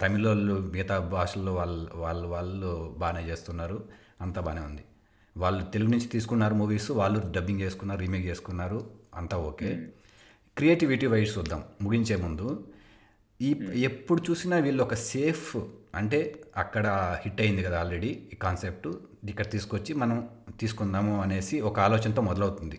తమిళ 0.00 0.24
వాళ్ళు 0.28 0.54
మిగతా 0.74 0.96
భాషల్లో 1.14 1.52
వాళ్ళు 1.60 1.88
వాళ్ళు 2.02 2.26
వాళ్ళు 2.34 2.70
బాగానే 3.02 3.22
చేస్తున్నారు 3.30 3.78
అంతా 4.20 4.40
బాగానే 4.40 4.62
ఉంది. 4.70 4.84
వాళ్ళు 5.36 5.62
తెలుగు 5.74 5.90
నుంచి 5.90 6.08
తీసుకున్నారు 6.14 6.54
మూవీస్ 6.54 6.90
వాళ్ళు 7.00 7.18
డబ్బింగ్ 7.36 7.60
చేసుకున్నారు 7.60 8.00
రీమేక్ 8.00 8.26
చేసుకున్నారు 8.26 8.78
అంతా 9.20 9.36
ఓకే. 9.50 9.70
క్రియేటివిటీ 10.56 11.06
వైజ్ 11.14 11.30
చూద్దాం 11.38 11.62
ముగించే 11.82 12.16
ముందు. 12.16 12.48
ఈ 13.40 13.50
ఎప్పుడు 13.90 14.22
చూసినా 14.30 14.56
వీళ్ళు 14.66 14.82
ఒక 14.88 14.96
సేఫ్ 15.12 15.48
అంటే 15.94 16.18
అక్కడ 16.56 16.86
హిట్ 17.22 17.40
అయింది 17.40 17.62
కదా 17.62 17.80
ఆల్రెడీ 17.80 18.10
ఈ 18.32 18.36
కాన్సెప్ట్. 18.36 18.88
ఇక్కడ 19.28 19.50
తీసుకొచ్చి 19.50 19.94
మనం 19.94 20.18
తీసుకుందాము 20.60 21.22
అనేసి 21.22 21.60
ఒక 21.60 21.80
ఆలోచనతో 21.80 22.22
మొదలవుతుంది. 22.22 22.78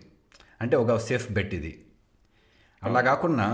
అంటే 0.60 0.76
ఒక 0.76 0.96
సేఫ్ 0.98 1.32
బెట్ 1.32 1.54
ఇది. 1.54 1.72
అలా 2.82 3.00
కాకుండా 3.00 3.46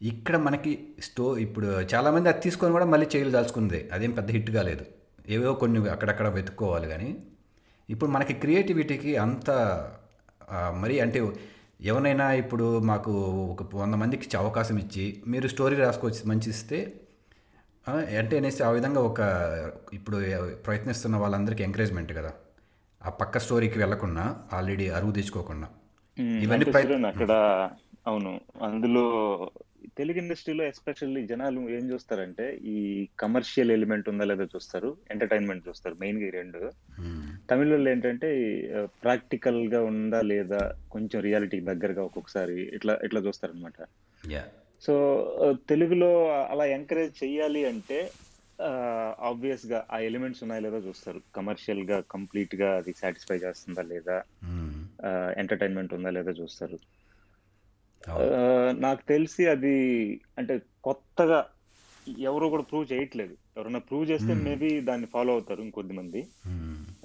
ఇక్కడ 0.00 0.36
మనకి 0.36 0.72
స్టో 1.00 1.38
ఇప్పుడు 1.38 1.66
చాలామంది 1.94 2.28
అది 2.28 2.40
తీసుకొని 2.40 2.72
కూడా 2.72 2.84
మళ్ళీ 2.84 3.06
చేయలు 3.14 3.30
దాల్చుకుంది. 3.30 3.90
అదేం 3.92 4.10
పెద్ద 4.10 4.30
హిట్ 4.30 4.50
కాలేదు. 4.50 4.84
ఏవో 5.28 5.54
కొన్ని 5.54 5.88
అక్కడక్కడ 5.88 6.28
వెతుక్కోవాలి 6.28 6.88
కానీ. 6.88 7.10
ఇప్పుడు 7.88 8.10
మనకి 8.10 8.32
క్రియేటివిటీకి 8.34 9.16
అంత 9.16 9.48
మరి 10.74 11.00
అంటే 11.00 11.18
ఎవరైనా 11.82 12.32
ఇప్పుడు 12.34 12.78
మాకు 12.82 13.12
ఒక 13.52 13.74
వంద 13.74 13.94
మందికి 13.94 14.36
అవకాశం 14.36 14.78
ఇచ్చి 14.78 15.22
మీరు 15.26 15.48
స్టోరీ 15.48 15.76
రాసుకొచ్చి 15.76 16.28
మంచి 16.28 16.50
ఇస్తే 16.50 16.78
ఆ, 16.78 17.09
అంటే 18.20 18.34
అనేసి 18.36 18.60
ఆ 18.62 18.70
విధంగా 18.70 19.00
ఒక 19.08 19.20
ఇప్పుడు 19.92 20.18
ప్రయత్నిస్తున్న 20.64 21.16
వాళ్ళందరికీ 21.16 21.62
ఎంకరేజ్మెంట్ 21.64 22.12
కదా. 22.12 22.32
ఆ 23.00 23.10
పక్క 23.20 23.38
స్టోరీకి 23.38 23.78
వెళ్ళకుండా 23.78 24.24
ఆల్రెడీ 24.52 24.86
అరువు 24.90 25.12
తెచ్చుకోకుండా 25.12 25.68
ఇవన్నీ 26.42 26.66
అక్కడ 27.10 27.32
అవును 28.06 28.30
అందులో 28.62 29.04
తెలుగు 29.96 30.18
ఇండస్ట్రీలో 30.18 30.64
ఎస్పెషల్లీ 30.64 31.20
జనాలు 31.26 31.60
ఏం 31.70 31.84
చూస్తారంటే 31.90 32.44
ఈ 32.70 32.76
కమర్షియల్ 33.18 33.70
ఎలిమెంట్ 33.70 34.08
ఉందా 34.08 34.24
లేదా 34.24 34.44
చూస్తారు 34.44 34.90
ఎంటర్టైన్మెంట్ 35.10 35.66
చూస్తారు 35.68 35.94
మెయిన్గా 36.00 36.28
రెండు. 36.32 36.60
మ్మ్. 37.00 37.26
తమిళలో 37.50 37.90
ఏంటంటే 37.90 38.28
ప్రాక్టికల్గా 39.02 39.80
ఉందా 39.82 40.20
లేదా 40.30 40.60
కొంచెం 40.90 41.20
రియాలిటీకి 41.20 41.64
దగ్గరగా 41.64 42.02
ఒక్కొక్కసారి 42.04 42.58
ఇట్లా 42.76 42.94
ఇట్లా 43.04 43.20
చూస్తారనమాట 43.20 43.78
యా 44.28 44.44
సో 44.80 44.94
తెలుగులో 45.68 46.10
అలా 46.44 46.64
ఎంకరేజ్ 46.64 47.24
చెయ్యాలి 47.24 47.64
అంటే 47.64 48.10
ఆబ్వియస్గా 49.20 49.86
ఆ 49.92 49.98
ఎలిమెంట్స్ 49.98 50.42
ఉన్నాయో 50.42 50.60
లేదో 50.60 50.78
చూస్తారు. 50.78 51.20
కమర్షియల్గా 51.36 52.00
కంప్లీట్గా 52.10 52.76
అది 52.76 52.94
సాటిస్ఫై 52.98 53.36
చేస్తుందా 53.36 53.82
లేదా. 53.82 54.22
ఎంటర్టైన్మెంట్ 55.36 55.94
ఉందా 55.94 56.10
లేదా 56.10 56.30
చూస్తారు. 56.30 56.78
నాకు 58.78 59.02
తెలిసి 59.08 59.46
అది 59.46 59.76
అంటే 60.38 60.60
కొత్తగా 60.84 61.46
ఎవరు 62.18 62.46
కూడా 62.46 62.62
ప్రూవ్ 62.62 62.92
చేయట్లేదు. 62.92 63.34
ఎవరైనా 63.60 63.78
ప్రూవ్ 63.78 64.10
చేస్తే 64.10 64.34
మేబీ 64.34 64.80
దాన్ని 64.80 65.06
ఫాలో 65.06 65.32
అవుతారు 65.32 65.62
ఇంకొద్ది 65.62 65.92
మంది. 65.94 66.28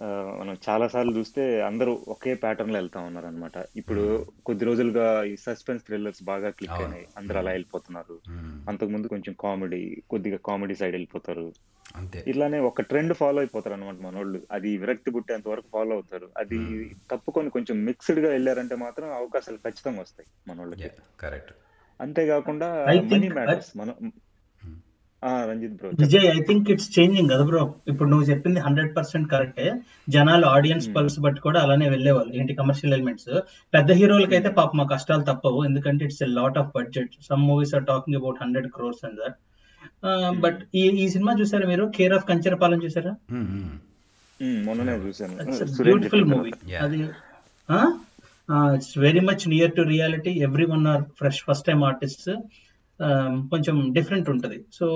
ఆ, 0.01 0.37
మనం 0.39 0.57
చాలా 0.69 0.87
సార్లు 0.87 1.11
చూస్తే 1.11 1.61
అందరూ 1.61 2.05
ఒకే 2.07 2.33
ప్యాటర్న్లో 2.33 2.79
వెళ్తా 2.79 2.99
ఉన్నారు 2.99 3.25
అనమాట 3.25 3.51
ఇప్పుడు 3.75 4.25
కొద్ది 4.45 4.65
రోజులుగా 4.65 5.23
ఈ 5.23 5.35
సస్పెన్స్ 5.35 5.85
థ్రిల్లర్స్ 5.85 6.23
బాగా 6.23 6.49
క్లిక్. 6.49 6.73
అయినాయి. 6.73 7.07
అందరూ 7.17 7.37
అలా 7.37 7.51
వెళ్ళిపోతున్నారు. 7.51 8.19
అంతకుముందు 8.69 9.07
కొంచెం 9.07 9.35
కామెడీ 9.39 10.01
కొద్దిగా 10.09 10.37
కామెడీ 10.45 10.75
సైడ్ 10.75 10.91
వెళ్ళిపోతారు. 10.91 11.53
ఇట్లానే 12.27 12.59
ఒక 12.59 12.81
ట్రెండ్ 12.81 13.13
ఫాలో 13.13 13.37
అయిపోతారు 13.37 13.75
అనమాట 13.75 13.95
మనోళ్ళు. 13.95 14.41
అది 14.51 14.77
విరక్తి 14.77 15.11
పుట్టేంత 15.11 15.47
వరకు 15.47 15.65
ఫాలో 15.73 15.93
అవుతారు. 15.93 16.29
అది 16.37 16.89
తప్పుకొని 17.11 17.49
కొంచెం 17.49 17.85
మిక్స్డ్గా 17.85 18.29
వెళ్ళారంటే 18.29 18.75
మాత్రం 18.75 19.13
అవకాశాలు 19.13 19.57
ఖచ్చితంగా 19.57 20.01
వస్తాయి 20.01 20.49
మనోళ్ళకి. 20.49 20.83
యా 20.83 20.89
కరెక్ట్ 21.19 21.51
అంతేకాకుండా 22.01 22.85
మనీ 22.85 23.29
మ్యాటర్స్ 23.29 23.77
మనం 23.77 24.11
Ranjith 25.49 25.75
bro 25.79 25.89
Vijay 26.01 26.27
I 26.35 26.39
think 26.47 26.67
it's 26.73 26.89
changing 26.95 27.29
కదా 27.33 27.43
బ్రో? 27.49 27.61
ఇప్పుడు 27.91 28.07
నువ్వు 28.11 28.25
చెప్పింది 28.31 28.59
హండ్రెడ్ 28.65 28.91
పర్సెంట్ 28.97 29.27
కరెక్టే 29.33 29.67
జనాలు 30.15 30.45
ఆడియన్స్ 30.55 30.87
పల్స్ 30.95 31.17
బట్టి 31.25 31.39
కూడా 31.47 31.59
అలానే 31.65 31.87
వెళ్ళేవాళ్ళు. 31.93 32.31
ఏంటి 32.39 32.53
కమర్షియల్ 32.61 32.95
ఎలిమెంట్స్ 32.97 33.31
పెద్ద 33.75 33.89
హీరోలకి 33.99 34.35
అయితే 34.37 34.51
పాప 34.59 34.69
మా 34.79 34.85
కష్టాలు 34.93 35.25
తప్పవు. 35.31 35.59
ఎందుకంటే 35.69 36.03
it's 36.09 36.23
a 36.27 36.29
lot 36.39 36.59
of 36.61 36.69
budget 36.77 37.13
some 37.29 37.43
movies 37.51 37.73
are 37.79 37.85
talking 37.91 38.19
about 38.21 38.41
hundred 38.43 38.69
crores 38.77 39.03
and 39.09 39.19
that 39.23 39.37
but 40.43 40.59
ఈ 40.81 40.83
ఈ 41.03 41.07
సినిమా 41.15 41.33
చూసారా 41.41 41.65
మీరు? 41.73 41.83
కేర్ 41.97 42.15
ఆఫ్ 42.17 42.25
కంచరపాలెం 42.31 42.79
చూసారా? 42.85 43.13
మొన్ననే 44.67 44.93
బ్యూటిఫుల్ 44.99 46.03
చెప్పిన 46.05 46.23
మూవీ. 46.33 46.51
అది 46.85 46.99
it's 48.77 48.93
very 49.05 49.21
much 49.29 49.43
near 49.53 49.73
to 49.77 49.83
reality 49.93 50.31
every 50.47 50.65
one 50.73 50.85
are 50.93 51.03
fresh 51.19 51.41
first 51.47 51.67
time 51.69 51.79
artist 51.89 52.27
కొంచెం 53.49 53.93
డిఫరెంట్ 53.93 54.29
ఉంటది. 54.29 54.65
సో 54.73 54.87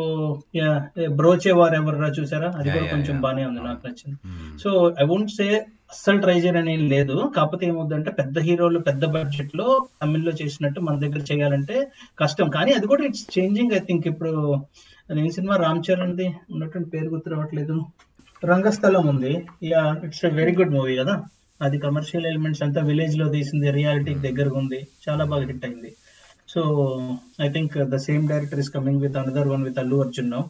బ్రోచే 1.16 1.52
వార్ 1.52 1.74
ఎవర్రా 1.74 2.08
చూసారా? 2.08 2.54
అది 2.58 2.72
కూడా 2.72 2.86
కొంచెం. 2.86 3.22
బానే 3.22 3.46
ఉంది 3.46 3.60
నాకు 3.64 3.88
నచ్చింది. 3.88 4.18
సో 4.64 4.96
ఐ 5.02 5.06
వోంట్ 5.06 5.32
సే 5.32 5.66
అస్సలు 5.92 6.20
ట్రై 6.22 6.40
చేయని 6.40 6.74
ఏం 6.74 6.90
లేదు. 6.90 7.32
కాకపోతే 7.36 7.66
ఏమవుతుందంటే 7.66 8.12
పెద్ద 8.12 8.40
హీరోలు 8.40 8.80
పెద్ద 8.80 9.06
బడ్జెట్లో 9.06 9.88
తమిళ్ళో 10.02 10.32
చేసినట్టు 10.42 10.82
మన 10.82 11.00
దగ్గర 11.00 11.20
చేయాలంటే 11.32 11.88
కష్టం. 12.20 12.50
కానీ 12.50 12.72
అది 12.74 12.88
కూడా 12.88 13.06
ఇట్స్ 13.06 13.40
చేంజింగ్ 13.40 13.72
ఐ 13.72 13.80
థింక్ 13.80 14.08
ఇప్పుడు 14.08 14.56
నేను 15.14 15.30
సినిమా 15.30 15.56
రామ్ 15.56 15.84
చరణ్ది 15.92 16.28
ఉన్నటువంటి 16.52 16.90
పేరు 16.90 17.06
గుర్తు 17.06 17.30
రావట్లేదు. 17.30 17.86
రంగస్థలం 18.46 19.08
ఉంది. 19.08 19.46
Yeah 19.64 19.96
it's 20.06 20.26
a 20.26 20.30
very 20.30 20.56
good 20.56 20.74
movie 20.74 20.96
కదా. 20.96 21.24
అది 21.62 21.78
కమర్షియల్ 21.80 22.26
ఎలిమెంట్స్ 22.26 22.64
అంతా 22.64 22.82
విలేజ్లో 22.82 23.30
తీసింది 23.30 23.72
రియాలిటీకి 23.72 24.20
దగ్గరగా 24.20 24.58
ఉంది. 24.58 24.88
చాలా 25.10 25.26
బాగా 25.26 25.46
హిట్ 25.46 25.66
అయింది. 25.66 25.92
So 26.54 26.62
I 27.42 27.50
think 27.50 27.78
the 27.78 27.96
same 27.96 28.30
director 28.30 28.60
is 28.60 28.70
coming 28.70 29.02
with 29.02 29.18
another 29.18 29.48
one 29.48 29.64
with 29.64 29.80
Allu 29.80 30.04
Arjun 30.04 30.32
now 30.32 30.42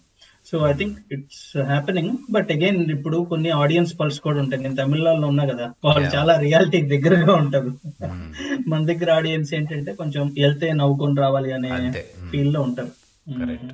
so 0.52 0.68
I 0.68 0.74
think 0.74 1.14
it's 1.14 1.58
happening 1.58 2.18
but 2.32 2.52
again 2.52 2.91
ఇప్పుడు 2.91 3.18
కొన్ని 3.18 3.50
ఆడియన్స్ 3.50 4.00
పల్స్ 4.00 4.20
కూడా 4.20 4.39
ఉంటాయి. 4.39 4.64
నేను 4.64 4.76
తమిళనాడులో 4.76 5.28
ఉన్నా 5.28 5.45
కదా 5.45 5.74
వాళ్ళు. 5.86 6.16
చాలా 6.16 6.39
రియాలిటీకి 6.39 6.88
దగ్గరగా 6.88 7.34
ఉంటారు. 7.34 7.68
మ్మ్. 7.68 8.34
మన 8.68 8.86
దగ్గర 8.86 9.12
ఆడియన్స్ 9.12 9.54
ఏంటంటే 9.54 9.93
కొంచెం 9.93 10.28
వెళ్తే 10.28 10.74
నవ్వుకొని 10.74 11.16
రావాలి 11.16 11.52
అనే. 11.52 11.91
ఫీల్లో 12.32 12.62
ఉంటారు. 12.62 12.91
Correct. 13.39 13.74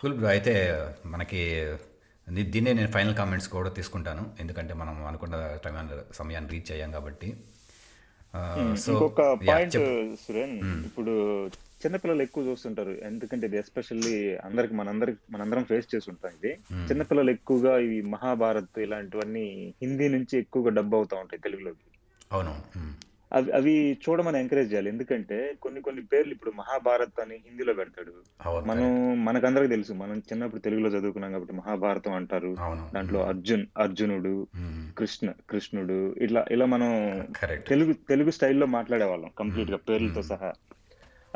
కూల్ 0.00 0.14
బ్రో 0.14 0.28
అయితే 0.28 0.82
మనకి 1.06 1.72
దీన్నే 2.28 2.72
నేను 2.72 2.88
ఫైనల్ 2.88 3.14
కామెంట్స్ 3.14 3.48
కూడా 3.48 3.68
తీసుకుంటాను. 3.68 4.26
ఎందుకంటే 4.40 4.74
మనం 4.74 5.06
అనుకున్న 5.06 5.56
సమయాన్ని 6.14 6.50
రీచ్ 6.50 6.72
అయ్యాం 6.72 6.90
కాబట్టి. 6.90 7.36
ఇంకొక 8.88 9.22
పాయింట్ 9.48 9.76
సురేన్ 10.26 10.84
ఇప్పుడు 10.86 11.12
చిన్నపిల్లలు 11.86 12.22
ఎక్కువ 12.22 12.44
చూస్తుంటారు. 12.44 12.90
ఎందుకంటే 12.90 13.46
ఇది 13.46 13.56
ఎస్పెషల్లీ 13.56 14.36
అందరికి 14.36 14.74
మనందరికి 14.74 15.18
మనందరం 15.30 15.64
ఫేస్ 15.64 15.94
చేసి 15.94 16.10
ఉంటాం 16.10 16.32
ఇది. 16.32 16.52
చిన్నపిల్లలు 16.90 17.30
ఎక్కువగా 17.30 17.78
ఈ 17.78 18.00
మహాభారత్ 18.00 18.78
ఇలాంటివన్నీ 18.78 19.74
హిందీ 19.82 20.08
నుంచి 20.08 20.38
ఎక్కువగా 20.38 20.70
డబ్బు 20.70 20.96
అవుతా 20.96 21.16
ఉంటాయి 21.16 21.40
తెలుగులోకి. 21.40 21.86
అవును. 22.32 22.54
అవి 23.32 23.52
అవి 23.52 23.98
చూడమని 24.08 24.38
ఎంకరేజ్ 24.38 24.72
చేయాలి. 24.72 24.88
ఎందుకంటే 24.88 25.54
కొన్ని 25.62 25.80
కొన్ని 25.80 26.02
పేర్లు 26.02 26.32
ఇప్పుడు 26.32 26.50
మహాభారత్ 26.50 27.20
అని 27.20 27.34
హిందీలో 27.34 27.74
పెడతాడు. 27.74 28.12
మనం 28.66 28.84
మనకందరికి 29.24 29.68
తెలుసు. 29.68 29.92
మనం 29.92 30.18
చిన్నప్పుడు 30.18 30.60
తెలుగులో 30.60 30.88
చదువుకున్నాం 30.88 31.32
కాబట్టి 31.32 31.54
మహాభారతం 31.54 32.12
అంటారు. 32.12 32.56
దాంట్లో 32.94 33.22
అర్జున్ 33.26 33.66
అర్జునుడు. 33.78 34.46
కృష్ణ 34.98 35.32
కృష్ణుడు 35.50 36.14
ఇట్లా 36.18 36.44
ఇలా 36.50 36.66
మనం 36.66 36.90
తెలుగు 37.68 37.92
తెలుగు 37.92 38.30
స్టైల్లో 38.30 38.66
మాట్లాడేవాళ్ళం 38.66 39.30
కంప్లీట్గా 39.38 39.76
పేర్లతో 39.76 40.22
సహా. 40.22 40.52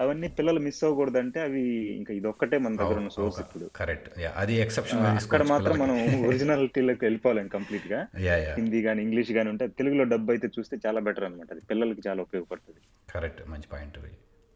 అవన్నీ 0.01 0.29
పిల్లలు 0.37 0.61
మిస్ 0.61 0.81
అవ్వకూడదంటే 0.85 1.39
అవి 1.41 1.63
ఇంకా 1.97 2.13
ఇదొక్కటే 2.15 2.59
మన 2.59 2.73
దగ్గర 2.77 2.97
ఉన్న 3.01 3.11
సోర్స్ 3.17 3.39
ఇప్పుడు. 3.41 3.67
కరెక్ట్ 3.77 4.09
యా 4.21 4.31
అది 4.37 4.55
ఎక్సెప్షన్ 4.57 5.03
అక్కడ 5.13 5.43
మాత్రం 5.51 5.77
మనం 5.79 5.97
ఒరిజినాలిటీలోకి 6.29 7.05
వెళ్ళిపోలేం 7.05 7.49
కంప్లీట్గా. 7.49 8.01
హిందీ 8.61 8.81
గానీ 8.83 9.03
ఇంగ్లీష్ 9.03 9.33
గానీ 9.33 9.49
ఉంటే 9.51 9.67
తెలుగులో 9.79 10.05
డబ్బు 10.05 10.33
అయితే 10.33 10.49
చూస్తే 10.57 10.77
చాలా 10.87 11.01
బెటర్ 11.01 11.25
అనమాట 11.25 11.51
అది 11.53 11.63
పిల్లలకి 11.71 12.03
చాలా 12.09 12.21
ఉపయోగపడుతుంది. 12.23 12.81
కరెక్ట్ 13.09 13.43
మంచి 13.49 13.69
పాయింట్ 13.69 13.99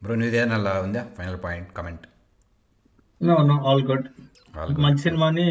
బ్రో 0.03 0.14
నీదేనా 0.14 0.55
అలా 0.55 0.74
ఉందా? 0.80 1.03
Final 1.18 1.38
point 1.45 1.70
comment 1.76 2.07
no 3.20 3.36
no 3.42 3.57
all 3.64 3.84
good 3.84 4.07
All 4.55 4.72
మంచి 4.80 5.03
సినిమాని 5.03 5.45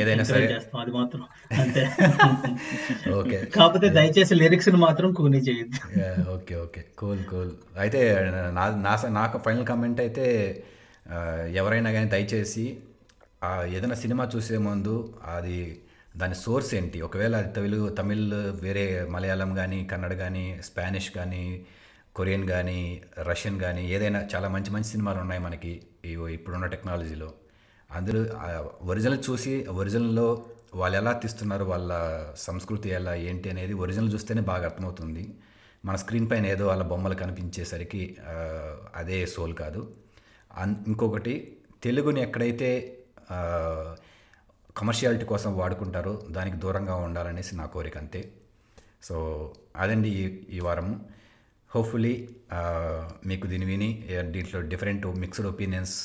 ఏదైనా 0.00 0.24
సరే. 0.24 0.46
చేస్తాం 0.46 0.80
అది 0.80 0.90
మాత్రం. 0.90 1.22
అంతే. 1.58 1.82
ఓకే. 3.18 3.38
కాకపోతే 3.54 3.88
దయచేసి 3.88 4.34
లిరిక్స్ 4.34 4.70
మాత్రం 4.78 5.12
కూని 5.12 5.40
చేయొద్దు. 5.46 5.78
Okay 6.34 6.54
okay. 6.56 6.82
Cool 6.98 7.22
cool. 7.24 7.52
అయితే 7.78 8.00
నా 8.50 8.64
నా 8.78 8.92
నాకు 9.10 9.38
ఫైనల్ 9.38 9.66
కామెంట్ 9.66 10.00
అయితే 10.00 10.26
ఎవరైనా 11.54 11.92
కానీ 11.92 12.08
దయచేసి 12.08 12.64
ఆ 13.42 13.50
ఏదైనా 13.76 13.94
సినిమా 13.94 14.24
చూసే 14.34 14.58
ముందు 14.68 14.94
అది 15.36 15.58
దాని 16.14 16.34
సోర్స్ 16.34 16.70
ఏంటి? 16.74 16.98
ఒకవేళ 17.02 17.34
అది 17.36 17.50
తెలుగు 17.58 17.88
తమిళ్ 17.90 18.24
వేరే 18.62 18.84
మలయాళం 19.10 19.50
కానీ 19.54 19.78
కన్నడ 19.84 20.14
కానీ 20.14 20.44
స్పానిష్ 20.62 21.10
కానీ 21.10 21.42
కొరియన్ 22.16 22.46
కానీ 22.46 22.80
రష్యన్ 23.30 23.58
కానీ 23.60 23.82
ఏదైనా 23.88 24.20
చాలా 24.32 24.48
మంచి 24.48 24.70
మంచి 24.70 24.88
సినిమాలు 24.88 25.20
ఉన్నాయి 25.20 25.40
మనకి 25.40 25.72
ఇప్పుడున్న 26.36 26.66
టెక్నాలజీలో. 26.66 27.28
అందులో 27.96 28.20
ఒరిజినల్ 28.82 29.22
చూసి 29.30 29.52
ఒరిజినల్లో 29.80 30.44
వాళ్ళు 30.74 30.96
ఎలా 30.98 31.12
తీస్తున్నారు 31.12 31.64
వాళ్ళ 31.64 31.92
సంస్కృతి 32.36 32.88
ఎలా 32.88 33.14
ఏంటి 33.28 33.50
అనేది 33.50 33.74
ఒరిజినల్ 33.74 34.10
చూస్తేనే 34.14 34.42
బాగా 34.42 34.64
అర్థమవుతుంది. 34.64 35.24
మన 35.84 35.96
స్క్రీన్ 35.96 36.30
పైన 36.30 36.46
ఏదో 36.46 36.64
వాళ్ళ 36.66 36.82
బొమ్మలు 36.82 37.14
కనిపించేసరికి 37.14 38.02
అదే 38.94 39.26
సోల్ 39.26 39.54
కాదు. 39.54 39.80
అన్ 40.56 40.74
ఇంకొకటి 40.86 41.34
తెలుగుని 41.82 42.20
ఎక్కడైతే 42.22 42.68
కమర్షియాలిటీ 44.76 45.24
కోసం 45.24 45.50
వాడుకుంటారో 45.56 46.12
దానికి 46.30 46.56
దూరంగా 46.56 46.94
ఉండాలనేసి 46.94 47.56
నా 47.56 47.66
కోరిక 47.66 47.96
అంతే. 47.98 48.32
సో 49.02 49.16
అదండి 49.76 50.08
ఈ 50.08 50.24
ఈ 50.56 50.60
వారము. 50.60 50.94
హోప్ఫుల్లీ 51.74 52.14
మీకు 53.26 53.46
దీని 53.46 53.64
విని 53.64 53.90
దీంట్లో 54.34 54.60
డిఫరెంట్ 54.72 55.06
మిక్స్డ్ 55.06 55.46
ఒపీనియన్స్ 55.46 55.96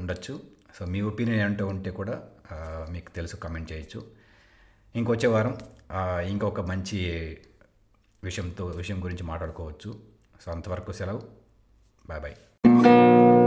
ఉండొచ్చు. 0.00 0.55
సో 0.78 0.86
మీ 0.86 1.00
ఒపీనియన్ 1.00 1.40
ఏంటో 1.40 1.66
ఉంటే 1.66 1.90
కూడా 1.90 2.22
మీకు 2.90 3.10
తెలుసు 3.10 3.36
కమెంట్ 3.36 3.72
చేయొచ్చు. 3.72 4.00
ఇంకొచ్చే 4.96 5.28
వారం 5.28 5.56
ఇంకొక 6.28 6.60
మంచి 6.60 6.98
విషయంతో 8.24 8.66
విషయం 8.66 9.04
గురించి 9.04 9.22
మాట్లాడుకోవచ్చు. 9.22 10.00
సో 10.40 10.52
అంతవరకు 10.52 10.92
సెలవు. 10.92 11.22
Bye 12.08 12.22
bye 12.22 13.45